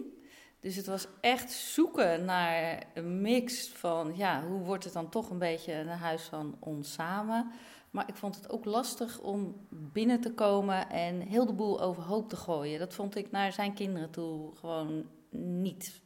Dus 0.65 0.77
het 0.77 0.87
was 0.87 1.07
echt 1.21 1.53
zoeken 1.53 2.25
naar 2.25 2.83
een 2.95 3.21
mix 3.21 3.69
van, 3.69 4.17
ja, 4.17 4.47
hoe 4.47 4.61
wordt 4.61 4.85
het 4.85 4.93
dan 4.93 5.09
toch 5.09 5.31
een 5.31 5.39
beetje 5.39 5.73
een 5.73 5.89
huis 5.89 6.23
van 6.23 6.57
ons 6.59 6.93
samen. 6.93 7.51
Maar 7.91 8.09
ik 8.09 8.15
vond 8.15 8.35
het 8.35 8.51
ook 8.51 8.65
lastig 8.65 9.21
om 9.21 9.67
binnen 9.69 10.21
te 10.21 10.33
komen 10.33 10.91
en 10.91 11.21
heel 11.21 11.47
de 11.47 11.53
boel 11.53 11.81
overhoop 11.81 12.29
te 12.29 12.37
gooien. 12.37 12.79
Dat 12.79 12.95
vond 12.95 13.17
ik 13.17 13.31
naar 13.31 13.53
zijn 13.53 13.75
kinderen 13.75 14.11
toe 14.11 14.57
gewoon 14.57 15.07
niet 15.31 16.01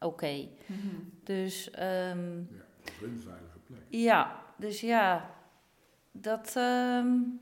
oké. 0.00 0.48
Mhm. 0.66 0.96
Dus. 1.24 1.66
Um, 1.66 1.78
ja, 1.78 2.64
een 3.02 3.20
veilige 3.22 3.58
plek. 3.66 3.82
Ja, 3.88 4.42
dus 4.56 4.80
ja, 4.80 5.30
dat. 6.12 6.54
Um, 6.56 7.40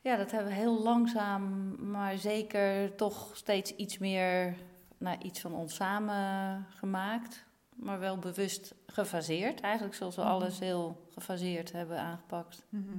ja, 0.00 0.16
dat 0.16 0.30
hebben 0.30 0.50
we 0.50 0.58
heel 0.58 0.82
langzaam, 0.82 1.74
maar 1.90 2.18
zeker 2.18 2.94
toch 2.94 3.36
steeds 3.36 3.76
iets 3.76 3.98
meer 3.98 4.56
naar 5.00 5.22
iets 5.22 5.40
van 5.40 5.54
ons 5.54 5.74
samen 5.74 6.66
gemaakt. 6.76 7.44
Maar 7.74 7.98
wel 7.98 8.18
bewust 8.18 8.74
gefaseerd. 8.86 9.60
Eigenlijk 9.60 9.94
zoals 9.94 10.16
we 10.16 10.22
mhm. 10.22 10.30
alles 10.30 10.58
heel 10.58 11.06
gefaseerd 11.10 11.72
hebben 11.72 12.00
aangepakt. 12.00 12.66
Mhm. 12.68 12.98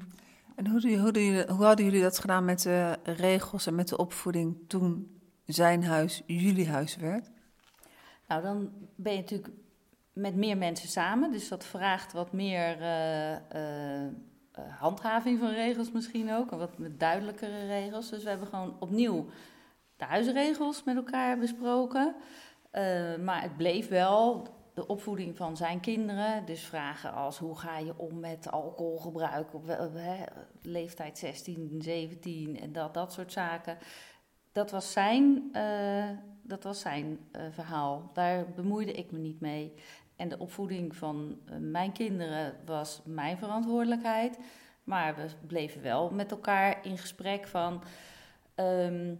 En 0.55 0.67
hoe, 0.67 0.97
hoe, 0.97 1.45
hoe 1.49 1.65
hadden 1.65 1.85
jullie 1.85 2.01
dat 2.01 2.19
gedaan 2.19 2.45
met 2.45 2.61
de 2.61 2.97
regels 3.03 3.65
en 3.65 3.75
met 3.75 3.87
de 3.87 3.97
opvoeding 3.97 4.57
toen 4.67 5.19
zijn 5.45 5.83
huis 5.83 6.21
jullie 6.25 6.69
huis 6.69 6.95
werd? 6.95 7.31
Nou, 8.27 8.41
dan 8.41 8.71
ben 8.95 9.13
je 9.13 9.19
natuurlijk 9.19 9.53
met 10.13 10.35
meer 10.35 10.57
mensen 10.57 10.89
samen. 10.89 11.31
Dus 11.31 11.47
dat 11.47 11.65
vraagt 11.65 12.13
wat 12.13 12.31
meer 12.31 12.81
uh, 12.81 13.31
uh, 13.31 14.11
handhaving 14.79 15.39
van 15.39 15.49
regels 15.49 15.91
misschien 15.91 16.33
ook. 16.33 16.51
En 16.51 16.57
wat 16.57 16.77
met 16.77 16.99
duidelijkere 16.99 17.65
regels. 17.65 18.09
Dus 18.09 18.23
we 18.23 18.29
hebben 18.29 18.47
gewoon 18.47 18.75
opnieuw 18.79 19.25
huisregels 20.05 20.83
met 20.83 20.95
elkaar 20.95 21.37
besproken. 21.37 22.15
Uh, 22.73 23.15
maar 23.17 23.41
het 23.41 23.57
bleef 23.57 23.87
wel 23.87 24.47
de 24.73 24.87
opvoeding 24.87 25.37
van 25.37 25.57
zijn 25.57 25.79
kinderen. 25.79 26.45
Dus 26.45 26.63
vragen 26.63 27.13
als 27.13 27.37
hoe 27.37 27.57
ga 27.57 27.77
je 27.77 27.97
om 27.97 28.19
met 28.19 28.51
alcoholgebruik 28.51 29.53
op 29.53 29.63
leeftijd 30.61 31.17
16, 31.17 31.75
17 31.79 32.59
en 32.59 32.71
dat, 32.71 32.93
dat 32.93 33.13
soort 33.13 33.31
zaken. 33.31 33.77
Dat 34.51 34.71
was 34.71 34.91
zijn, 34.91 35.49
uh, 35.53 36.09
dat 36.41 36.63
was 36.63 36.79
zijn 36.79 37.19
verhaal. 37.51 38.09
Daar 38.13 38.45
bemoeide 38.55 38.91
ik 38.91 39.11
me 39.11 39.19
niet 39.19 39.39
mee. 39.39 39.73
En 40.21 40.29
de 40.29 40.37
opvoeding 40.37 40.95
van 40.95 41.39
eh, 41.45 41.55
mijn 41.57 41.91
kinderen 41.91 42.55
was 42.65 43.01
mijn 43.05 43.37
verantwoordelijkheid. 43.37 44.39
Maar 44.83 45.15
we 45.15 45.47
bleven 45.47 45.81
wel 45.81 46.09
met 46.09 46.31
elkaar 46.31 46.85
in 46.85 46.97
gesprek 46.97 47.47
van... 47.47 47.83
Um, 48.55 49.19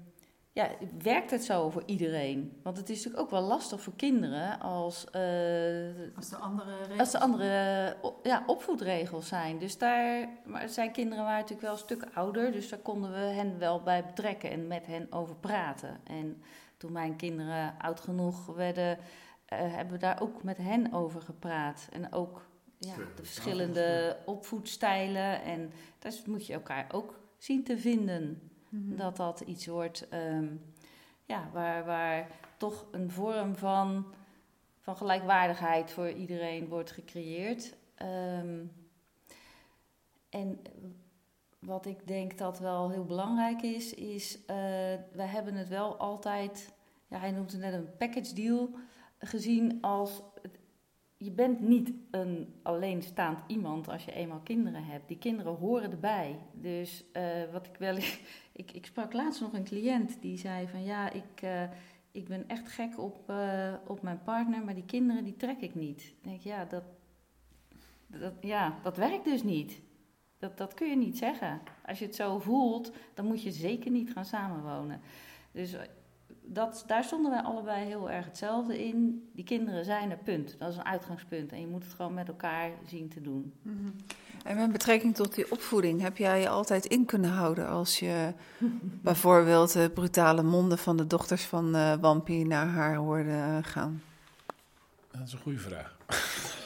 ja, 0.53 0.69
werkt 0.97 1.31
het 1.31 1.43
zo 1.43 1.69
voor 1.69 1.83
iedereen? 1.85 2.59
Want 2.63 2.77
het 2.77 2.89
is 2.89 2.95
natuurlijk 2.95 3.23
ook 3.23 3.29
wel 3.29 3.41
lastig 3.41 3.81
voor 3.81 3.95
kinderen 3.95 4.59
als, 4.59 5.05
uh, 5.15 6.15
als, 6.15 6.29
de 6.29 6.35
andere, 6.35 6.77
regels. 6.77 6.99
als 6.99 7.11
de 7.11 7.19
andere 7.19 7.95
ja, 8.23 8.43
opvoedregels 8.45 9.27
zijn. 9.27 9.59
Dus 9.59 9.77
daar, 9.77 10.29
maar 10.45 10.69
zijn 10.69 10.91
kinderen 10.91 11.23
waren 11.23 11.39
natuurlijk 11.39 11.67
wel 11.67 11.71
een 11.71 11.77
stuk 11.77 12.05
ouder, 12.13 12.51
dus 12.51 12.69
daar 12.69 12.79
konden 12.79 13.11
we 13.11 13.17
hen 13.17 13.59
wel 13.59 13.81
bij 13.81 14.05
betrekken 14.05 14.51
en 14.51 14.67
met 14.67 14.85
hen 14.85 15.11
over 15.11 15.35
praten. 15.35 15.99
En 16.03 16.43
toen 16.77 16.91
mijn 16.91 17.15
kinderen 17.15 17.75
oud 17.79 17.99
genoeg 17.99 18.45
werden, 18.45 18.97
uh, 18.97 19.03
hebben 19.49 19.93
we 19.93 19.99
daar 19.99 20.21
ook 20.21 20.43
met 20.43 20.57
hen 20.57 20.93
over 20.93 21.21
gepraat. 21.21 21.87
En 21.91 22.13
ook 22.13 22.49
ja, 22.77 22.95
de 22.95 23.23
verschillende 23.23 24.17
opvoedstijlen. 24.25 25.41
En 25.41 25.71
daar 25.99 26.13
moet 26.25 26.47
je 26.47 26.53
elkaar 26.53 26.85
ook 26.91 27.19
zien 27.37 27.63
te 27.63 27.77
vinden. 27.77 28.50
Mhm. 28.71 28.95
Dat 28.95 29.17
dat 29.17 29.39
iets 29.39 29.67
wordt 29.67 30.07
um, 30.13 30.73
ja, 31.25 31.49
waar, 31.53 31.85
waar 31.85 32.27
toch 32.57 32.87
een 32.91 33.11
vorm 33.11 33.55
van, 33.55 34.13
van 34.79 34.95
gelijkwaardigheid 34.95 35.91
voor 35.91 36.11
iedereen 36.11 36.67
wordt 36.67 36.91
gecreëerd. 36.91 37.75
Um, 38.01 38.71
en 40.29 40.61
wat 41.59 41.85
ik 41.85 42.07
denk 42.07 42.37
dat 42.37 42.59
wel 42.59 42.89
heel 42.89 43.05
belangrijk 43.05 43.61
is, 43.61 43.93
is 43.93 44.37
uh, 44.37 44.45
wij 45.11 45.27
hebben 45.27 45.55
het 45.55 45.67
wel 45.67 45.97
altijd, 45.97 46.73
ja, 47.07 47.19
hij 47.19 47.31
noemt 47.31 47.51
het 47.51 47.61
net 47.61 47.73
een 47.73 47.97
package 47.97 48.33
deal 48.33 48.69
gezien 49.19 49.81
als. 49.81 50.21
Je 51.23 51.31
bent 51.31 51.59
niet 51.59 51.91
een 52.11 52.53
alleenstaand 52.61 53.39
iemand 53.47 53.89
als 53.89 54.05
je 54.05 54.13
eenmaal 54.13 54.39
kinderen 54.43 54.83
hebt. 54.83 55.07
Die 55.07 55.17
kinderen 55.17 55.55
horen 55.55 55.91
erbij. 55.91 56.39
Dus 56.53 57.03
uh, 57.13 57.23
wat 57.51 57.67
ik 57.67 57.75
wel. 57.77 57.97
Ik, 58.53 58.71
ik 58.71 58.85
sprak 58.85 59.13
laatst 59.13 59.41
nog 59.41 59.53
een 59.53 59.63
cliënt 59.63 60.21
die 60.21 60.37
zei 60.37 60.67
van 60.67 60.83
ja, 60.83 61.11
ik, 61.11 61.41
uh, 61.43 61.63
ik 62.11 62.27
ben 62.27 62.47
echt 62.47 62.69
gek 62.69 62.99
op, 62.99 63.29
uh, 63.29 63.73
op 63.87 64.01
mijn 64.01 64.21
partner, 64.23 64.63
maar 64.63 64.73
die 64.73 64.85
kinderen 64.85 65.23
die 65.23 65.35
trek 65.35 65.61
ik 65.61 65.75
niet. 65.75 66.01
Ik 66.01 66.23
denk 66.23 66.41
ja, 66.41 66.65
dat, 66.65 66.83
dat, 68.07 68.33
ja, 68.41 68.79
dat 68.83 68.97
werkt 68.97 69.25
dus 69.25 69.43
niet. 69.43 69.81
Dat, 70.37 70.57
dat 70.57 70.73
kun 70.73 70.89
je 70.89 70.95
niet 70.95 71.17
zeggen. 71.17 71.61
Als 71.85 71.99
je 71.99 72.05
het 72.05 72.15
zo 72.15 72.39
voelt, 72.39 72.91
dan 73.13 73.25
moet 73.25 73.43
je 73.43 73.51
zeker 73.51 73.91
niet 73.91 74.11
gaan 74.11 74.25
samenwonen. 74.25 75.01
Dus 75.51 75.75
dat, 76.53 76.83
daar 76.87 77.03
stonden 77.03 77.31
wij 77.31 77.41
allebei 77.41 77.85
heel 77.85 78.11
erg 78.11 78.25
hetzelfde 78.25 78.85
in. 78.85 79.29
Die 79.33 79.45
kinderen 79.45 79.85
zijn 79.85 80.11
er, 80.11 80.17
punt. 80.17 80.55
Dat 80.59 80.69
is 80.69 80.77
een 80.77 80.85
uitgangspunt. 80.85 81.51
En 81.51 81.59
je 81.59 81.67
moet 81.67 81.83
het 81.83 81.93
gewoon 81.93 82.13
met 82.13 82.27
elkaar 82.27 82.69
zien 82.87 83.09
te 83.09 83.21
doen. 83.21 83.53
Mm 83.61 83.95
En 84.43 84.57
met 84.57 84.71
betrekking 84.71 85.15
tot 85.15 85.35
die 85.35 85.51
opvoeding, 85.51 86.01
heb 86.01 86.17
jij 86.17 86.39
je 86.39 86.49
altijd 86.49 86.85
in 86.85 87.05
kunnen 87.05 87.29
houden 87.29 87.67
als 87.67 87.99
je 87.99 88.33
bijvoorbeeld 89.09 89.73
de 89.73 89.89
brutale 89.93 90.43
monden 90.43 90.77
van 90.77 90.97
de 90.97 91.07
dochters 91.07 91.43
van 91.43 91.75
uh, 91.75 91.93
Wampie 91.93 92.45
naar 92.45 92.67
haar 92.67 92.95
hoorde 92.95 93.59
gaan? 93.61 94.01
Dat 95.11 95.27
is 95.27 95.33
een 95.33 95.39
goede 95.39 95.59
vraag. 95.59 95.97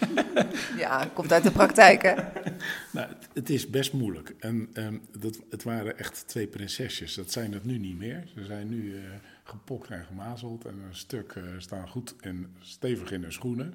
ja, 0.83 1.09
komt 1.13 1.31
uit 1.31 1.43
de 1.43 1.51
praktijk, 1.51 2.01
hè? 2.01 2.13
nou, 2.97 3.07
het 3.33 3.49
is 3.49 3.69
best 3.69 3.93
moeilijk. 3.93 4.35
En 4.39 4.69
um, 4.73 5.01
dat, 5.17 5.39
het 5.49 5.63
waren 5.63 5.97
echt 5.97 6.27
twee 6.27 6.47
prinsesjes. 6.47 7.13
Dat 7.13 7.31
zijn 7.31 7.53
het 7.53 7.65
nu 7.65 7.77
niet 7.77 7.97
meer. 7.97 8.23
Ze 8.35 8.45
zijn 8.45 8.69
nu 8.69 8.83
uh, 8.83 9.01
gepokt 9.49 9.89
en 9.89 10.05
gemazeld. 10.05 10.65
En 10.65 10.79
een 10.79 10.95
stuk 10.95 11.35
uh, 11.35 11.43
staan 11.57 11.89
goed 11.89 12.15
en 12.19 12.55
stevig 12.59 13.11
in 13.11 13.21
hun 13.21 13.33
schoenen. 13.33 13.73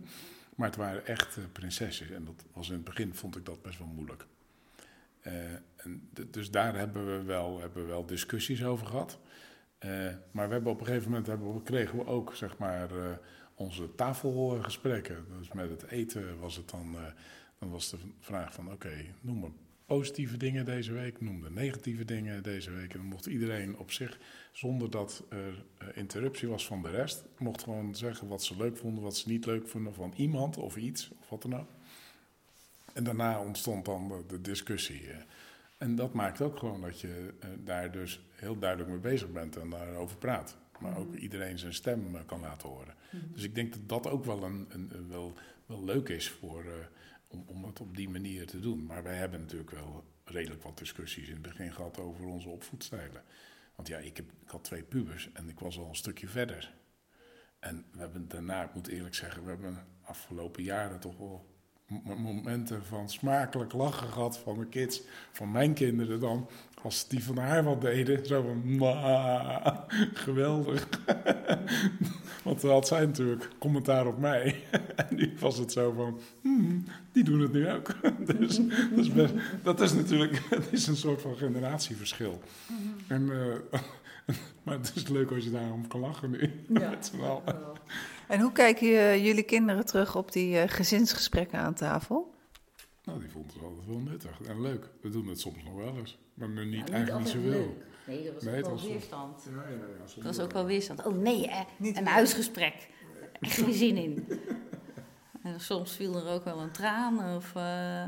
Maar 0.54 0.68
het 0.68 0.76
waren 0.76 1.06
echt 1.06 1.36
uh, 1.36 1.44
prinsesjes. 1.52 2.10
En 2.10 2.24
dat 2.24 2.44
was 2.52 2.68
in 2.68 2.74
het 2.74 2.84
begin 2.84 3.14
vond 3.14 3.36
ik 3.36 3.44
dat 3.44 3.62
best 3.62 3.78
wel 3.78 3.86
moeilijk. 3.86 4.26
en 5.20 6.08
dus 6.30 6.50
daar 6.50 6.76
hebben 6.76 7.06
we, 7.06 7.22
wel, 7.22 7.60
hebben 7.60 7.82
we 7.82 7.88
wel 7.88 8.06
discussies 8.06 8.64
over 8.64 8.86
gehad. 8.86 9.18
maar 10.30 10.46
we 10.46 10.52
hebben 10.52 10.72
op 10.72 10.80
een 10.80 10.86
gegeven 10.86 11.08
moment 11.08 11.26
hebben 11.26 11.54
we, 11.54 11.62
kregen 11.62 11.98
we 11.98 12.06
ook 12.06 12.34
zeg 12.34 12.58
maar 12.58 12.88
onze 13.60 13.94
tafelgesprekken. 13.94 15.24
Dus 15.38 15.52
met 15.52 15.70
het 15.70 15.82
eten 15.82 16.38
was 16.38 16.56
het 16.56 16.70
dan, 16.70 16.96
eh, 16.96 17.02
dan 17.58 17.70
was 17.70 17.90
de 17.90 17.96
vraag 18.18 18.52
van 18.52 18.72
oké, 18.72 19.04
noem 19.20 19.38
maar 19.38 19.50
positieve 19.96 20.36
dingen 20.36 20.64
deze 20.64 20.92
week, 20.92 21.20
noem 21.20 21.40
de 21.42 21.50
negatieve 21.50 22.04
dingen 22.04 22.42
deze 22.42 22.70
week. 22.70 22.92
En 22.92 22.98
dan 22.98 23.08
mocht 23.08 23.26
iedereen 23.26 23.78
op 23.78 23.92
zich, 23.92 24.18
zonder 24.52 24.90
dat 24.90 25.24
er 25.28 25.64
eh, 25.78 25.86
interruptie 25.94 26.48
was 26.48 26.66
van 26.66 26.82
de 26.82 26.90
rest, 26.90 27.24
mocht 27.38 27.62
gewoon 27.62 27.94
zeggen 27.94 28.28
wat 28.28 28.42
ze 28.42 28.56
leuk 28.56 28.76
vonden, 28.76 29.02
wat 29.02 29.16
ze 29.16 29.28
niet 29.28 29.46
leuk 29.46 29.68
vonden 29.68 29.94
van 29.94 30.12
iemand 30.16 30.56
of 30.56 30.76
iets, 30.76 31.10
of 31.20 31.28
wat 31.28 31.42
dan 31.42 31.56
ook. 31.56 31.68
En 32.92 33.04
daarna 33.04 33.40
ontstond 33.40 33.84
dan 33.84 34.24
de, 34.28 34.40
discussie. 34.40 35.10
eh. 35.10 35.16
En 35.78 35.94
dat 35.94 36.12
maakt 36.12 36.40
ook 36.40 36.58
gewoon 36.58 36.80
dat 36.80 37.00
je 37.00 37.34
eh, 37.40 37.48
daar 37.64 37.92
dus 37.92 38.20
heel 38.30 38.58
duidelijk 38.58 38.90
mee 38.90 38.98
bezig 38.98 39.32
bent 39.32 39.56
en 39.56 39.70
daarover 39.70 40.16
praat. 40.16 40.56
Maar 40.80 40.98
ook 40.98 41.14
iedereen 41.14 41.58
zijn 41.58 41.74
stem 41.74 42.26
kan 42.26 42.40
laten 42.40 42.68
horen. 42.68 42.94
Dus 43.32 43.42
ik 43.42 43.54
denk 43.54 43.72
dat 43.72 43.88
dat 43.88 44.12
ook 44.12 44.24
wel, 44.24 44.42
een, 44.42 44.66
een, 44.68 45.08
wel, 45.08 45.32
wel 45.66 45.84
leuk 45.84 46.08
is 46.08 46.28
voor, 46.28 46.64
om, 47.30 47.44
om 47.46 47.64
het 47.64 47.80
op 47.80 47.96
die 47.96 48.08
manier 48.08 48.46
te 48.46 48.60
doen. 48.60 48.86
Maar 48.86 49.02
wij 49.02 49.16
hebben 49.16 49.40
natuurlijk 49.40 49.70
wel 49.70 50.04
redelijk 50.24 50.62
wat 50.62 50.78
discussies 50.78 51.26
in 51.26 51.32
het 51.32 51.42
begin 51.42 51.72
gehad 51.72 51.98
over 51.98 52.24
onze 52.24 52.48
opvoedstijlen. 52.48 53.22
Want 53.74 53.88
ja, 53.88 53.98
ik, 53.98 54.16
heb, 54.16 54.26
ik 54.42 54.48
had 54.48 54.64
twee 54.64 54.82
pubers 54.82 55.32
en 55.32 55.48
ik 55.48 55.58
was 55.60 55.78
al 55.78 55.88
een 55.88 55.96
stukje 55.96 56.28
verder. 56.28 56.74
En 57.58 57.84
we 57.92 57.98
hebben 57.98 58.28
daarna, 58.28 58.62
ik 58.64 58.74
moet 58.74 58.88
eerlijk 58.88 59.14
zeggen, 59.14 59.42
we 59.42 59.48
hebben 59.48 59.86
afgelopen 60.02 60.62
jaren 60.62 61.00
toch 61.00 61.16
wel 61.16 61.48
momenten 62.04 62.84
van 62.84 63.08
smakelijk 63.08 63.72
lachen 63.72 64.08
gehad 64.08 64.38
van 64.38 64.58
de 64.58 64.66
kids, 64.66 65.02
van 65.32 65.50
mijn 65.50 65.74
kinderen 65.74 66.20
dan. 66.20 66.48
Als 66.82 67.08
die 67.08 67.24
van 67.24 67.36
haar 67.36 67.64
wat 67.64 67.80
deden, 67.80 68.26
zo 68.26 68.42
van, 68.42 68.62
"Mwah, 68.64 69.66
geweldig. 70.14 70.88
Want 72.44 72.60
dan 72.60 72.70
had 72.70 72.86
zij 72.86 73.06
natuurlijk 73.06 73.48
commentaar 73.58 74.06
op 74.06 74.18
mij. 74.18 74.62
en 74.96 75.06
nu 75.10 75.32
was 75.38 75.58
het 75.58 75.72
zo 75.72 75.92
van, 75.92 76.20
"Hmm, 76.42 76.84
die 77.12 77.24
doen 77.24 77.40
het 77.40 77.52
nu 77.52 77.70
ook. 77.70 77.94
dus 78.38 78.56
dat 78.90 78.98
is, 78.98 79.12
best- 79.12 79.34
dat 79.62 79.80
is 79.80 79.92
natuurlijk 79.92 80.40
het 80.50 80.68
is 80.70 80.86
een 80.86 80.96
soort 80.96 81.22
van 81.22 81.36
generatieverschil. 81.36 82.40
En, 83.08 83.30
eh, 83.32 83.80
maar 84.62 84.74
het 84.78 84.92
is 84.94 85.08
leuk 85.08 85.30
als 85.30 85.44
je 85.44 85.50
daarom 85.50 85.86
kan 85.88 86.00
lachen 86.00 86.30
nu. 86.30 86.50
Allen. 87.22 87.42
En 88.28 88.40
hoe 88.40 88.52
kijken 88.52 88.88
jullie 89.22 89.42
kinderen 89.42 89.86
terug 89.86 90.16
op 90.16 90.32
die 90.32 90.58
eh, 90.58 90.68
gezinsgesprekken 90.68 91.58
aan 91.58 91.74
tafel? 91.74 92.34
Nou, 93.10 93.20
die 93.22 93.30
vond 93.30 93.52
het 93.52 93.62
altijd 93.62 93.86
wel 93.86 93.98
nuttig 93.98 94.40
en 94.42 94.60
leuk. 94.60 94.90
We 95.02 95.08
doen 95.08 95.26
het 95.26 95.40
soms 95.40 95.64
nog 95.64 95.74
wel 95.74 95.96
eens. 95.96 96.18
Maar 96.34 96.48
nu 96.48 96.64
niet, 96.64 96.78
Nou, 96.78 96.90
eigenlijk 96.92 97.24
niet 97.24 97.34
altijd 97.34 97.44
zoveel. 97.44 97.50
leuk. 97.68 97.86
Nee, 98.06 98.24
dat 98.24 98.34
was 98.34 98.42
Nee, 98.42 98.64
ook 98.64 98.68
wel 98.80 98.88
weerstand. 98.88 99.46
Ja, 99.54 99.62
ja, 99.68 99.76
ja, 99.76 100.14
Dat 100.14 100.22
was 100.24 100.38
ook 100.40 100.52
wel 100.52 100.64
weerstand. 100.64 101.06
Oh 101.06 101.16
nee, 101.16 101.48
hè? 101.50 101.62
Niet 101.76 101.96
een 101.96 102.06
huisgesprek. 102.06 102.88
Echt 103.40 103.52
geen 103.54 103.72
zin 103.72 103.96
in. 103.96 104.28
En 105.42 105.60
soms 105.60 105.92
viel 105.92 106.16
er 106.16 106.32
ook 106.32 106.44
wel 106.44 106.58
een 106.60 106.70
traan 106.70 107.36
of 107.36 107.54
eh 107.54 108.04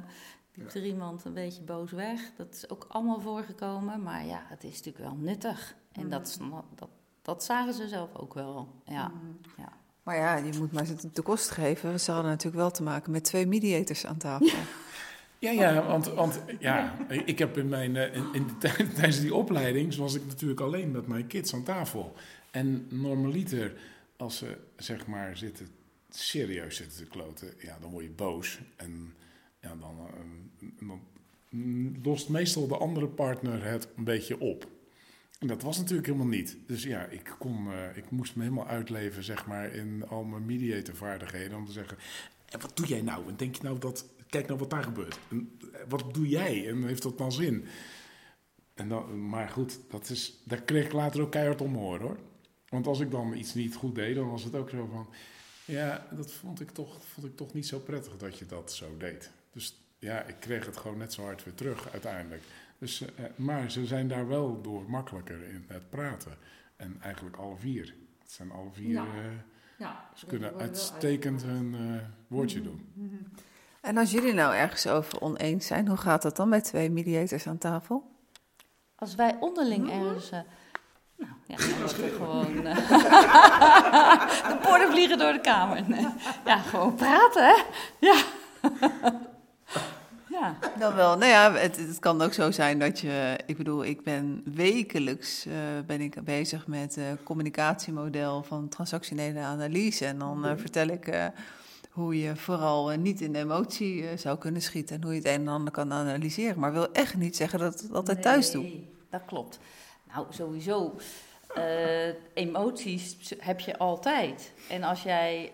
liep 0.55 0.71
er 0.75 0.85
iemand 0.87 1.25
een 1.25 1.33
beetje 1.35 1.63
boos 1.63 1.91
weg. 1.91 2.21
Dat 2.37 2.55
is 2.55 2.71
ook 2.71 2.87
allemaal 2.89 3.21
voorgekomen. 3.21 4.03
Maar 4.03 4.27
ja, 4.27 4.43
het 4.45 4.65
is 4.65 4.77
natuurlijk 4.83 5.05
wel 5.05 5.15
nuttig. 5.17 5.75
En 5.93 6.09
dat, 6.11 6.29
sna- 6.29 6.65
dat, 6.75 6.89
dat 7.23 7.45
zagen 7.45 7.75
ze 7.75 7.89
zelf 7.89 8.15
ook 8.17 8.35
wel. 8.35 8.69
Ja. 8.85 9.13
ja. 9.57 9.73
Maar 10.03 10.17
ja, 10.17 10.37
je 10.37 10.59
moet 10.59 10.73
maar 10.73 10.87
zitten 10.87 11.11
de 11.13 11.23
kost 11.23 11.51
geven. 11.51 12.01
Ze 12.01 12.11
hadden 12.13 12.31
natuurlijk 12.31 12.63
wel 12.63 12.71
te 12.71 12.83
maken 12.83 13.13
met 13.13 13.25
twee 13.25 13.47
mediators 13.47 14.07
aan 14.07 14.17
tafel. 14.19 14.47
Ja, 15.43 15.51
ja, 15.51 15.87
want, 15.87 16.07
want 16.07 16.41
ja, 16.59 16.97
ik 17.09 17.39
heb 17.39 17.59
in 17.59 17.69
mijn, 17.69 17.97
eh, 17.97 18.15
in, 18.15 18.25
in 18.33 18.47
de 18.47 18.59
tijd- 18.59 18.95
tijdens 18.95 19.21
die 19.21 19.35
opleiding 19.35 19.95
was 19.97 20.15
ik 20.15 20.27
natuurlijk 20.27 20.61
alleen 20.61 20.91
met 20.91 21.07
mijn 21.07 21.27
kids 21.27 21.55
aan 21.55 21.63
tafel. 21.63 22.17
En 22.51 22.87
normaliter, 22.91 23.75
als 24.17 24.37
ze 24.37 24.57
zeg 24.77 25.07
maar 25.07 25.37
zitten, 25.37 25.69
serieus 26.11 26.77
zitten 26.77 26.99
te 26.99 27.11
kloten, 27.11 27.49
ja, 27.59 27.79
dan 27.81 27.91
word 27.91 28.05
je 28.05 28.11
boos. 28.11 28.61
En 28.77 29.15
ja, 29.61 29.77
dan, 29.81 29.97
eh, 30.79 30.93
lost 32.03 32.29
meestal 32.29 32.67
de 32.69 32.77
andere 32.77 33.09
partner 33.09 33.65
het 33.65 33.89
een 33.97 34.05
beetje 34.05 34.41
op. 34.41 34.67
En 35.39 35.47
dat 35.47 35.63
was 35.63 35.79
natuurlijk 35.79 36.07
helemaal 36.07 36.27
niet. 36.27 36.57
Dus 36.67 36.83
ja, 36.83 37.05
ik, 37.05 37.35
kon, 37.39 37.73
eh, 37.73 37.97
ik 37.97 38.11
moest 38.11 38.37
me 38.37 38.43
helemaal 38.43 38.67
uitleven, 38.67 39.23
zeg 39.23 39.47
maar, 39.47 39.75
in 39.75 40.05
al 40.09 40.25
mijn 40.25 40.47
mediatorvaardigheden. 40.47 41.57
Om 41.57 41.67
te 41.67 41.73
zeggen, 41.73 41.97
en 42.49 42.61
wat 42.61 42.77
doe 42.77 42.87
jij 42.87 43.03
nou? 43.03 43.29
En 43.29 43.37
denk 43.37 43.55
je 43.55 43.63
nou 43.63 43.79
dat, 43.79 44.07
kijk 44.33 44.47
nou 44.47 44.59
wat 44.59 44.71
daar 44.71 44.83
gebeurt. 44.83 45.19
En 45.31 45.59
eh, 45.73 45.81
wat 45.89 46.15
doe 46.15 46.29
jij? 46.29 46.69
En 46.69 46.83
heeft 46.87 47.03
dat 47.03 47.19
dan 47.19 47.33
zin? 47.33 47.65
En 48.75 48.89
dan, 48.89 49.29
maar 49.29 49.49
goed, 49.49 49.81
dat 49.91 50.09
is, 50.11 50.43
daar 50.45 50.63
kreeg 50.63 50.85
ik 50.85 50.93
later 50.93 51.21
ook 51.21 51.31
keihard 51.31 51.61
om 51.61 51.75
horen 51.75 52.01
hoor. 52.01 52.19
Want 52.69 52.87
als 52.87 53.01
ik 53.01 53.11
dan 53.11 53.35
iets 53.35 53.55
niet 53.55 53.75
goed 53.75 53.95
deed, 53.95 54.15
dan 54.15 54.31
was 54.31 54.45
het 54.45 54.55
ook 54.55 54.71
zo 54.71 54.89
van... 54.93 55.09
Ja, 55.65 56.07
dat 56.11 56.33
vond 56.33 56.61
ik 56.61 56.71
toch, 56.71 57.05
vond 57.05 57.27
ik 57.27 57.37
toch 57.37 57.53
niet 57.53 57.67
zo 57.67 57.79
prettig 57.79 58.17
dat 58.17 58.39
je 58.39 58.47
dat 58.47 58.73
zo 58.73 58.97
deed. 58.97 59.31
Dus 59.51 59.81
ja, 59.99 60.23
ik 60.23 60.37
kreeg 60.41 60.67
het 60.67 60.77
gewoon 60.77 60.99
net 60.99 61.13
zo 61.13 61.23
hard 61.23 61.45
weer 61.45 61.55
terug 61.55 61.91
uiteindelijk. 61.91 62.43
Dus, 62.79 63.05
eh, 63.15 63.25
maar 63.37 63.71
ze 63.71 63.87
zijn 63.87 64.09
daar 64.09 64.29
wel 64.29 64.63
door 64.63 64.91
makkelijker 64.91 65.43
in 65.49 65.65
het 65.69 65.91
praten. 65.91 66.37
En 66.77 66.97
eigenlijk 67.01 67.37
alle 67.37 67.57
vier. 67.57 67.95
Het 68.23 68.33
zijn 68.33 68.51
alle 68.51 68.71
vier... 68.73 68.91
Ja. 68.91 69.05
eh, 69.05 69.23
ja. 69.79 70.11
ze 70.15 70.27
kunnen 70.27 70.55
uitstekend 70.55 71.43
hun 71.43 71.75
eh, 71.75 72.07
woordje 72.27 72.63
doen. 72.63 72.87
En 73.83 73.97
als 73.97 74.11
jullie 74.11 74.33
nou 74.33 74.55
ergens 74.55 74.87
over 74.87 75.21
oneens 75.21 75.67
zijn, 75.67 75.89
hoe 75.89 75.97
gaat 75.97 76.23
dat 76.23 76.37
dan 76.37 76.49
met 76.49 76.65
twee 76.65 76.91
mediators 76.91 77.47
aan 77.47 77.59
tafel? 77.59 78.11
Als 78.97 79.15
wij 79.15 79.37
onderling 79.41 79.91
ergens... 79.91 80.31
eh, 80.31 80.39
nou, 81.17 81.33
ja, 81.47 81.57
dan 81.57 81.79
wordt 81.79 82.03
er 82.03 82.09
gewoon... 82.09 82.67
eh, 82.67 82.77
de 84.49 84.59
borden 84.63 84.91
vliegen 84.91 85.19
door 85.19 85.33
de 85.33 85.41
kamer. 85.41 85.83
Nee. 85.89 86.07
Ja, 86.45 86.59
gewoon 86.59 86.95
praten, 86.95 87.45
hè? 87.45 87.63
Ja. 87.99 88.23
ja. 90.39 90.57
Dan 90.79 90.95
wel. 90.95 91.17
Nou 91.19 91.31
ja, 91.31 91.53
het, 91.53 91.77
het 91.77 91.99
kan 91.99 92.23
ook 92.23 92.33
zo 92.33 92.51
zijn 92.51 92.79
dat 92.79 93.01
je... 93.01 93.39
Ik 93.47 93.57
bedoel, 93.57 93.85
ik 93.85 94.03
ben 94.03 94.43
wekelijks 94.55 95.47
eh, 95.47 95.53
ben 95.87 96.01
ik 96.01 96.25
bezig 96.25 96.67
met 96.67 96.95
het 96.95 97.23
communicatiemodel 97.23 98.43
van 98.43 98.69
transactionele 98.69 99.41
analyse. 99.41 100.07
En 100.07 100.19
dan 100.19 100.47
eh, 100.47 100.53
vertel 100.57 100.87
ik 100.87 101.07
eh, 101.09 101.27
hoe 101.93 102.21
je 102.21 102.37
vooral 102.37 102.93
eh, 102.93 102.99
niet 102.99 103.21
in 103.21 103.33
de 103.33 103.39
emotie 103.39 104.09
eh, 104.09 104.17
zou 104.17 104.39
kunnen 104.39 104.63
schieten. 104.63 104.97
En 104.97 105.03
hoe 105.03 105.13
je 105.13 105.19
het 105.19 105.29
een 105.29 105.41
en 105.41 105.49
ander 105.49 105.73
kan 105.73 105.93
analyseren. 105.93 106.59
Maar 106.59 106.73
wil 106.73 106.93
echt 106.93 107.17
niet 107.17 107.37
zeggen 107.37 107.59
dat 107.59 107.81
het 107.81 107.93
altijd 107.93 108.23
thuis 108.23 108.51
doe. 108.51 108.63
Nee, 108.63 108.89
dat 109.11 109.25
klopt. 109.27 109.59
Nou, 110.13 110.27
sowieso. 110.31 110.99
eh, 111.55 112.09
emoties 112.35 113.35
heb 113.39 113.61
je 113.61 113.79
altijd. 113.79 114.53
En 114.69 114.83
als 114.83 115.03
jij 115.03 115.53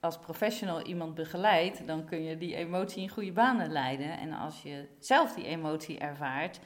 als 0.00 0.18
professional 0.18 0.82
iemand 0.82 1.14
begeleidt, 1.14 1.86
dan 1.86 2.04
kun 2.04 2.22
je 2.22 2.38
die 2.38 2.54
emotie 2.54 3.02
in 3.02 3.08
goede 3.08 3.32
banen 3.32 3.72
leiden. 3.72 4.18
En 4.18 4.32
als 4.32 4.62
je 4.62 4.88
zelf 5.00 5.34
die 5.34 5.46
emotie 5.46 5.98
ervaart, 5.98 6.60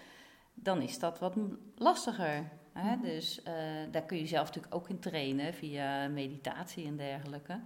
dan 0.55 0.83
is 0.83 0.99
dat 0.99 1.18
wat 1.18 1.35
lastiger. 1.77 2.49
Hè? 2.73 2.97
Dus 3.03 3.43
eh, 3.43 3.55
daar 3.91 4.03
kun 4.03 4.18
je 4.18 4.27
zelf 4.27 4.47
natuurlijk 4.47 4.75
ook 4.75 4.89
in 4.89 5.01
trainen 5.01 5.55
via 5.55 6.09
meditatie 6.09 6.87
en 6.87 6.97
dergelijke. 6.97 7.61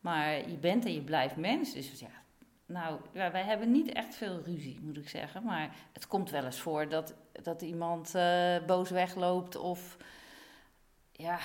Maar 0.00 0.48
je 0.48 0.56
bent 0.56 0.84
en 0.84 0.94
je 0.94 1.02
blijft 1.02 1.36
mens. 1.36 1.72
Dus 1.72 2.00
ja, 2.00 2.10
nou, 2.66 3.00
wij 3.12 3.44
hebben 3.44 3.70
niet 3.70 3.92
echt 3.92 4.14
veel 4.14 4.42
ruzie, 4.44 4.80
moet 4.82 4.96
ik 4.96 5.08
zeggen. 5.08 5.44
Maar 5.44 5.76
het 5.92 6.06
komt 6.06 6.30
wel 6.30 6.44
eens 6.44 6.60
voor 6.60 6.88
dat, 6.88 7.14
dat 7.42 7.62
iemand 7.62 8.14
eh, 8.14 8.56
boos 8.66 8.90
wegloopt 8.90 9.56
of, 9.56 9.96
ja, 11.12 11.38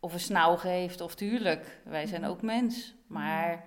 of 0.00 0.12
een 0.12 0.20
snauw 0.20 0.56
geeft. 0.56 1.00
Of 1.00 1.14
tuurlijk, 1.14 1.80
wij 1.84 2.06
zijn 2.06 2.24
ook 2.24 2.42
mens. 2.42 2.94
Maar 3.06 3.64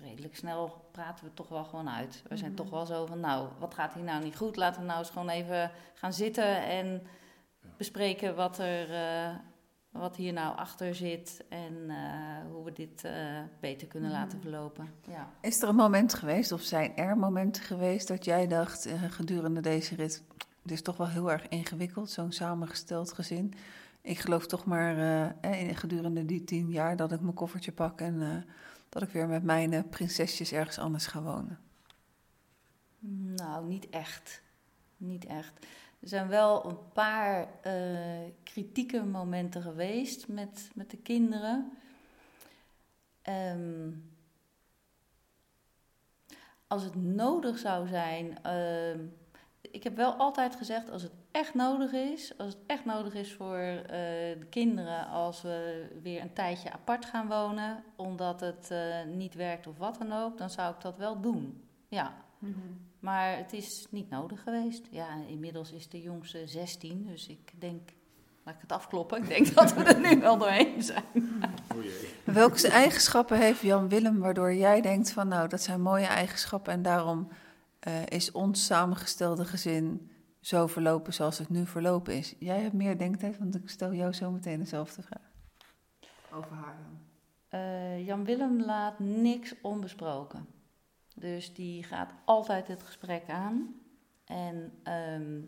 redelijk 0.00 0.36
snel 0.36 0.88
praten 0.90 1.24
we 1.24 1.34
toch 1.34 1.48
wel 1.48 1.64
gewoon 1.64 1.90
uit. 1.90 2.22
We 2.28 2.36
zijn 2.36 2.54
toch 2.54 2.70
wel 2.70 2.86
zo 2.86 3.06
van, 3.06 3.20
nou, 3.20 3.48
wat 3.58 3.74
gaat 3.74 3.94
hier 3.94 4.04
nou 4.04 4.22
niet 4.22 4.36
goed? 4.36 4.56
Laten 4.56 4.80
we 4.80 4.86
nou 4.86 4.98
eens 4.98 5.10
gewoon 5.10 5.28
even 5.28 5.70
gaan 5.94 6.12
zitten 6.12 6.62
en 6.62 7.06
bespreken 7.76 8.34
wat, 8.34 8.58
er, 8.58 8.90
eh, 8.94 9.34
wat 9.92 10.16
hier 10.16 10.32
nou 10.32 10.56
achter 10.56 10.94
zit. 10.94 11.44
En 11.48 11.90
eh, 11.90 12.50
hoe 12.50 12.64
we 12.64 12.72
dit 12.72 13.04
eh, 13.04 13.40
beter 13.60 13.86
kunnen 13.86 14.10
laten 14.10 14.40
verlopen. 14.40 14.92
Ja. 15.08 15.30
Is 15.40 15.62
er 15.62 15.68
een 15.68 15.74
moment 15.74 16.14
geweest, 16.14 16.52
of 16.52 16.62
zijn 16.62 16.96
er 16.96 17.16
momenten 17.16 17.62
geweest, 17.62 18.08
dat 18.08 18.24
jij 18.24 18.46
dacht 18.46 18.86
eh, 18.86 19.02
gedurende 19.02 19.60
deze 19.60 19.94
rit, 19.94 20.22
dit 20.62 20.72
is 20.72 20.82
toch 20.82 20.96
wel 20.96 21.08
heel 21.08 21.30
erg 21.30 21.48
ingewikkeld, 21.48 22.10
zo'n 22.10 22.32
samengesteld 22.32 23.12
gezin. 23.12 23.54
Ik 24.00 24.18
geloof 24.18 24.46
toch 24.46 24.64
maar 24.64 24.96
in, 25.40 25.76
gedurende 25.76 26.24
die 26.24 26.44
tien 26.44 26.70
jaar 26.70 26.96
dat 26.96 27.12
ik 27.12 27.20
mijn 27.20 27.34
koffertje 27.34 27.72
pak 27.72 28.00
en 28.00 28.44
dat 28.88 29.02
ik 29.02 29.08
weer 29.08 29.28
met 29.28 29.42
mijn 29.42 29.88
prinsesjes 29.88 30.52
ergens 30.52 30.78
anders 30.78 31.06
ga 31.06 31.22
wonen. 31.22 31.58
Nou, 33.36 33.66
niet 33.66 33.90
echt. 33.90 34.42
Niet 34.96 35.24
echt. 35.24 35.66
Er 36.02 36.08
zijn 36.08 36.28
wel 36.28 36.66
een 36.66 36.92
paar 36.92 37.48
eh, 37.60 37.72
kritieke 38.42 39.04
momenten 39.04 39.62
geweest 39.62 40.28
met, 40.28 40.70
met 40.74 40.90
de 40.90 40.96
kinderen. 40.96 41.72
Ehm, 43.22 43.90
als 46.66 46.82
het 46.82 46.94
nodig 46.94 47.58
zou 47.58 47.86
zijn, 47.88 48.42
ehm, 48.42 48.98
ik 49.60 49.82
heb 49.82 49.96
wel 49.96 50.12
altijd 50.12 50.56
gezegd, 50.56 50.90
als 50.90 51.02
het 51.02 51.12
echt 51.30 51.54
nodig 51.54 51.92
is, 51.92 52.38
als 52.38 52.52
het 52.52 52.62
echt 52.66 52.84
nodig 52.84 53.14
is 53.14 53.32
voor 53.32 53.56
eh, 53.56 53.88
de 54.38 54.46
kinderen, 54.50 55.06
als 55.08 55.42
we 55.42 55.88
weer 56.02 56.22
een 56.22 56.32
tijdje 56.32 56.72
apart 56.72 57.04
gaan 57.04 57.28
wonen, 57.28 57.84
omdat 57.96 58.40
het 58.40 58.70
eh, 58.70 59.04
niet 59.04 59.34
werkt 59.34 59.66
of 59.66 59.78
wat 59.78 59.98
dan 59.98 60.12
ook, 60.12 60.38
dan 60.38 60.50
zou 60.50 60.74
ik 60.74 60.80
dat 60.80 60.96
wel 60.96 61.20
doen. 61.20 61.68
Ja. 61.88 62.14
Maar 63.02 63.36
het 63.36 63.52
is 63.52 63.86
niet 63.90 64.10
nodig 64.10 64.42
geweest. 64.42 64.86
Ja, 64.90 65.08
inmiddels 65.28 65.72
is 65.72 65.88
de 65.88 66.00
jongste 66.00 66.46
16, 66.46 67.06
dus 67.06 67.28
ik 67.28 67.60
denk, 67.60 67.90
laat 68.44 68.54
ik 68.54 68.60
het 68.60 68.72
afkloppen, 68.72 69.22
ik 69.22 69.28
denk 69.28 69.54
dat 69.54 69.74
we 69.74 69.82
er 69.82 70.00
nu 70.00 70.20
wel 70.20 70.38
doorheen 70.38 70.82
zijn. 70.82 71.04
Jee. 71.82 72.08
Welke 72.24 72.68
eigenschappen 72.68 73.38
heeft 73.38 73.60
Jan 73.60 73.88
Willem 73.88 74.18
waardoor 74.18 74.54
jij 74.54 74.80
denkt 74.80 75.12
van 75.12 75.28
nou, 75.28 75.48
dat 75.48 75.62
zijn 75.62 75.80
mooie 75.80 76.06
eigenschappen 76.06 76.72
en 76.72 76.82
daarom 76.82 77.28
eh, 77.78 78.06
is 78.06 78.32
ons 78.32 78.66
samengestelde 78.66 79.44
gezin 79.44 80.10
zo 80.40 80.66
verlopen 80.66 81.14
zoals 81.14 81.38
het 81.38 81.48
nu 81.48 81.66
verlopen 81.66 82.16
is? 82.16 82.34
Jij 82.38 82.60
hebt 82.60 82.74
meer 82.74 82.98
denktijd, 82.98 83.38
want 83.38 83.54
ik 83.54 83.68
stel 83.68 83.92
jou 83.92 84.12
zo 84.12 84.30
meteen 84.30 84.58
dezelfde 84.58 85.02
vraag. 85.02 85.30
Over 86.32 86.56
haar 86.56 86.76
dan. 86.82 87.00
Eh, 87.60 88.06
Jan 88.06 88.24
Willem 88.24 88.62
laat 88.62 88.98
niks 88.98 89.54
onbesproken. 89.62 90.46
Dus 91.14 91.54
die 91.54 91.82
gaat 91.82 92.10
altijd 92.24 92.68
het 92.68 92.82
gesprek 92.82 93.28
aan. 93.28 93.80
En 94.24 94.78
ehm, 94.82 95.40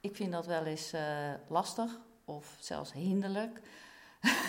ik 0.00 0.16
vind 0.16 0.32
dat 0.32 0.46
wel 0.46 0.64
eens 0.64 0.92
eh, 0.92 1.32
lastig 1.48 2.00
of 2.24 2.56
zelfs 2.60 2.92
hinderlijk. 2.92 3.60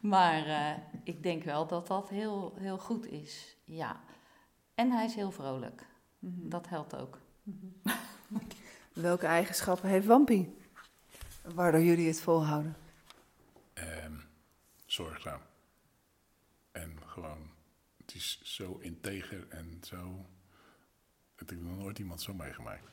maar 0.00 0.46
eh, 0.46 0.76
ik 1.02 1.22
denk 1.22 1.44
wel 1.44 1.66
dat 1.66 1.86
dat 1.86 2.08
heel, 2.08 2.54
heel 2.58 2.78
goed 2.78 3.06
is. 3.06 3.56
Ja. 3.64 4.00
En 4.74 4.90
hij 4.90 5.04
is 5.04 5.14
heel 5.14 5.30
vrolijk. 5.30 5.86
Dat 6.20 6.68
helpt 6.68 6.96
ook. 6.96 7.18
Welke 8.92 9.26
eigenschappen 9.26 9.88
heeft 9.88 10.06
Wampie? 10.06 10.56
Waardoor 11.54 11.82
jullie 11.82 12.06
het 12.06 12.20
volhouden? 12.20 12.76
Ehm, 13.72 14.14
zorgzaam. 14.86 15.40
En 16.72 16.98
gewoon, 17.06 17.45
is 18.16 18.40
zo 18.42 18.78
integer 18.78 19.48
en 19.48 19.78
zo. 19.82 20.26
Dat 21.34 21.50
ik 21.50 21.56
heb 21.58 21.66
nog 21.66 21.78
nooit 21.78 21.98
iemand 21.98 22.22
zo 22.22 22.34
meegemaakt. 22.34 22.90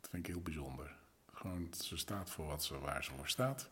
Dat 0.00 0.10
vind 0.10 0.26
ik 0.26 0.32
heel 0.32 0.42
bijzonder. 0.42 0.96
Gewoon, 1.32 1.68
ze 1.74 1.96
staat 1.96 2.30
voor 2.30 2.46
wat 2.46 2.64
ze, 2.64 2.78
waar 2.78 3.04
ze 3.04 3.10
voor 3.16 3.28
staat. 3.28 3.68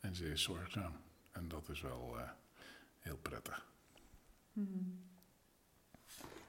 En 0.00 0.14
ze 0.14 0.30
is 0.30 0.42
zorgzaam. 0.42 0.92
En 1.32 1.48
dat 1.48 1.68
is 1.68 1.80
wel 1.80 2.18
eh, 2.18 2.30
heel 2.98 3.16
prettig. 3.16 3.66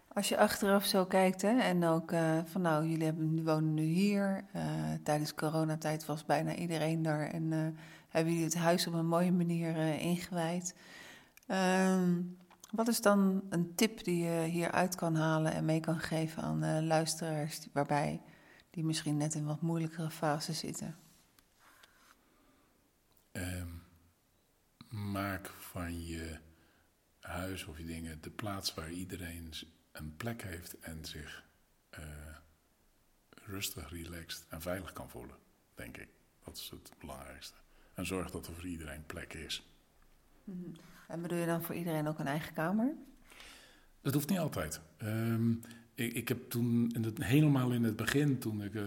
Als 0.08 0.30
je 0.30 0.38
achteraf 0.38 0.86
zo 0.86 1.06
kijkt, 1.06 1.41
hè, 1.41 1.60
en 1.60 1.84
ook 1.84 2.12
eh, 2.12 2.39
van 2.45 2.62
nou, 2.62 2.86
jullie 2.88 3.06
hebben, 3.06 3.43
wonen 3.43 3.74
nu 3.74 3.84
hier. 3.84 4.45
eh, 4.54 4.93
tijdens 5.04 5.34
coronatijd 5.34 6.06
was 6.06 6.26
bijna 6.26 6.56
iedereen 6.56 7.02
daar 7.02 7.28
en 7.28 7.52
hebben 8.10 8.32
jullie 8.34 8.48
het 8.48 8.58
huis 8.58 8.88
op 8.88 8.93
een 8.93 9.08
mooie 9.08 9.32
manier 9.32 9.76
ingewijd. 10.00 10.76
Ehm, 11.48 12.22
wat 12.72 12.88
is 12.88 13.01
dan 13.01 13.45
een 13.49 13.76
tip 13.76 14.03
die 14.03 14.24
je 14.24 14.43
hieruit 14.43 14.95
kan 14.95 15.15
halen 15.15 15.53
en 15.53 15.65
mee 15.65 15.80
kan 15.80 15.99
geven 15.99 16.43
aan 16.43 16.63
eh, 16.63 16.84
luisteraars 16.84 17.68
waarbij 17.74 18.22
die 18.70 18.84
misschien 18.84 19.18
net 19.18 19.34
in 19.34 19.45
wat 19.45 19.61
moeilijkere 19.61 20.09
fase 20.09 20.53
zitten? 20.53 20.95
Ehm, 23.32 23.70
maak 24.89 25.47
van 25.47 26.05
je 26.05 26.38
huis 27.20 27.65
of 27.65 27.78
je 27.78 27.86
dingen 27.86 28.22
de 28.22 28.30
plaats 28.30 28.74
waar 28.74 28.91
iedereen 28.91 29.53
een 29.91 30.15
plek 30.15 30.43
heeft 30.43 30.80
en 30.80 31.05
zich 31.05 31.45
eh, 31.89 32.03
rustig, 33.30 33.89
relaxed 33.89 34.45
en 34.49 34.61
veilig 34.61 34.93
kan 34.93 35.09
voelen, 35.09 35.38
denk 35.76 35.97
ik. 35.97 36.09
Dat 36.43 36.57
is 36.57 36.70
het 36.70 36.91
belangrijkste. 36.99 37.57
En 37.93 38.05
zorg 38.05 38.32
dat 38.32 38.47
er 38.47 38.53
voor 38.53 38.68
iedereen 38.68 39.05
plek 39.05 39.34
is. 39.34 39.68
En 41.08 41.22
bedoel 41.22 41.38
je 41.38 41.45
dan 41.45 41.64
voor 41.64 41.76
iedereen 41.76 42.08
ook 42.08 42.20
een 42.20 42.28
eigen 42.28 42.54
kamer? 42.54 42.93
Dat 44.02 44.14
hoeft 44.14 44.30
niet 44.30 44.39
altijd. 44.39 44.82
Ehm, 44.98 45.52
ik, 45.93 46.14
ik 46.14 46.28
heb 46.28 46.50
toen, 46.50 46.91
in 46.93 47.04
het, 47.04 47.24
helemaal 47.24 47.72
in 47.72 47.84
het 47.84 47.95
begin, 47.95 48.39
toen, 48.39 48.64
ik, 48.64 48.76
eh, 48.76 48.84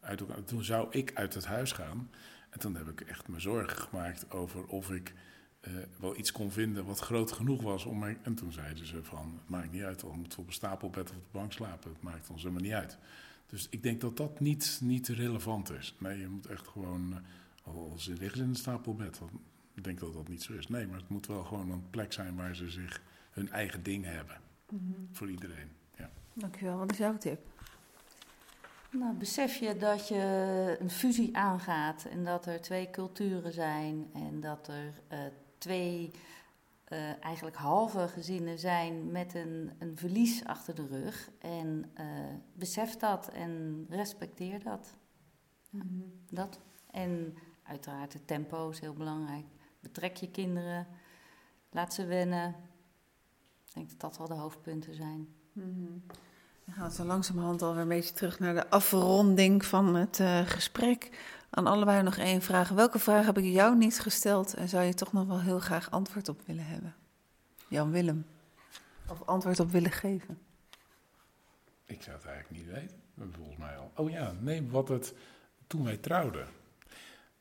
uit, 0.00 0.22
toen 0.44 0.64
zou 0.64 0.86
ik 0.90 1.10
uit 1.14 1.34
het 1.34 1.44
huis 1.44 1.72
gaan. 1.72 2.10
En 2.50 2.58
toen 2.58 2.76
heb 2.76 2.88
ik 2.88 3.00
echt 3.00 3.28
me 3.28 3.40
zorgen 3.40 3.78
gemaakt 3.78 4.30
over 4.30 4.66
of 4.66 4.90
ik 4.90 5.14
eh, 5.60 5.72
wel 6.00 6.16
iets 6.18 6.32
kon 6.32 6.50
vinden 6.50 6.84
wat 6.84 6.98
groot 6.98 7.32
genoeg 7.32 7.62
was. 7.62 7.84
Om 7.84 8.04
en 8.04 8.34
toen 8.34 8.52
zeiden 8.52 8.86
ze 8.86 9.04
van, 9.04 9.34
het 9.40 9.48
maakt 9.48 9.72
niet 9.72 9.82
uit, 9.82 10.02
al 10.02 10.12
moeten 10.12 10.36
we 10.36 10.42
op 10.42 10.46
een 10.46 10.54
stapelbed 10.54 11.10
of 11.10 11.16
op 11.16 11.22
de 11.32 11.38
bank 11.38 11.52
slapen. 11.52 11.92
Het 11.92 12.02
maakt 12.02 12.30
ons 12.30 12.42
helemaal 12.42 12.62
niet 12.62 12.72
uit. 12.72 12.98
Dus 13.46 13.66
ik 13.70 13.82
denk 13.82 14.00
dat 14.00 14.16
dat 14.16 14.40
niet, 14.40 14.78
niet 14.82 15.08
relevant 15.08 15.70
is. 15.70 15.94
Nee, 15.98 16.18
je 16.18 16.28
moet 16.28 16.46
echt 16.46 16.68
gewoon, 16.68 17.12
eh, 17.12 17.74
al 17.74 17.94
ze 17.98 18.12
liggen 18.12 18.42
in 18.42 18.48
een 18.48 18.54
stapelbed. 18.54 19.20
Ik 19.76 19.84
denk 19.84 20.00
dat 20.00 20.12
dat 20.12 20.28
niet 20.28 20.42
zo 20.42 20.52
is. 20.52 20.68
Nee, 20.68 20.86
maar 20.86 20.98
het 20.98 21.08
moet 21.08 21.26
wel 21.26 21.44
gewoon 21.44 21.70
een 21.70 21.90
plek 21.90 22.12
zijn 22.12 22.36
waar 22.36 22.56
ze 22.56 22.70
zich 22.70 23.02
hun 23.30 23.50
eigen 23.50 23.82
ding 23.82 24.04
hebben. 24.04 24.36
Voor 25.12 25.30
iedereen. 25.30 25.70
Ja. 25.96 26.10
Dankjewel, 26.32 26.78
wat 26.78 26.92
is 26.92 26.98
jouw 26.98 27.18
tip? 27.18 27.40
Nou, 28.90 29.14
besef 29.14 29.56
je 29.56 29.76
dat 29.76 30.08
je 30.08 30.76
een 30.80 30.90
fusie 30.90 31.36
aangaat 31.36 32.04
en 32.04 32.24
dat 32.24 32.46
er 32.46 32.60
twee 32.60 32.90
culturen 32.90 33.52
zijn 33.52 34.10
en 34.12 34.40
dat 34.40 34.68
er 34.68 34.92
eh, 35.08 35.18
twee 35.58 36.10
eh, 36.84 37.24
eigenlijk 37.24 37.56
halve 37.56 38.08
gezinnen 38.08 38.58
zijn 38.58 39.10
met 39.10 39.34
een, 39.34 39.72
een 39.78 39.96
verlies 39.96 40.44
achter 40.44 40.74
de 40.74 40.86
rug. 40.86 41.30
En 41.38 41.90
eh, 41.94 42.06
besef 42.54 42.96
dat 42.96 43.28
en 43.28 43.86
respecteer 43.88 44.62
dat. 44.62 44.96
dat. 46.30 46.60
En 46.90 47.34
uiteraard 47.62 48.12
het 48.12 48.26
tempo 48.26 48.70
is 48.70 48.80
heel 48.80 48.94
belangrijk. 48.94 49.44
Betrek 49.86 50.16
je 50.16 50.30
kinderen, 50.30 50.86
laat 51.70 51.94
ze 51.94 52.06
wennen. 52.06 52.48
Ik 53.66 53.74
denk 53.74 53.88
dat 53.90 54.00
dat 54.00 54.18
wel 54.18 54.26
de 54.26 54.34
hoofdpunten 54.34 54.94
zijn. 54.94 55.28
We 56.64 56.72
gaan 56.72 56.90
zo 56.90 57.04
langzamerhand 57.04 57.62
alweer 57.62 57.82
een 57.82 57.88
beetje 57.88 58.14
terug 58.14 58.38
naar 58.38 58.54
de 58.54 58.70
afronding 58.70 59.64
van 59.64 59.94
het 59.94 60.20
eh, 60.20 60.46
gesprek. 60.46 61.10
Aan 61.50 61.66
allebei 61.66 62.02
nog 62.02 62.16
één 62.16 62.42
vraag. 62.42 62.68
Welke 62.68 62.98
vraag 62.98 63.26
heb 63.26 63.38
ik 63.38 63.44
jou 63.44 63.76
niet 63.76 64.00
gesteld 64.00 64.54
en 64.54 64.68
zou 64.68 64.84
je 64.84 64.94
toch 64.94 65.12
nog 65.12 65.26
wel 65.26 65.40
heel 65.40 65.58
graag 65.58 65.90
antwoord 65.90 66.28
op 66.28 66.40
willen 66.46 66.66
hebben? 66.66 66.94
Jan 67.68 67.90
Willem. 67.90 68.26
Of 69.08 69.22
antwoord 69.22 69.60
op 69.60 69.70
willen 69.70 69.92
geven? 69.92 70.38
Ik 71.84 72.02
zou 72.02 72.16
het 72.16 72.26
eigenlijk 72.26 72.62
niet 72.62 72.74
weten. 72.74 73.02
Volgens 73.32 73.56
mij 73.56 73.76
al. 73.76 73.90
Oh 73.94 74.10
ja, 74.10 74.32
nee, 74.40 74.70
wat 74.70 74.88
het. 74.88 75.14
Toen 75.66 75.84
wij 75.84 75.96
trouwden. 75.96 76.48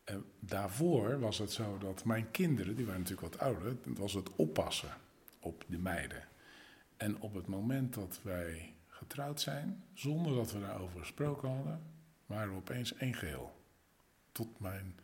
Eh, 0.05 0.15
daarvoor 0.39 1.19
was 1.19 1.37
het 1.37 1.51
zo 1.51 1.77
dat 1.77 2.05
mijn 2.05 2.31
kinderen, 2.31 2.75
die 2.75 2.85
waren 2.85 3.01
natuurlijk 3.01 3.33
wat 3.33 3.41
ouder, 3.41 3.65
het 3.65 3.97
was 3.97 4.13
het 4.13 4.35
oppassen 4.35 4.97
op 5.39 5.63
de 5.67 5.77
meiden. 5.77 6.27
En 6.97 7.21
op 7.21 7.33
het 7.33 7.47
moment 7.47 7.93
dat 7.93 8.19
wij 8.23 8.73
getrouwd 8.87 9.41
zijn, 9.41 9.83
zonder 9.93 10.35
dat 10.35 10.51
we 10.51 10.59
daarover 10.59 10.99
gesproken 10.99 11.49
hadden, 11.49 11.81
waren 12.25 12.49
we 12.49 12.57
opeens 12.57 12.95
één 12.95 13.13
geheel. 13.13 13.61
Tot 14.31 14.59
mijn 14.59 14.99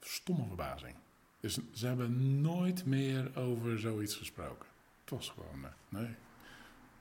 stomme 0.00 0.46
verbazing. 0.46 0.94
Dus 1.40 1.58
ze 1.72 1.86
hebben 1.86 2.40
nooit 2.40 2.84
meer 2.84 3.38
over 3.38 3.78
zoiets 3.78 4.16
gesproken. 4.16 4.68
Het 5.00 5.10
was 5.10 5.28
gewoon, 5.28 5.64
eh, 5.64 5.70
nee. 5.88 6.14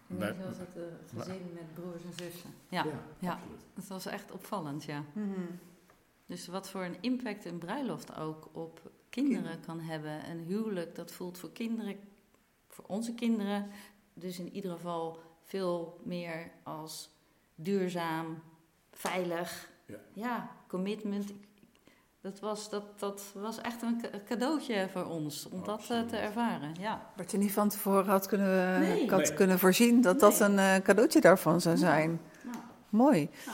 Nee. 0.07 0.33
was 0.33 0.57
het 0.57 0.77
gezin 1.17 1.53
met 1.53 1.73
broers 1.73 2.03
en 2.03 2.13
zussen. 2.13 2.49
Ja, 2.69 2.85
ja, 3.19 3.39
dat 3.73 3.87
was 3.87 4.05
echt 4.05 4.31
opvallend, 4.31 4.83
ja. 4.83 5.03
Dus 6.31 6.47
wat 6.47 6.69
voor 6.69 6.83
een 6.83 6.97
impact 7.01 7.45
een 7.45 7.57
bruiloft 7.57 8.15
ook 8.17 8.49
op 8.51 8.91
kinderen 9.09 9.59
kan 9.65 9.79
hebben. 9.79 10.29
Een 10.29 10.39
huwelijk, 10.39 10.95
dat 10.95 11.11
voelt 11.11 11.37
voor 11.37 11.51
kinderen, 11.51 11.95
voor 12.69 12.85
onze 12.87 13.13
kinderen, 13.13 13.67
dus 14.13 14.39
in 14.39 14.53
ieder 14.53 14.71
geval 14.71 15.19
veel 15.43 15.99
meer 16.03 16.51
als 16.63 17.09
duurzaam, 17.55 18.41
veilig. 18.91 19.69
Ja. 19.85 19.97
Ja, 20.13 20.49
commitment. 20.67 21.33
Dat 22.21 22.39
was, 22.39 22.69
dat, 22.69 22.99
dat 22.99 23.23
was 23.33 23.61
echt 23.61 23.81
een 23.81 24.01
ca- 24.01 24.19
cadeautje 24.25 24.89
voor 24.91 25.05
ons, 25.05 25.49
om 25.49 25.63
dat 25.63 25.89
eh, 25.89 26.01
te 26.01 26.17
ervaren. 26.17 26.73
Ja. 26.79 27.09
Wat 27.15 27.31
je 27.31 27.37
niet 27.37 27.51
van 27.51 27.69
tevoren 27.69 28.05
had 28.09 28.27
kunnen, 28.27 28.79
Nee. 28.79 29.09
had 29.09 29.19
Nee. 29.21 29.33
kunnen 29.33 29.59
voorzien 29.59 30.01
dat 30.01 30.19
dat 30.19 30.39
een 30.39 30.59
eh, 30.59 30.75
cadeautje 30.75 31.21
daarvan 31.21 31.61
zou 31.61 31.77
zijn. 31.77 32.21
Nou, 32.43 32.57
Mooi. 32.89 33.29
Ja. 33.45 33.51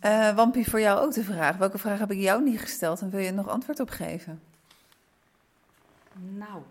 Eh, 0.00 0.34
Wampie, 0.34 0.70
voor 0.70 0.80
jou 0.80 1.00
ook 1.00 1.14
de 1.14 1.24
vraag. 1.24 1.56
Welke 1.56 1.78
vraag 1.78 1.98
heb 1.98 2.10
ik 2.10 2.18
jou 2.18 2.42
niet 2.42 2.60
gesteld 2.60 3.00
en 3.00 3.10
wil 3.10 3.20
je 3.20 3.30
nog 3.30 3.48
antwoord 3.48 3.80
op 3.80 3.90
geven? 3.90 4.42
Nou, 6.12 6.62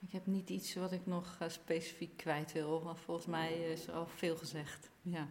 ik 0.00 0.12
heb 0.12 0.26
niet 0.26 0.50
iets 0.50 0.74
wat 0.74 0.92
ik 0.92 1.00
nog 1.04 1.36
eh, 1.38 1.48
specifiek 1.48 2.16
kwijt 2.16 2.52
wil. 2.52 2.82
Want 2.82 2.98
volgens 3.04 3.26
mij 3.26 3.52
is 3.52 3.86
er 3.86 3.94
al 3.94 4.08
veel 4.16 4.36
gezegd. 4.36 4.90
Ja. 5.02 5.26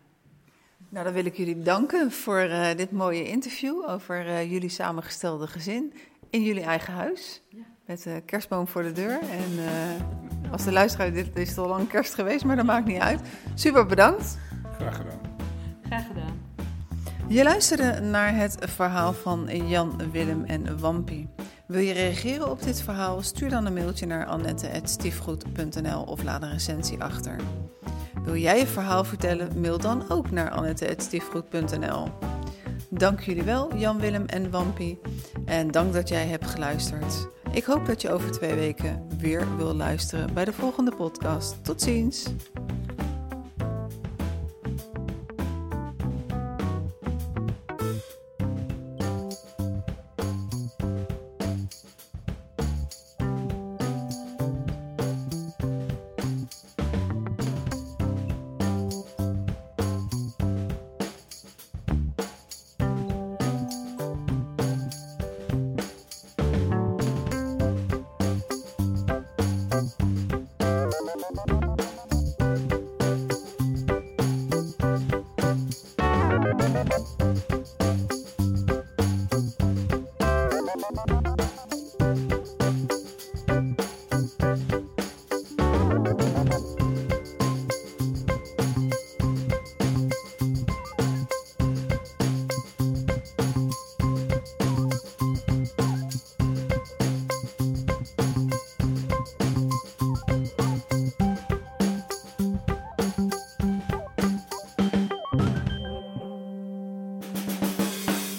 Nou, 0.90 1.06
dan 1.06 1.14
wil 1.14 1.26
ik 1.26 1.38
jullie 1.38 1.62
danken 1.62 2.12
voor 2.12 2.40
eh, 2.40 2.76
dit 2.76 2.92
mooie 2.92 3.28
interview 3.28 3.90
over 3.90 4.28
eh, 4.28 4.52
jullie 4.52 4.70
samengestelde 4.70 5.48
gezin 5.48 5.94
in 6.30 6.44
jullie 6.44 6.64
eigen 6.64 6.94
huis. 6.94 7.42
Ja. 7.50 7.64
Met 7.86 8.04
de 8.04 8.22
kerstboom 8.26 8.68
voor 8.68 8.84
de 8.84 8.92
deur. 8.92 9.20
En 9.20 9.66
eh, 9.66 10.52
als 10.52 10.64
de 10.64 10.72
luisteraar, 10.72 11.14
dit 11.14 11.36
is 11.36 11.58
al 11.58 11.68
lang 11.68 11.88
kerst 11.88 12.14
geweest, 12.14 12.46
maar 12.46 12.56
dat 12.56 12.66
maakt 12.66 12.86
niet 12.86 13.02
uit. 13.02 13.22
Super 13.54 13.86
bedankt. 13.86 14.38
Graag 14.78 14.96
gedaan. 14.96 15.20
Graag 15.82 16.08
gedaan. 16.08 16.27
Je 17.30 17.44
luisterde 17.44 18.00
naar 18.00 18.36
het 18.36 18.58
verhaal 18.60 19.14
van 19.14 19.68
Jan, 19.68 20.12
Willem 20.12 20.44
en 20.44 20.80
Wampie. 20.80 21.30
Wil 21.66 21.82
je 21.82 21.94
reageren 21.94 22.50
op 22.50 22.64
dit 22.64 22.82
verhaal? 22.82 23.22
Stuur 23.22 23.50
dan 23.50 23.66
een 23.66 23.74
mailtje 23.74 24.06
naar 24.06 24.26
annette.stiefgoed.nl 24.26 26.02
of 26.04 26.24
laat 26.24 26.42
een 26.42 26.52
recensie 26.52 27.02
achter. 27.02 27.36
Wil 28.24 28.36
jij 28.36 28.60
je 28.60 28.68
verhaal 28.68 29.04
vertellen? 29.04 29.60
Mail 29.62 29.78
dan 29.78 30.10
ook 30.10 30.32
naar 30.32 30.50
annette.stiefgoed.nl. 30.50 32.08
Dank 32.90 33.22
jullie 33.22 33.44
wel, 33.44 33.76
Jan, 33.76 34.00
Willem 34.00 34.26
en 34.26 34.52
Wampie. 34.52 35.00
En 35.46 35.72
dank 35.72 35.94
dat 35.94 36.10
jij 36.10 36.28
hebt 36.28 36.48
geluisterd. 36.48 37.28
Ik 37.52 37.64
hoop 37.64 37.86
dat 37.86 38.02
je 38.02 38.12
over 38.12 38.32
twee 38.32 38.56
weken 38.56 39.08
weer 39.18 39.58
wil 39.58 39.76
luisteren 39.76 40.34
bij 40.34 40.46
de 40.46 40.54
volgende 40.54 40.96
podcast. 40.96 41.64
Tot 41.64 41.82
ziens! 41.82 42.26